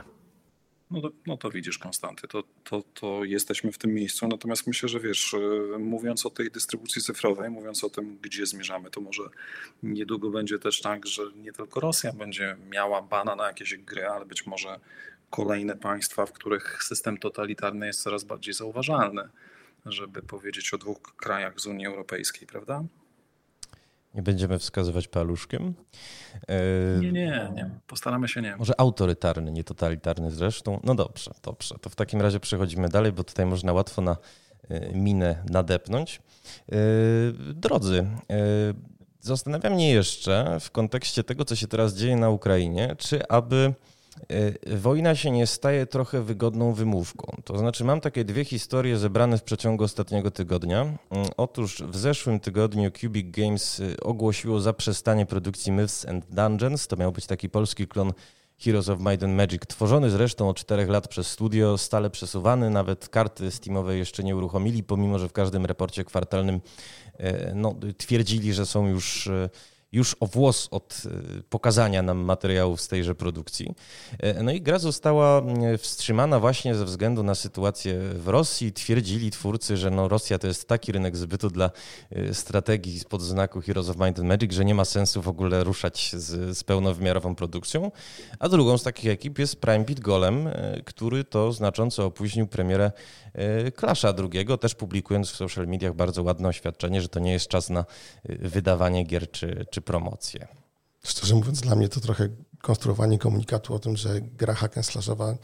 No 0.90 1.00
to, 1.00 1.10
no 1.26 1.36
to 1.36 1.50
widzisz, 1.50 1.78
Konstanty, 1.78 2.28
to, 2.28 2.44
to, 2.64 2.82
to 2.94 3.24
jesteśmy 3.24 3.72
w 3.72 3.78
tym 3.78 3.94
miejscu. 3.94 4.28
Natomiast 4.28 4.66
myślę, 4.66 4.88
że 4.88 5.00
wiesz, 5.00 5.34
e, 5.34 5.78
mówiąc 5.78 6.26
o 6.26 6.30
tej 6.30 6.50
dystrybucji 6.50 7.02
cyfrowej, 7.02 7.50
mówiąc 7.50 7.84
o 7.84 7.90
tym, 7.90 8.18
gdzie 8.22 8.46
zmierzamy, 8.46 8.90
to 8.90 9.00
może 9.00 9.22
niedługo 9.82 10.30
będzie 10.30 10.58
też 10.58 10.80
tak, 10.80 11.06
że 11.06 11.22
nie 11.36 11.52
tylko 11.52 11.80
Rosja 11.80 12.12
będzie 12.12 12.56
miała 12.70 13.02
bana 13.02 13.36
na 13.36 13.46
jakieś 13.46 13.76
gry, 13.76 14.06
ale 14.06 14.26
być 14.26 14.46
może 14.46 14.80
kolejne 15.34 15.76
państwa, 15.76 16.26
w 16.26 16.32
których 16.32 16.84
system 16.84 17.18
totalitarny 17.18 17.86
jest 17.86 18.02
coraz 18.02 18.24
bardziej 18.24 18.54
zauważalny, 18.54 19.22
żeby 19.86 20.22
powiedzieć 20.22 20.74
o 20.74 20.78
dwóch 20.78 20.98
krajach 21.16 21.60
z 21.60 21.66
Unii 21.66 21.86
Europejskiej, 21.86 22.46
prawda? 22.46 22.84
Nie 24.14 24.22
będziemy 24.22 24.58
wskazywać 24.58 25.08
paluszkiem. 25.08 25.74
E, 26.48 26.98
nie, 27.00 27.12
nie, 27.12 27.52
nie. 27.54 27.70
Postaramy 27.86 28.28
się 28.28 28.42
nie. 28.42 28.56
Może 28.56 28.80
autorytarny, 28.80 29.52
nie 29.52 29.64
totalitarny 29.64 30.30
zresztą. 30.30 30.80
No 30.84 30.94
dobrze, 30.94 31.30
dobrze. 31.42 31.74
To 31.80 31.90
w 31.90 31.96
takim 31.96 32.20
razie 32.20 32.40
przechodzimy 32.40 32.88
dalej, 32.88 33.12
bo 33.12 33.24
tutaj 33.24 33.46
można 33.46 33.72
łatwo 33.72 34.02
na 34.02 34.16
e, 34.68 34.92
minę 34.92 35.44
nadepnąć. 35.50 36.22
E, 36.72 36.76
drodzy, 37.54 38.06
zastanawiam 39.20 39.72
mnie 39.72 39.92
jeszcze 39.92 40.58
w 40.60 40.70
kontekście 40.70 41.24
tego, 41.24 41.44
co 41.44 41.56
się 41.56 41.66
teraz 41.66 41.94
dzieje 41.94 42.16
na 42.16 42.30
Ukrainie, 42.30 42.96
czy 42.98 43.28
aby 43.28 43.74
wojna 44.66 45.14
się 45.14 45.30
nie 45.30 45.46
staje 45.46 45.86
trochę 45.86 46.22
wygodną 46.22 46.72
wymówką. 46.72 47.36
To 47.44 47.58
znaczy, 47.58 47.84
mam 47.84 48.00
takie 48.00 48.24
dwie 48.24 48.44
historie 48.44 48.98
zebrane 48.98 49.38
w 49.38 49.42
przeciągu 49.42 49.84
ostatniego 49.84 50.30
tygodnia. 50.30 50.80
Mm, 50.80 50.98
otóż 51.36 51.82
w 51.82 51.96
zeszłym 51.96 52.40
tygodniu 52.40 52.90
Cubic 52.90 53.30
Games 53.30 53.80
y, 53.80 53.96
ogłosiło 54.02 54.60
zaprzestanie 54.60 55.26
produkcji 55.26 55.72
Myths 55.72 56.08
and 56.08 56.24
Dungeons. 56.30 56.86
To 56.86 56.96
miał 56.96 57.12
być 57.12 57.26
taki 57.26 57.50
polski 57.50 57.88
klon 57.88 58.12
Heroes 58.58 58.88
of 58.88 59.00
Might 59.00 59.22
and 59.22 59.34
Magic, 59.34 59.62
tworzony 59.66 60.10
zresztą 60.10 60.48
od 60.48 60.56
czterech 60.56 60.88
lat 60.88 61.08
przez 61.08 61.26
studio, 61.26 61.78
stale 61.78 62.10
przesuwany, 62.10 62.70
nawet 62.70 63.08
karty 63.08 63.50
Steamowe 63.50 63.96
jeszcze 63.96 64.24
nie 64.24 64.36
uruchomili, 64.36 64.82
pomimo 64.82 65.18
że 65.18 65.28
w 65.28 65.32
każdym 65.32 65.66
raporcie 65.66 66.04
kwartalnym 66.04 66.60
e, 67.18 67.54
no, 67.54 67.74
twierdzili, 67.96 68.52
że 68.52 68.66
są 68.66 68.86
już 68.86 69.30
już 69.94 70.16
o 70.20 70.26
włos 70.26 70.68
od 70.70 71.02
e, 71.06 71.42
pokazania 71.42 72.02
nam 72.02 72.18
materiałów 72.18 72.80
z 72.80 72.88
tejże 72.88 73.14
produkcji. 73.14 73.74
E, 74.18 74.42
no 74.42 74.52
i 74.52 74.60
gra 74.60 74.78
została 74.78 75.42
e, 75.42 75.78
wstrzymana 75.78 76.40
właśnie 76.40 76.74
ze 76.74 76.84
względu 76.84 77.22
na 77.22 77.34
sytuację 77.34 77.98
w 77.98 78.28
Rosji. 78.28 78.72
Twierdzili 78.72 79.30
twórcy, 79.30 79.76
że 79.76 79.90
no 79.90 80.08
Rosja 80.08 80.38
to 80.38 80.46
jest 80.46 80.68
taki 80.68 80.92
rynek 80.92 81.16
zbytu 81.16 81.50
dla 81.50 81.70
strategii 82.32 83.00
spod 83.00 83.22
znaku 83.22 83.60
Heroes 83.60 83.88
of 83.88 83.96
Might 83.96 84.18
and 84.18 84.28
Magic, 84.28 84.52
że 84.52 84.64
nie 84.64 84.74
ma 84.74 84.84
sensu 84.84 85.22
w 85.22 85.28
ogóle 85.28 85.64
ruszać 85.64 86.12
z, 86.12 86.58
z 86.58 86.64
pełnowymiarową 86.64 87.34
produkcją. 87.34 87.90
A 88.38 88.48
drugą 88.48 88.78
z 88.78 88.82
takich 88.82 89.10
ekip 89.10 89.38
jest 89.38 89.56
Prime 89.56 89.84
Beat 89.84 90.00
Golem, 90.00 90.48
który 90.84 91.24
to 91.24 91.52
znacząco 91.52 92.04
opóźnił 92.04 92.46
premierę 92.46 92.92
Clasha 93.80 94.12
drugiego, 94.12 94.58
też 94.58 94.74
publikując 94.74 95.30
w 95.30 95.36
social 95.36 95.66
mediach 95.66 95.94
bardzo 95.94 96.22
ładne 96.22 96.48
oświadczenie, 96.48 97.00
że 97.00 97.08
to 97.08 97.20
nie 97.20 97.32
jest 97.32 97.48
czas 97.48 97.70
na 97.70 97.84
wydawanie 98.24 99.04
gier 99.04 99.30
czy, 99.30 99.66
czy 99.70 99.80
promocję. 99.84 100.48
Szczerze 101.02 101.34
mówiąc, 101.34 101.60
dla 101.60 101.76
mnie 101.76 101.88
to 101.88 102.00
trochę 102.00 102.28
konstruowanie 102.62 103.18
komunikatu 103.18 103.74
o 103.74 103.78
tym, 103.78 103.96
że 103.96 104.20
gra 104.20 104.54
hack'n'slashowa 104.54 105.34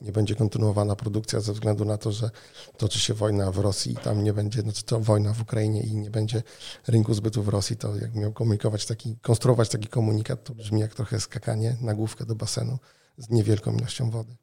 nie 0.00 0.12
będzie 0.12 0.34
kontynuowana 0.34 0.96
produkcja 0.96 1.40
ze 1.40 1.52
względu 1.52 1.84
na 1.84 1.98
to, 1.98 2.12
że 2.12 2.30
toczy 2.76 3.00
się 3.00 3.14
wojna 3.14 3.50
w 3.50 3.58
Rosji 3.58 3.92
i 3.92 3.96
tam 3.96 4.24
nie 4.24 4.32
będzie, 4.32 4.60
znaczy 4.60 4.82
to 4.82 5.00
wojna 5.00 5.32
w 5.34 5.42
Ukrainie 5.42 5.82
i 5.82 5.94
nie 5.94 6.10
będzie 6.10 6.42
rynku 6.88 7.14
zbytu 7.14 7.42
w 7.42 7.48
Rosji, 7.48 7.76
to 7.76 7.96
jak 7.96 8.14
miał 8.14 8.32
komunikować 8.32 8.86
taki, 8.86 9.16
konstruować 9.16 9.68
taki 9.68 9.88
komunikat, 9.88 10.44
to 10.44 10.54
brzmi 10.54 10.80
jak 10.80 10.94
trochę 10.94 11.20
skakanie 11.20 11.76
na 11.80 11.94
główkę 11.94 12.26
do 12.26 12.34
basenu 12.34 12.78
z 13.20 13.30
niewielką 13.30 13.76
ilością 13.76 14.10
wody. 14.10 14.36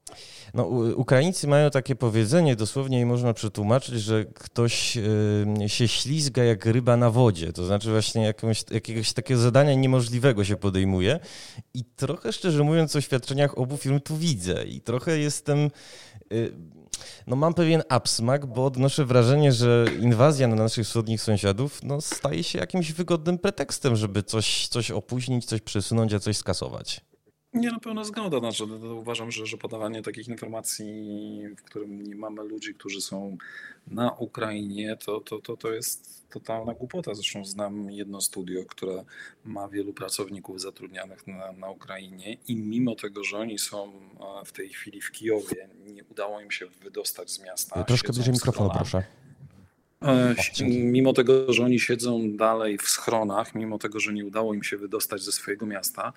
No, 0.54 0.64
Ukraińcy 0.96 1.46
mają 1.46 1.70
takie 1.70 1.96
powiedzenie, 1.96 2.56
dosłownie 2.56 3.00
i 3.00 3.04
można 3.04 3.34
przetłumaczyć, 3.34 4.00
że 4.02 4.24
ktoś 4.24 4.96
y, 4.96 5.68
się 5.68 5.88
ślizga 5.88 6.44
jak 6.44 6.66
ryba 6.66 6.96
na 6.96 7.10
wodzie. 7.10 7.52
To 7.52 7.66
znaczy 7.66 7.90
właśnie 7.90 8.22
jakąś, 8.22 8.64
jakiegoś 8.70 9.12
takiego 9.12 9.40
zadania 9.40 9.74
niemożliwego 9.74 10.44
się 10.44 10.56
podejmuje. 10.56 11.20
I 11.74 11.84
trochę 11.84 12.32
szczerze 12.32 12.62
mówiąc 12.62 12.96
o 12.96 13.00
świadczeniach 13.00 13.58
obu 13.58 13.76
firm 13.76 14.00
tu 14.00 14.16
widzę. 14.16 14.64
I 14.64 14.80
trochę 14.80 15.18
jestem... 15.18 15.70
Y, 16.32 16.52
no 17.26 17.36
mam 17.36 17.54
pewien 17.54 17.82
absmak, 17.88 18.46
bo 18.46 18.64
odnoszę 18.64 19.04
wrażenie, 19.04 19.52
że 19.52 19.84
inwazja 20.00 20.48
na 20.48 20.56
naszych 20.56 20.86
wschodnich 20.86 21.22
sąsiadów 21.22 21.80
no, 21.82 22.00
staje 22.00 22.42
się 22.44 22.58
jakimś 22.58 22.92
wygodnym 22.92 23.38
pretekstem, 23.38 23.96
żeby 23.96 24.22
coś, 24.22 24.68
coś 24.68 24.90
opóźnić, 24.90 25.44
coś 25.44 25.60
przesunąć, 25.60 26.12
a 26.14 26.18
coś 26.18 26.36
skasować. 26.36 27.07
Nie, 27.52 27.70
na 27.70 27.80
pełna 27.80 28.04
zgoda. 28.04 28.38
Znaczy, 28.38 28.64
uważam, 28.94 29.30
że, 29.30 29.46
że 29.46 29.56
podawanie 29.56 30.02
takich 30.02 30.28
informacji, 30.28 31.14
w 31.56 31.62
którym 31.62 32.02
nie 32.02 32.16
mamy 32.16 32.42
ludzi, 32.42 32.74
którzy 32.74 33.00
są 33.00 33.36
na 33.86 34.12
Ukrainie, 34.12 34.96
to, 34.96 35.20
to, 35.20 35.38
to, 35.38 35.56
to 35.56 35.72
jest 35.72 36.28
totalna 36.30 36.74
głupota. 36.74 37.14
Zresztą 37.14 37.44
znam 37.44 37.90
jedno 37.90 38.20
studio, 38.20 38.64
które 38.64 39.04
ma 39.44 39.68
wielu 39.68 39.92
pracowników 39.92 40.60
zatrudnianych 40.60 41.26
na, 41.26 41.52
na 41.52 41.70
Ukrainie 41.70 42.36
i 42.48 42.56
mimo 42.56 42.94
tego, 42.94 43.24
że 43.24 43.38
oni 43.38 43.58
są 43.58 43.92
w 44.44 44.52
tej 44.52 44.68
chwili 44.68 45.00
w 45.00 45.12
Kijowie, 45.12 45.68
nie 45.86 46.04
udało 46.04 46.40
im 46.40 46.50
się 46.50 46.66
wydostać 46.66 47.30
z 47.30 47.40
miasta. 47.40 47.84
Troszkę 47.84 48.12
bliżej 48.12 48.34
mikrofonu, 48.34 48.70
proszę. 48.74 49.04
Mimo 50.68 51.12
tego, 51.12 51.52
że 51.52 51.64
oni 51.64 51.80
siedzą 51.80 52.36
dalej 52.36 52.78
w 52.78 52.88
schronach, 52.88 53.54
mimo 53.54 53.78
tego, 53.78 54.00
że 54.00 54.12
nie 54.12 54.26
udało 54.26 54.54
im 54.54 54.62
się 54.62 54.76
wydostać 54.76 55.22
ze 55.22 55.32
swojego 55.32 55.66
miasta, 55.66 56.12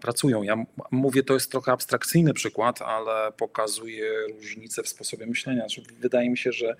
pracują. 0.00 0.42
Ja 0.42 0.64
mówię, 0.90 1.22
to 1.22 1.34
jest 1.34 1.50
trochę 1.50 1.72
abstrakcyjny 1.72 2.34
przykład, 2.34 2.82
ale 2.82 3.32
pokazuje 3.32 4.12
różnicę 4.34 4.82
w 4.82 4.88
sposobie 4.88 5.26
myślenia. 5.26 5.60
Znaczy, 5.60 5.82
wydaje 6.00 6.30
mi 6.30 6.38
się, 6.38 6.52
że 6.52 6.76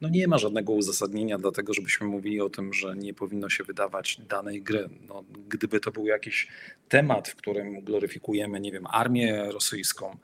no 0.00 0.08
nie 0.08 0.28
ma 0.28 0.38
żadnego 0.38 0.72
uzasadnienia 0.72 1.38
dla 1.38 1.52
tego, 1.52 1.74
żebyśmy 1.74 2.06
mówili 2.06 2.40
o 2.40 2.50
tym, 2.50 2.72
że 2.72 2.96
nie 2.96 3.14
powinno 3.14 3.48
się 3.48 3.64
wydawać 3.64 4.20
danej 4.28 4.62
gry. 4.62 4.88
No, 5.08 5.24
gdyby 5.48 5.80
to 5.80 5.90
był 5.90 6.06
jakiś 6.06 6.48
temat, 6.88 7.28
w 7.28 7.36
którym 7.36 7.80
gloryfikujemy, 7.80 8.60
nie 8.60 8.72
wiem, 8.72 8.86
armię 8.86 9.44
rosyjską, 9.52 10.16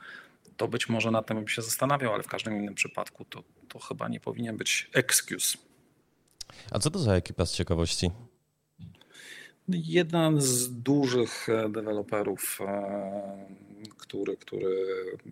to 0.57 0.69
być 0.69 0.89
może 0.89 1.11
na 1.11 1.23
tym 1.23 1.37
bym 1.37 1.49
się 1.49 1.63
zastanawiał, 1.63 2.15
ale 2.15 2.23
w 2.23 2.29
każdym 2.29 2.57
innym 2.57 2.75
przypadku 2.75 3.25
to, 3.25 3.43
to 3.69 3.79
chyba 3.79 4.09
nie 4.09 4.21
powinien 4.21 4.57
być 4.57 4.91
excuse. 4.93 5.59
A 6.71 6.79
co 6.79 6.91
to 6.91 6.99
za 6.99 7.13
ekipa 7.15 7.47
z 7.47 7.53
ciekawości? 7.53 8.11
Jeden 9.69 10.41
z 10.41 10.83
dużych 10.83 11.49
e, 11.49 11.69
deweloperów, 11.69 12.59
e, 12.61 13.47
który, 13.99 14.37
który 14.37 14.67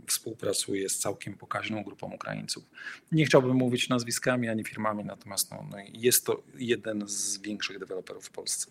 współpracuje 0.07 0.89
z 0.89 0.99
całkiem 0.99 1.35
pokaźną 1.35 1.83
grupą 1.83 2.13
Ukraińców. 2.13 2.65
Nie 3.13 3.27
chciałbym 3.27 3.57
mówić 3.57 3.89
nazwiskami 3.89 4.49
ani 4.49 4.65
firmami, 4.65 5.05
natomiast 5.05 5.51
no, 5.51 5.67
no 5.71 5.77
jest 5.93 6.27
to 6.27 6.43
jeden 6.55 7.09
z 7.09 7.39
większych 7.39 7.79
deweloperów 7.79 8.25
w 8.25 8.31
Polsce. 8.31 8.71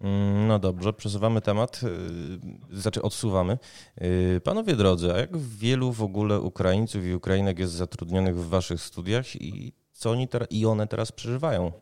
Mm, 0.00 0.46
no 0.46 0.58
dobrze, 0.58 0.92
przesuwamy 0.92 1.40
temat, 1.40 1.80
y, 2.72 2.80
znaczy 2.80 3.02
odsuwamy. 3.02 3.58
Y, 4.02 4.40
panowie 4.44 4.76
drodzy, 4.76 5.12
a 5.12 5.18
jak 5.18 5.36
wielu 5.36 5.92
w 5.92 6.02
ogóle 6.02 6.40
Ukraińców 6.40 7.04
i 7.04 7.14
Ukrainek 7.14 7.58
jest 7.58 7.72
zatrudnionych 7.72 8.36
w 8.36 8.48
waszych 8.48 8.80
studiach 8.80 9.36
i 9.36 9.72
co 9.92 10.10
oni 10.10 10.28
teraz, 10.28 10.48
i 10.50 10.66
one 10.66 10.86
teraz 10.86 11.12
przeżywają? 11.12 11.72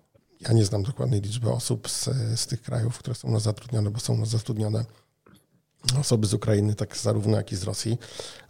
Ja 0.40 0.52
nie 0.52 0.64
znam 0.64 0.82
dokładnej 0.82 1.20
liczby 1.20 1.50
osób 1.50 1.90
z, 1.90 2.04
z 2.36 2.46
tych 2.46 2.62
krajów, 2.62 2.98
które 2.98 3.14
są 3.14 3.28
u 3.28 3.30
nas 3.30 3.42
zatrudnione, 3.42 3.90
bo 3.90 4.00
są 4.00 4.14
u 4.14 4.16
nas 4.16 4.28
zatrudnione 4.28 4.84
osoby 6.00 6.26
z 6.26 6.34
Ukrainy, 6.34 6.74
tak 6.74 6.96
zarówno 6.96 7.36
jak 7.36 7.52
i 7.52 7.56
z 7.56 7.62
Rosji, 7.62 7.98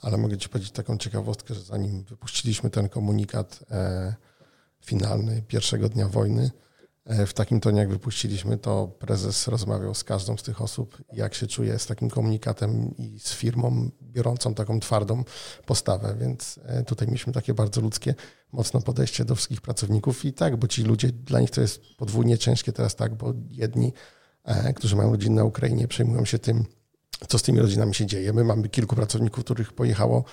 ale 0.01 0.17
mogę 0.17 0.39
Ci 0.39 0.49
powiedzieć 0.49 0.71
taką 0.71 0.99
ciekawostkę, 0.99 1.55
że 1.55 1.61
zanim 1.61 2.05
wypuściliśmy 2.05 2.71
ten 2.71 2.89
komunikat 2.89 3.65
e, 3.71 4.15
finalny 4.85 5.43
pierwszego 5.49 5.89
dnia 5.89 6.09
wojny, 6.09 6.51
w 7.07 7.33
takim 7.33 7.61
tonie, 7.61 7.79
jak 7.79 7.89
wypuściliśmy, 7.89 8.59
to 8.59 8.89
prezes 8.99 9.49
rozmawiał 9.49 9.95
z 9.95 10.05
każdą 10.05 10.37
z 10.37 10.43
tych 10.43 10.63
osób, 10.63 11.03
jak 11.13 11.35
się 11.35 11.47
czuje 11.47 11.79
z 11.79 11.87
takim 11.87 12.11
komunikatem 12.11 12.97
i 12.97 13.21
z 13.21 13.33
firmą 13.33 13.91
biorącą 14.03 14.55
taką 14.55 14.81
twardą 14.81 15.25
postawę. 15.67 16.17
Więc 16.21 16.61
e, 16.67 16.83
tutaj 16.83 17.09
mieliśmy 17.09 17.33
takie 17.33 17.55
bardzo 17.55 17.81
ludzkie, 17.81 18.15
mocno 18.53 18.81
podejście 18.81 19.25
do 19.25 19.35
wszystkich 19.35 19.61
pracowników 19.61 20.25
i 20.25 20.33
tak, 20.33 20.57
bo 20.57 20.69
ci 20.69 20.83
ludzie, 20.83 21.13
dla 21.13 21.41
nich 21.41 21.51
to 21.51 21.61
jest 21.61 21.83
podwójnie 21.97 22.39
ciężkie 22.39 22.73
teraz 22.73 22.97
tak, 22.97 23.15
bo 23.15 23.35
jedni, 23.51 23.93
e, 24.45 24.73
którzy 24.73 24.97
mają 24.97 25.11
rodziny 25.11 25.37
na 25.37 25.45
Ukrainie, 25.45 25.89
przejmują 25.89 26.25
się 26.25 26.39
tym, 26.39 26.65
co 27.29 27.39
z 27.39 27.43
tymi 27.43 27.61
rodzinami 27.61 27.95
się 27.95 28.07
dzieje. 28.07 28.33
My 28.33 28.45
mamy 28.45 28.69
kilku 28.69 28.97
pracowników, 28.97 29.45
których 29.45 29.73
pojechało 29.73 30.25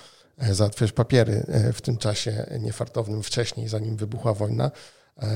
załatwiać 0.50 0.92
papiery 0.92 1.46
w 1.72 1.80
tym 1.80 1.96
czasie 1.96 2.46
niefartownym 2.60 3.22
wcześniej, 3.22 3.68
zanim 3.68 3.96
wybuchła 3.96 4.34
wojna 4.34 4.70
E, 4.70 4.70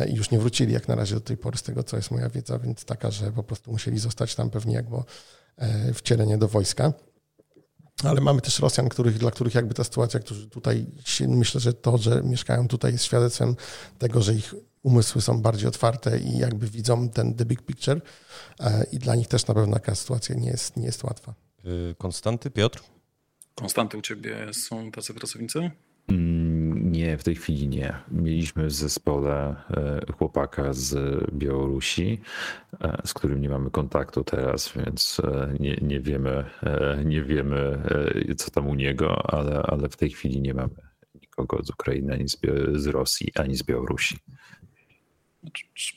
i 0.08 0.14
już 0.14 0.30
nie 0.30 0.38
wrócili 0.38 0.72
jak 0.72 0.88
na 0.88 0.94
razie 0.94 1.14
do 1.14 1.20
tej 1.20 1.36
pory, 1.36 1.58
z 1.58 1.62
tego 1.62 1.82
co 1.82 1.96
jest 1.96 2.10
moja 2.10 2.28
wiedza, 2.28 2.58
więc 2.58 2.84
taka, 2.84 3.10
że 3.10 3.32
po 3.32 3.42
prostu 3.42 3.72
musieli 3.72 3.98
zostać 3.98 4.34
tam 4.34 4.50
pewnie 4.50 4.74
jakby 4.74 4.96
wcielenie 5.94 6.38
do 6.38 6.48
wojska. 6.48 6.92
Ale 8.04 8.20
mamy 8.20 8.40
też 8.40 8.58
Rosjan, 8.58 8.88
których, 8.88 9.18
dla 9.18 9.30
których 9.30 9.54
jakby 9.54 9.74
ta 9.74 9.84
sytuacja, 9.84 10.20
którzy 10.20 10.48
tutaj, 10.50 10.86
myślę, 11.28 11.60
że 11.60 11.74
to, 11.74 11.98
że 11.98 12.22
mieszkają 12.24 12.68
tutaj 12.68 12.92
jest 12.92 13.04
świadectwem 13.04 13.56
tego, 13.98 14.22
że 14.22 14.34
ich 14.34 14.54
umysły 14.82 15.22
są 15.22 15.42
bardziej 15.42 15.68
otwarte 15.68 16.18
i 16.18 16.38
jakby 16.38 16.66
widzą 16.66 17.08
ten 17.08 17.34
the 17.34 17.44
big 17.44 17.62
picture 17.62 18.00
e, 18.60 18.84
i 18.92 18.98
dla 18.98 19.14
nich 19.14 19.28
też 19.28 19.46
na 19.46 19.54
pewno 19.54 19.74
taka 19.74 19.94
sytuacja 19.94 20.34
nie 20.34 20.48
jest, 20.48 20.76
nie 20.76 20.86
jest 20.86 21.04
łatwa. 21.04 21.34
Y, 21.64 21.94
Konstanty, 21.98 22.50
Piotr? 22.50 22.82
Konstanty, 23.54 23.98
u 23.98 24.02
Ciebie 24.02 24.54
są 24.54 24.90
tacy 24.90 25.14
pracownicy? 25.14 25.70
Mm, 26.08 26.65
nie, 26.96 27.18
w 27.18 27.24
tej 27.24 27.34
chwili 27.34 27.68
nie. 27.68 27.94
Mieliśmy 28.10 28.66
w 28.66 28.72
zespole 28.72 29.56
e, 29.70 30.12
chłopaka 30.18 30.72
z 30.72 30.94
Białorusi, 31.32 32.20
e, 32.80 33.02
z 33.04 33.14
którym 33.14 33.40
nie 33.40 33.48
mamy 33.48 33.70
kontaktu 33.70 34.24
teraz, 34.24 34.72
więc 34.76 35.20
e, 35.24 35.54
nie, 35.60 35.76
nie, 35.82 36.00
wiemy, 36.00 36.44
nie 37.04 37.22
wiemy, 37.22 37.82
co 38.36 38.50
tam 38.50 38.68
u 38.68 38.74
niego, 38.74 39.34
ale, 39.34 39.62
ale 39.62 39.88
w 39.88 39.96
tej 39.96 40.10
chwili 40.10 40.40
nie 40.40 40.54
mamy 40.54 40.74
nikogo 41.14 41.62
z 41.62 41.70
Ukrainy, 41.70 42.12
ani 42.12 42.28
z, 42.28 42.40
z 42.74 42.86
Rosji, 42.86 43.32
ani 43.34 43.56
z 43.56 43.62
Białorusi. 43.62 44.18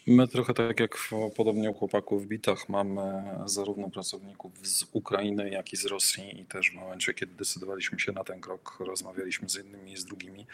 My 0.08 0.28
trochę 0.28 0.54
tak 0.54 0.80
jak 0.80 0.98
w, 0.98 1.12
podobnie 1.36 1.70
u 1.70 1.74
chłopaków 1.74 2.24
w 2.24 2.28
bitach 2.28 2.70
mamy 2.70 3.24
zarówno 3.46 3.90
pracowników 3.90 4.68
z 4.68 4.86
Ukrainy, 4.92 5.50
jak 5.50 5.74
i 5.74 5.78
z 5.78 5.86
Rosji 5.86 6.42
i 6.42 6.46
też 6.46 6.72
w 6.72 6.74
momencie, 6.74 7.14
kiedy 7.14 7.34
decydowaliśmy 7.36 8.00
się 8.00 8.12
na 8.12 8.24
ten 8.24 8.42
krok, 8.42 8.78
rozmawialiśmy 8.80 9.50
z 9.50 9.56
jednymi 9.56 9.92
i 9.92 9.98
z 9.98 10.06
drugimi. 10.06 10.48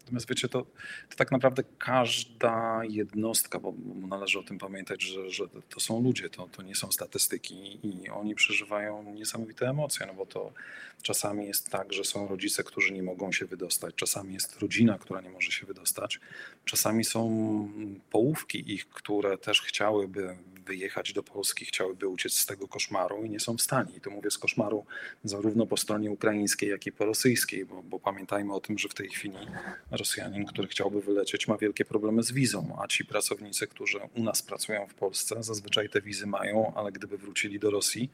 Natomiast 0.00 0.28
wiecie, 0.28 0.48
to, 0.48 0.62
to 1.08 1.16
tak 1.16 1.32
naprawdę 1.32 1.64
każda 1.78 2.80
jednostka, 2.84 3.58
bo, 3.60 3.74
należy 4.08 4.38
o 4.38 4.42
tym 4.42 4.58
pamiętać, 4.58 5.02
że, 5.02 5.30
że 5.30 5.44
to 5.68 5.80
są 5.80 6.02
ludzie, 6.02 6.30
to, 6.30 6.48
to 6.48 6.62
nie 6.62 6.74
są 6.74 6.92
statystyki 6.92 7.78
i 7.86 8.08
oni 8.08 8.34
przeżywają 8.34 9.12
niesamowite 9.14 9.68
emocje, 9.68 10.06
no 10.06 10.14
bo 10.14 10.26
to 10.26 10.52
czasami 11.02 11.46
jest 11.46 11.70
tak, 11.70 11.92
że 11.92 12.04
są 12.04 12.28
rodzice, 12.28 12.64
którzy 12.64 12.92
nie 12.92 13.02
mogą 13.02 13.32
się 13.32 13.46
wydostać, 13.46 13.94
czasami 13.94 14.34
jest 14.34 14.60
rodzina, 14.60 14.98
która 14.98 15.20
nie 15.20 15.30
może 15.30 15.52
się 15.52 15.66
wydostać, 15.66 16.20
czasami 16.64 17.04
są 17.04 17.22
połówki, 18.10 18.41
ich, 18.54 18.88
które 18.88 19.38
też 19.38 19.62
chciałyby 19.62 20.36
wyjechać 20.66 21.12
do 21.12 21.22
Polski, 21.22 21.64
chciałyby 21.64 22.08
uciec 22.08 22.32
z 22.32 22.46
tego 22.46 22.68
koszmaru 22.68 23.24
i 23.24 23.30
nie 23.30 23.40
są 23.40 23.56
w 23.56 23.62
stanie. 23.62 23.96
I 23.96 24.00
to 24.00 24.10
mówię 24.10 24.30
z 24.30 24.38
koszmaru 24.38 24.86
zarówno 25.24 25.66
po 25.66 25.76
stronie 25.76 26.10
ukraińskiej, 26.10 26.70
jak 26.70 26.86
i 26.86 26.92
po 26.92 27.04
rosyjskiej, 27.04 27.64
bo, 27.64 27.82
bo 27.82 27.98
pamiętajmy 27.98 28.54
o 28.54 28.60
tym, 28.60 28.78
że 28.78 28.88
w 28.88 28.94
tej 28.94 29.08
chwili 29.08 29.36
Rosjanin, 29.90 30.46
który 30.46 30.68
chciałby 30.68 31.00
wylecieć, 31.00 31.48
ma 31.48 31.56
wielkie 31.56 31.84
problemy 31.84 32.22
z 32.22 32.32
wizą, 32.32 32.76
a 32.82 32.86
ci 32.86 33.04
pracownicy, 33.04 33.66
którzy 33.66 34.00
u 34.14 34.22
nas 34.22 34.42
pracują 34.42 34.86
w 34.86 34.94
Polsce, 34.94 35.42
zazwyczaj 35.42 35.88
te 35.88 36.00
wizy 36.00 36.26
mają, 36.26 36.72
ale 36.76 36.92
gdyby 36.92 37.18
wrócili 37.18 37.58
do 37.58 37.70
Rosji, 37.70 38.10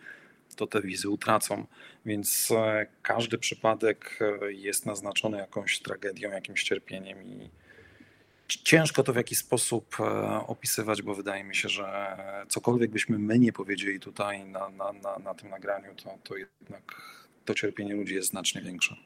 to 0.57 0.67
te 0.67 0.83
wizy 0.83 1.09
utracą. 1.09 1.67
Więc 2.07 2.51
e, 2.51 2.87
każdy 3.03 3.39
przypadek 3.39 4.19
e, 4.21 4.53
jest 4.53 4.87
naznaczony 4.87 5.39
jakąś 5.39 5.81
tragedią, 5.81 6.31
jakimś 6.31 6.63
cierpieniem 6.63 7.23
i 7.23 7.51
Ciężko 8.49 9.03
to 9.03 9.13
w 9.13 9.17
jakiś 9.17 9.39
sposób 9.39 9.97
e, 10.01 10.05
opisywać, 10.47 11.03
bo 11.03 11.15
wydaje 11.15 11.45
mi 11.45 11.57
się, 11.57 11.69
że 11.69 12.17
cokolwiek 12.49 12.91
byśmy 12.91 13.19
my 13.19 13.39
nie 13.39 13.53
powiedzieli 13.53 14.01
tutaj 14.01 14.45
na, 14.45 14.69
na, 14.69 14.93
na, 14.93 15.19
na 15.19 15.35
tym 15.35 15.51
nagraniu, 15.51 15.95
to, 15.95 16.19
to 16.25 16.37
jednak 16.37 17.03
to 17.45 17.55
cierpienie 17.55 17.95
ludzi 17.95 18.15
jest 18.15 18.29
znacznie 18.29 18.63
większe. 18.63 18.97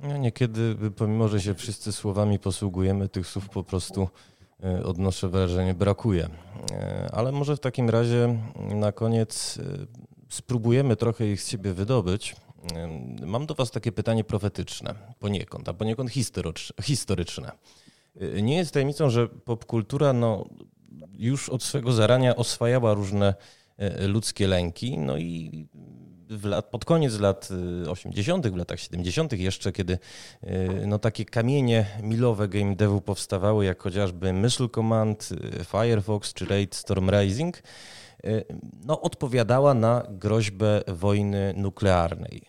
No 0.00 0.16
niekiedy, 0.16 0.76
pomimo 0.96 1.28
że 1.28 1.40
się 1.40 1.54
wszyscy 1.54 1.92
słowami 1.92 2.38
posługujemy, 2.38 3.08
tych 3.08 3.26
słów 3.26 3.48
po 3.48 3.64
prostu 3.64 4.08
e, 4.64 4.84
odnoszę 4.84 5.28
wrażenie 5.28 5.74
brakuje. 5.74 6.28
E, 6.72 7.10
ale 7.12 7.32
może 7.32 7.56
w 7.56 7.60
takim 7.60 7.90
razie 7.90 8.38
na 8.74 8.92
koniec 8.92 9.58
spróbujemy 10.28 10.96
trochę 10.96 11.26
ich 11.26 11.42
z 11.42 11.48
siebie 11.48 11.72
wydobyć. 11.72 12.36
Mam 13.22 13.46
do 13.46 13.54
Was 13.54 13.70
takie 13.70 13.92
pytanie 13.92 14.24
profetyczne, 14.24 14.94
poniekąd, 15.18 15.68
a 15.68 15.74
poniekąd 15.74 16.10
historyczne. 16.82 17.52
Nie 18.42 18.56
jest 18.56 18.72
tajemnicą, 18.72 19.10
że 19.10 19.28
popkultura 19.28 20.12
no, 20.12 20.44
już 21.12 21.48
od 21.48 21.62
swego 21.62 21.92
zarania 21.92 22.36
oswajała 22.36 22.94
różne 22.94 23.34
e, 23.76 24.06
ludzkie 24.06 24.46
lęki, 24.46 24.98
no 24.98 25.16
i 25.16 25.68
lat, 26.42 26.66
pod 26.66 26.84
koniec 26.84 27.20
lat 27.20 27.48
80., 27.88 28.46
w 28.46 28.56
latach 28.56 28.80
70., 28.80 29.32
jeszcze 29.32 29.72
kiedy 29.72 29.98
no, 30.86 30.98
takie 30.98 31.24
kamienie 31.24 31.86
milowe 32.02 32.48
game 32.48 32.76
devu 32.76 33.00
powstawały, 33.00 33.64
jak 33.64 33.82
chociażby 33.82 34.32
Missile 34.32 34.68
Command, 34.68 35.28
Firefox 35.64 36.32
czy 36.34 36.46
Raid 36.46 36.74
Storm 36.74 37.10
Rising, 37.10 37.62
no, 38.86 39.00
odpowiadała 39.00 39.74
na 39.74 40.06
groźbę 40.10 40.82
wojny 40.88 41.54
nuklearnej. 41.56 42.42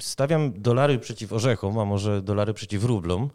Stawiam 0.00 0.52
dolary 0.62 0.98
przeciw 0.98 1.32
orzechom, 1.32 1.78
a 1.78 1.84
może 1.84 2.22
dolary 2.22 2.54
przeciw 2.54 2.84
rublom. 2.84 3.30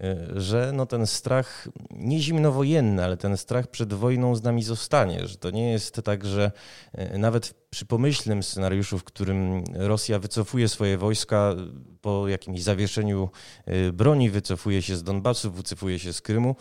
E, 0.00 0.40
że 0.40 0.72
no 0.74 0.86
ten 0.86 1.06
strach 1.06 1.68
nie 1.90 2.20
zimnowojenny, 2.20 3.04
ale 3.04 3.16
ten 3.16 3.36
strach 3.36 3.66
przed 3.66 3.94
wojną 3.94 4.34
z 4.34 4.42
nami 4.42 4.62
zostanie, 4.62 5.26
że 5.26 5.36
to 5.36 5.50
nie 5.50 5.72
jest 5.72 6.00
tak, 6.04 6.24
że 6.24 6.52
e, 6.92 7.18
nawet 7.18 7.54
przy 7.70 7.86
pomyślnym 7.86 8.42
scenariuszu, 8.42 8.98
w 8.98 9.04
którym 9.04 9.64
Rosja 9.74 10.18
wycofuje 10.18 10.68
swoje 10.68 10.98
wojska 10.98 11.54
po 12.00 12.28
jakimś 12.28 12.62
zawieszeniu 12.62 13.28
e, 13.66 13.92
broni, 13.92 14.30
wycofuje 14.30 14.82
się 14.82 14.96
z 14.96 15.02
Donbasu, 15.02 15.52
wycofuje 15.52 15.98
się 15.98 16.12
z 16.12 16.20
Krymu, 16.20 16.56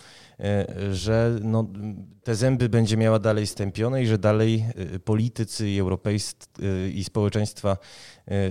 że 0.91 1.39
no, 1.41 1.67
te 2.23 2.35
zęby 2.35 2.69
będzie 2.69 2.97
miała 2.97 3.19
dalej 3.19 3.47
stępione 3.47 4.03
i 4.03 4.07
że 4.07 4.17
dalej 4.17 4.65
politycy 5.05 5.69
i 5.69 5.79
europejscy 5.79 6.91
i 6.93 7.03
społeczeństwa 7.03 7.77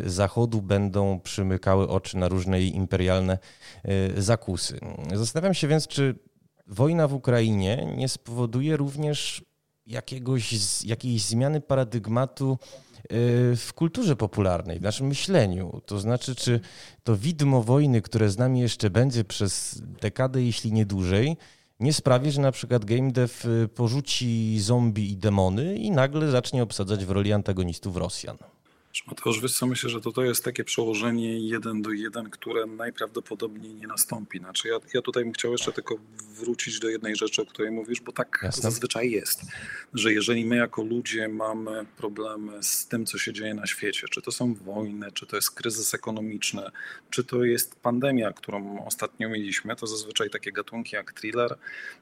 Zachodu 0.05 0.63
będą 0.63 1.21
przymykały 1.21 1.89
oczy 1.89 2.17
na 2.17 2.29
różne 2.29 2.63
imperialne 2.63 3.39
zakusy. 4.17 4.81
Zastanawiam 5.15 5.55
się 5.55 5.69
więc, 5.69 5.89
czy 5.89 6.15
wojna 6.67 7.09
w 7.09 7.15
Ukrainie 7.15 7.95
nie 7.97 8.09
spowoduje 8.09 8.77
również 8.77 9.45
jakiegoś, 9.87 10.55
jakiejś 10.85 11.23
zmiany 11.23 11.61
paradygmatu 11.61 12.59
y, 12.99 13.07
w 13.57 13.73
kulturze 13.75 14.17
popularnej, 14.17 14.79
w 14.79 14.83
naszym 14.83 15.07
myśleniu. 15.07 15.81
To 15.87 15.99
znaczy, 15.99 16.35
czy 16.35 16.61
to 17.05 17.17
widmo 17.17 17.63
wojny, 17.63 18.03
które 18.03 18.31
z 18.31 18.39
nami 18.39 18.61
jeszcze 18.61 18.91
będzie 18.91 19.25
przez 19.25 19.83
dekadę, 20.01 20.43
jeśli 20.43 20.73
nie 20.73 20.87
dłużej, 20.87 21.37
nie 21.81 21.93
sprawi, 21.93 22.31
że 22.31 22.41
na 22.41 22.53
przykład 22.53 22.85
game 22.85 23.13
dev 23.13 23.49
y, 23.65 23.69
porzuci 23.69 24.61
zombie 24.61 25.11
i 25.13 25.17
demony 25.17 25.77
i 25.77 25.91
nagle 25.91 26.31
zacznie 26.31 26.63
obsadzać 26.63 27.05
w 27.05 27.11
roli 27.11 27.33
antagonistów 27.33 27.97
Rosjan. 27.97 28.37
Mateusz, 29.07 29.41
wiesz 29.41 29.53
co, 29.53 29.67
myślę, 29.67 29.91
że 29.91 30.01
to, 30.01 30.13
to 30.13 30.25
jest 30.25 30.45
takie 30.45 30.65
przełożenie 30.65 31.39
jeden 31.39 31.83
do 31.83 31.91
jeden, 31.91 32.31
które 32.31 32.67
najprawdopodobniej 32.67 33.75
nie 33.75 33.87
nastąpi. 33.87 34.39
Znaczy 34.39 34.69
ja, 34.69 34.79
ja 34.95 35.03
tutaj 35.03 35.25
bym 35.25 35.33
chciał 35.33 35.53
jeszcze 35.53 35.73
tylko 35.73 35.97
wrócić 36.35 36.79
do 36.79 36.89
jednej 36.89 37.17
rzeczy, 37.17 37.43
o 37.43 37.47
której 37.47 37.71
mówisz, 37.71 38.01
bo 38.01 38.13
tak 38.13 38.39
Jasne. 38.43 38.63
zazwyczaj 38.63 39.11
jest, 39.11 39.43
że 39.95 40.13
jeżeli 40.13 40.45
my 40.45 40.57
jako 40.57 40.83
ludzie 40.83 41.29
mamy 41.29 41.87
problemy 41.97 42.63
z 42.63 42.87
tym, 42.87 43.07
co 43.07 43.19
się 43.19 43.33
dzieje 43.33 43.55
na 43.55 43.67
świecie, 43.67 44.07
czy 44.11 44.23
to 44.23 44.33
są 44.33 44.55
wojny, 44.55 45.13
czy 45.13 45.27
to 45.27 45.37
jest 45.37 45.51
kryzys 45.51 45.95
ekonomiczny, 45.95 46.63
czy 47.11 47.25
to 47.25 47.45
jest 47.45 47.81
pandemia, 47.81 48.33
którą 48.33 48.87
ostatnio 48.87 49.29
mieliśmy, 49.29 49.77
to 49.77 49.87
zazwyczaj 49.87 50.31
takie 50.31 50.53
gatunki 50.53 50.97
jak 50.97 51.13
thriller, 51.13 51.59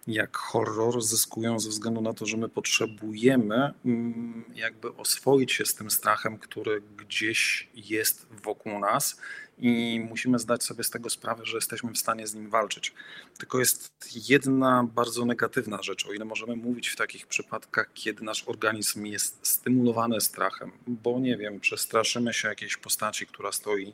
jak 0.07 0.36
horror 0.36 1.03
zyskują 1.03 1.61
ze 1.61 1.70
względu 1.70 2.01
na 2.01 2.14
to, 2.14 2.26
że 2.26 2.36
my 2.36 2.49
potrzebujemy 2.49 3.74
mm, 3.84 4.45
jakby 4.55 4.97
oswoić 4.97 5.53
się 5.53 5.66
z 5.66 5.74
tym 5.74 5.90
strachem, 5.90 6.38
który 6.38 6.82
gdzieś 6.97 7.68
jest 7.74 8.26
wokół 8.30 8.78
nas 8.78 9.20
i 9.59 10.03
musimy 10.09 10.39
zdać 10.39 10.64
sobie 10.64 10.85
z 10.85 10.91
tego 10.91 11.11
sprawę, 11.11 11.47
że 11.47 11.57
jesteśmy 11.57 11.93
w 11.93 11.99
stanie 11.99 12.26
z 12.26 12.35
nim 12.35 12.51
walczyć. 12.51 12.93
Tylko 13.39 13.59
jest 13.59 13.93
jedna 14.28 14.89
bardzo 14.95 15.24
negatywna 15.24 15.82
rzecz, 15.82 16.07
o 16.07 16.12
ile 16.12 16.24
możemy 16.24 16.57
mówić 16.57 16.89
w 16.89 16.97
takich 16.97 17.26
przypadkach, 17.26 17.91
kiedy 17.95 18.24
nasz 18.24 18.45
organizm 18.47 19.07
jest 19.07 19.47
stymulowany 19.47 20.20
strachem, 20.20 20.72
bo 20.87 21.20
nie 21.20 21.37
wiem, 21.37 21.61
przestraszymy 21.61 22.35
się 22.35 22.49
jakiejś 22.49 22.76
postaci, 22.76 23.26
która 23.26 23.53
stoi 23.53 23.93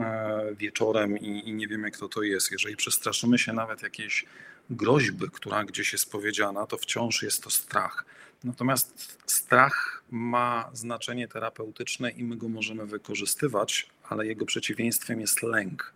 e, 0.00 0.54
wieczorem 0.54 1.18
i, 1.18 1.48
i 1.48 1.52
nie 1.54 1.68
wiemy, 1.68 1.90
kto 1.90 2.08
to 2.08 2.22
jest. 2.22 2.52
Jeżeli 2.52 2.76
przestraszymy 2.76 3.38
się 3.38 3.52
nawet 3.52 3.82
jakiejś 3.82 4.26
groźby, 4.70 5.30
która 5.32 5.64
gdzieś 5.64 5.92
jest 5.92 6.10
powiedziana, 6.10 6.66
to 6.66 6.78
wciąż 6.78 7.22
jest 7.22 7.42
to 7.42 7.50
strach. 7.50 8.04
Natomiast 8.44 9.18
strach 9.26 10.02
ma 10.10 10.70
znaczenie 10.72 11.28
terapeutyczne 11.28 12.10
i 12.10 12.24
my 12.24 12.36
go 12.36 12.48
możemy 12.48 12.86
wykorzystywać, 12.86 13.86
ale 14.08 14.26
jego 14.26 14.46
przeciwieństwem 14.46 15.20
jest 15.20 15.42
lęk. 15.42 15.92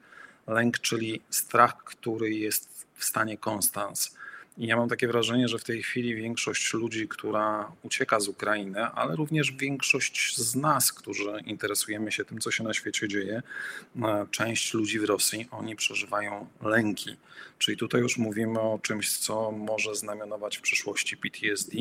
Lęk, 0.46 0.78
czyli 0.78 1.20
strach, 1.30 1.84
który 1.84 2.30
jest 2.30 2.86
w 2.94 3.04
stanie 3.04 3.36
konstans. 3.38 4.16
I 4.60 4.66
ja 4.66 4.76
mam 4.76 4.88
takie 4.88 5.08
wrażenie, 5.08 5.48
że 5.48 5.58
w 5.58 5.64
tej 5.64 5.82
chwili 5.82 6.14
większość 6.14 6.72
ludzi, 6.72 7.08
która 7.08 7.72
ucieka 7.82 8.20
z 8.20 8.28
Ukrainy, 8.28 8.86
ale 8.86 9.16
również 9.16 9.52
większość 9.52 10.36
z 10.36 10.56
nas, 10.56 10.92
którzy 10.92 11.32
interesujemy 11.46 12.12
się 12.12 12.24
tym, 12.24 12.38
co 12.38 12.50
się 12.50 12.64
na 12.64 12.74
świecie 12.74 13.08
dzieje, 13.08 13.42
e, 14.02 14.26
część 14.30 14.74
ludzi 14.74 14.98
w 15.00 15.04
Rosji, 15.04 15.48
oni 15.50 15.76
przeżywają 15.76 16.46
lęki. 16.62 17.16
Czyli 17.58 17.76
tutaj 17.76 18.00
już 18.00 18.18
mówimy 18.18 18.60
o 18.60 18.78
czymś, 18.82 19.18
co 19.18 19.50
może 19.50 19.94
znamionować 19.94 20.58
w 20.58 20.60
przyszłości 20.60 21.16
PTSD, 21.16 21.76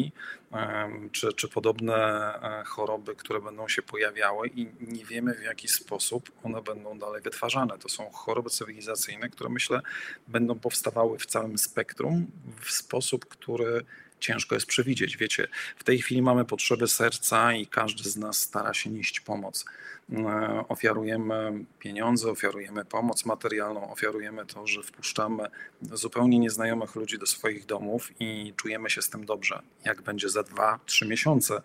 czy, 1.12 1.34
czy 1.34 1.48
podobne 1.48 1.96
e, 1.96 2.64
choroby, 2.66 3.16
które 3.16 3.42
będą 3.42 3.68
się 3.68 3.82
pojawiały 3.82 4.48
i 4.48 4.68
nie 4.82 5.06
wiemy 5.06 5.34
w 5.34 5.44
jaki 5.44 5.68
sposób 5.68 6.32
one 6.44 6.62
będą 6.62 7.00
dalej 7.00 7.22
wytwarzane. 7.22 7.78
To 7.78 7.90
są 7.90 8.10
choroby 8.12 8.50
cywilizacyjne, 8.50 9.30
które 9.30 9.50
myślę 9.50 9.82
będą 10.28 10.60
powstawały 10.60 11.20
w 11.20 11.26
całym 11.26 11.58
spektrum 11.58 12.28
w 12.70 12.72
sposób, 12.72 13.26
który 13.26 13.86
ciężko 14.20 14.56
jest 14.56 14.68
przewidzieć. 14.68 15.18
Wiecie, 15.18 15.48
w 15.78 15.84
tej 15.84 16.00
chwili 16.02 16.22
mamy 16.22 16.46
potrzeby 16.46 16.88
serca 16.88 17.54
i 17.54 17.68
każdy 17.68 18.10
z 18.10 18.18
nas 18.18 18.40
stara 18.40 18.74
się 18.74 18.90
nieść 18.90 19.20
pomoc. 19.20 19.66
E, 20.14 20.66
ofiarujemy 20.68 21.66
pieniądze, 21.80 22.32
ofiarujemy 22.32 22.86
pomoc 22.86 23.26
materialną, 23.26 23.92
ofiarujemy 23.92 24.46
to, 24.46 24.68
że 24.68 24.84
wpuszczamy 24.84 25.48
zupełnie 25.82 26.40
nieznajomych 26.40 26.96
ludzi 26.96 27.20
do 27.20 27.26
swoich 27.26 27.66
domów 27.66 28.12
i 28.20 28.54
czujemy 28.56 28.90
się 28.90 29.02
z 29.02 29.10
tym 29.10 29.26
dobrze. 29.26 29.62
Jak 29.86 30.02
będzie 30.02 30.30
za 30.30 30.44
dwa, 30.44 30.80
trzy 30.86 31.08
miesiące, 31.08 31.62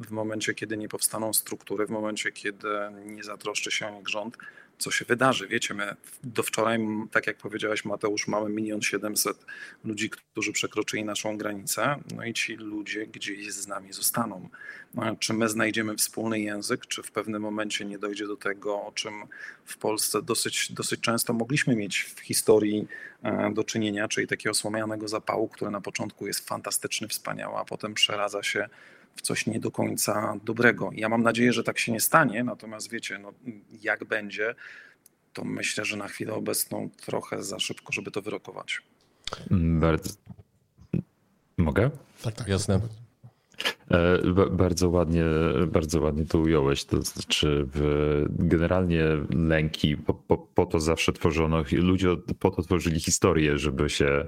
w 0.00 0.10
momencie, 0.10 0.54
kiedy 0.54 0.76
nie 0.76 0.88
powstaną 0.88 1.32
struktury, 1.32 1.86
w 1.86 1.90
momencie, 1.90 2.32
kiedy 2.32 2.68
nie 3.04 3.24
zatroszczy 3.24 3.70
się 3.70 3.86
o 3.86 3.90
nich 3.90 4.08
rząd, 4.08 4.36
co 4.78 4.90
się 4.90 5.04
wydarzy. 5.04 5.48
Wiecie, 5.48 5.74
my 5.74 5.96
do 6.24 6.42
wczoraj, 6.42 6.78
tak 7.10 7.26
jak 7.26 7.36
powiedziałeś 7.36 7.84
Mateusz, 7.84 8.28
mamy 8.28 8.50
milion 8.50 8.82
siedemset 8.82 9.46
ludzi, 9.84 10.10
którzy 10.10 10.52
przekroczyli 10.52 11.04
naszą 11.04 11.38
granicę, 11.38 11.96
no 12.14 12.24
i 12.24 12.34
ci 12.34 12.56
ludzie 12.56 13.06
gdzieś 13.06 13.52
z 13.52 13.66
nami 13.66 13.92
zostaną. 13.92 14.48
No, 14.94 15.16
czy 15.16 15.32
my 15.32 15.48
znajdziemy 15.48 15.96
wspólny 15.96 16.40
język, 16.40 16.86
czy 16.86 17.02
w 17.02 17.10
pewnym 17.10 17.42
momencie 17.42 17.84
nie 17.84 17.98
dojdzie 17.98 18.26
do 18.26 18.36
tego, 18.36 18.86
o 18.86 18.92
czym 18.92 19.12
w 19.64 19.76
Polsce 19.76 20.22
dosyć, 20.22 20.72
dosyć 20.72 21.00
często 21.00 21.32
mogliśmy 21.32 21.76
mieć 21.76 22.02
w 22.02 22.20
historii 22.20 22.88
e, 23.22 23.50
do 23.54 23.64
czynienia, 23.64 24.08
czyli 24.08 24.26
takiego 24.26 24.54
słomianego 24.54 25.08
zapału, 25.08 25.48
który 25.48 25.70
na 25.70 25.80
początku 25.80 26.26
jest 26.26 26.48
fantastyczny, 26.48 27.08
wspaniały, 27.08 27.56
a 27.56 27.64
potem 27.64 27.94
przeradza 27.94 28.42
się 28.42 28.68
w 29.18 29.22
coś 29.22 29.46
nie 29.46 29.60
do 29.60 29.70
końca 29.70 30.36
dobrego. 30.44 30.90
Ja 30.92 31.08
mam 31.08 31.22
nadzieję, 31.22 31.52
że 31.52 31.64
tak 31.64 31.78
się 31.78 31.92
nie 31.92 32.00
stanie, 32.00 32.44
natomiast 32.44 32.90
wiecie, 32.90 33.18
no, 33.18 33.32
jak 33.82 34.04
będzie, 34.04 34.54
to 35.32 35.44
myślę, 35.44 35.84
że 35.84 35.96
na 35.96 36.08
chwilę 36.08 36.34
obecną 36.34 36.90
trochę 37.06 37.42
za 37.42 37.58
szybko, 37.58 37.92
żeby 37.92 38.10
to 38.10 38.22
wyrokować. 38.22 38.82
Bardzo. 39.50 40.10
Mogę? 41.58 41.90
Tak, 42.22 42.34
tak. 42.34 42.48
Jasne. 42.48 42.80
E, 43.90 44.18
bardzo 44.50 44.88
ładnie, 44.88 45.24
bardzo 45.66 46.00
ładnie 46.00 46.24
to 46.24 46.38
ująłeś. 46.38 46.84
To 46.84 47.02
znaczy, 47.02 47.66
generalnie 48.28 49.04
lęki, 49.30 49.96
po, 49.96 50.14
po, 50.14 50.38
po 50.38 50.66
to 50.66 50.80
zawsze 50.80 51.12
tworzono, 51.12 51.64
ludzie 51.72 52.08
po 52.38 52.50
to 52.50 52.62
tworzyli 52.62 53.00
historię, 53.00 53.58
żeby 53.58 53.90
się 53.90 54.26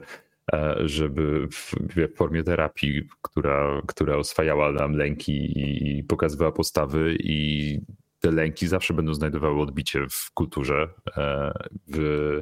żeby 0.85 1.49
w, 1.49 1.75
w 1.97 2.17
formie 2.17 2.43
terapii, 2.43 3.03
która, 3.23 3.83
która 3.87 4.17
oswajała 4.17 4.73
nam 4.73 4.93
lęki 4.93 5.53
i 5.99 6.05
pokazywała 6.05 6.53
postawy 6.53 7.17
i 7.19 7.81
te 8.21 8.31
lęki 8.31 8.67
zawsze 8.69 8.95
będą 8.95 9.15
znajdowały 9.15 9.63
odbicie 9.63 10.07
w 10.11 10.31
kulturze. 10.35 10.89
E, 11.17 11.53
w, 11.89 12.41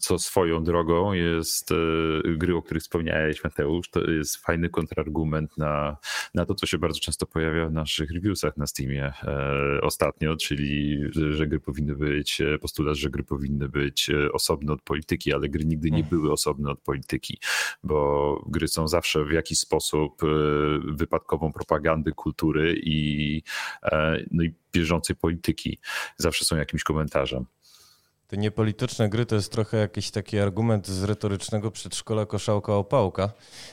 co 0.00 0.18
swoją 0.18 0.64
drogą 0.64 1.12
jest 1.12 1.72
e, 1.72 1.74
gry, 2.36 2.56
o 2.56 2.62
których 2.62 2.82
wspomniałeś, 2.82 3.44
Mateusz, 3.44 3.90
to 3.90 4.10
jest 4.10 4.36
fajny 4.36 4.68
kontrargument 4.68 5.58
na, 5.58 5.96
na 6.34 6.46
to, 6.46 6.54
co 6.54 6.66
się 6.66 6.78
bardzo 6.78 7.00
często 7.00 7.26
pojawia 7.26 7.66
w 7.66 7.72
naszych 7.72 8.10
reviewsach 8.10 8.56
na 8.56 8.66
Steamie 8.66 9.12
e, 9.22 9.80
ostatnio, 9.82 10.36
czyli 10.36 11.00
że 11.12 11.46
gry 11.46 11.60
powinny 11.60 11.96
być, 11.96 12.42
postulat, 12.60 12.96
że 12.96 13.10
gry 13.10 13.24
powinny 13.24 13.68
być 13.68 14.10
osobne 14.32 14.72
od 14.72 14.82
polityki, 14.82 15.32
ale 15.32 15.48
gry 15.48 15.64
nigdy 15.64 15.90
nie 15.90 15.98
mm. 15.98 16.10
były 16.10 16.32
osobne 16.32 16.70
od 16.70 16.80
polityki, 16.80 17.38
bo 17.82 18.44
gry 18.46 18.68
są 18.68 18.88
zawsze 18.88 19.24
w 19.24 19.32
jakiś 19.32 19.58
sposób 19.58 20.22
wypadkową 20.84 21.52
propagandy 21.52 22.12
kultury 22.12 22.74
i, 22.82 23.42
no 24.30 24.42
i 24.42 24.53
bieżącej 24.72 25.16
polityki. 25.16 25.78
Zawsze 26.18 26.44
są 26.44 26.56
jakimś 26.56 26.82
komentarzem. 26.82 27.46
Te 28.26 28.36
niepolityczne 28.36 29.08
gry 29.08 29.26
to 29.26 29.34
jest 29.34 29.52
trochę 29.52 29.76
jakiś 29.76 30.10
taki 30.10 30.38
argument 30.38 30.88
z 30.88 31.02
retorycznego 31.02 31.70
przedszkola 31.70 32.26
koszałka 32.26 32.74
opałka, 32.74 33.32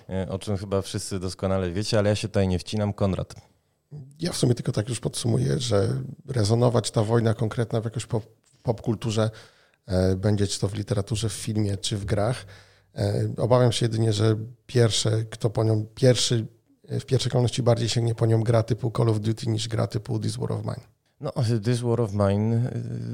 e, 0.10 0.30
o 0.30 0.40
czym 0.40 0.58
chyba 0.58 0.82
wszyscy 0.82 1.20
doskonale 1.20 1.72
wiecie, 1.72 2.00
ale 2.00 2.10
ja 2.10 2.16
się 2.16 2.28
tutaj 2.28 2.48
nie 2.48 2.60
wcinam. 2.60 2.94
Konrad. 2.94 3.36
Ja 4.20 4.32
w 4.32 4.38
sumie 4.38 4.56
tylko 4.56 4.72
tak 4.72 4.90
już 4.90 5.00
podsumuję, 5.00 5.60
że 5.60 6.04
rezonować 6.28 6.92
ta 6.92 7.04
wojna 7.04 7.34
konkretna 7.34 7.82
w 7.82 7.86
jakoś 7.86 8.06
pop, 8.06 8.26
popkulturze 8.64 9.30
e, 9.86 10.16
będzie 10.16 10.48
czy 10.48 10.60
to 10.60 10.68
w 10.68 10.76
literaturze, 10.76 11.30
w 11.30 11.34
filmie, 11.34 11.78
czy 11.78 11.98
w 11.98 12.06
grach. 12.06 12.46
E, 12.96 13.34
obawiam 13.38 13.72
się 13.72 13.86
jedynie, 13.86 14.14
że 14.14 14.38
pierwsze, 14.66 15.26
kto 15.30 15.50
po 15.50 15.64
nią, 15.64 15.86
pierwszy, 15.96 16.48
w 17.00 17.06
pierwszej 17.06 17.32
kolejności 17.32 17.64
bardziej 17.64 17.90
sięgnie 17.90 18.16
po 18.16 18.26
nią 18.26 18.44
gra 18.44 18.64
typu 18.64 18.92
Call 18.98 19.10
of 19.10 19.20
Duty 19.20 19.50
niż 19.50 19.68
gra 19.68 19.88
typu 19.88 20.20
This 20.20 20.38
War 20.38 20.52
of 20.52 20.64
Mine. 20.64 20.88
No, 21.20 21.34
This 21.64 21.80
War 21.82 22.02
of 22.02 22.14
Mine 22.14 22.72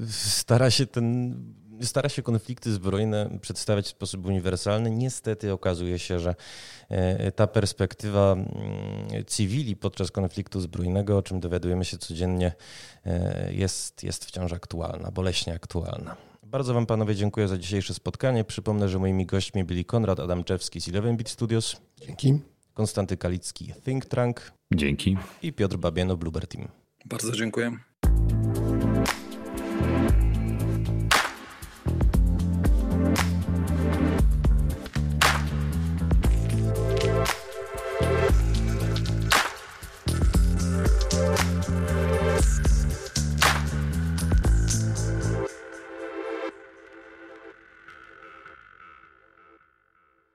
stara 0.09 0.71
się 0.71 0.86
ten 0.86 1.36
stara 1.82 2.09
się 2.09 2.21
konflikty 2.21 2.73
zbrojne 2.73 3.30
przedstawiać 3.41 3.86
w 3.86 3.89
sposób 3.89 4.25
uniwersalny. 4.25 4.91
Niestety 4.91 5.53
okazuje 5.53 5.99
się, 5.99 6.19
że 6.19 6.36
e, 6.89 7.32
ta 7.32 7.47
perspektywa 7.47 8.34
mm, 8.34 8.45
cywili 9.28 9.75
podczas 9.75 10.11
konfliktu 10.11 10.61
zbrojnego, 10.61 11.17
o 11.17 11.21
czym 11.21 11.39
dowiadujemy 11.39 11.86
się 11.86 11.97
codziennie, 11.97 12.53
jest, 13.49 14.03
jest 14.03 14.25
wciąż 14.25 14.53
aktualna, 14.53 15.11
boleśnie 15.11 15.53
aktualna. 15.53 16.15
Bardzo 16.43 16.73
Wam 16.73 16.86
panowie 16.86 17.15
dziękuję 17.15 17.47
za 17.47 17.57
dzisiejsze 17.57 17.93
spotkanie. 17.93 18.43
Przypomnę, 18.43 18.89
że 18.89 18.99
moimi 18.99 19.25
gośćmi 19.25 19.63
byli 19.63 19.86
Konrad 19.86 20.19
Adamczewski 20.19 20.82
z 20.82 20.89
Eleven 20.89 21.17
Beat 21.17 21.30
Studios. 21.30 21.75
Dzięki. 22.01 22.39
Konstanty 22.78 23.17
Kalicki 23.17 23.73
Think 23.86 24.05
Tank. 24.05 24.51
Dzięki. 24.73 25.17
I 25.41 25.53
Piotr 25.53 25.78
Babieno 25.78 26.17
Bluebird 26.17 26.51
Team. 26.51 26.67
Bardzo 27.05 27.32
dziękuję. 27.32 27.78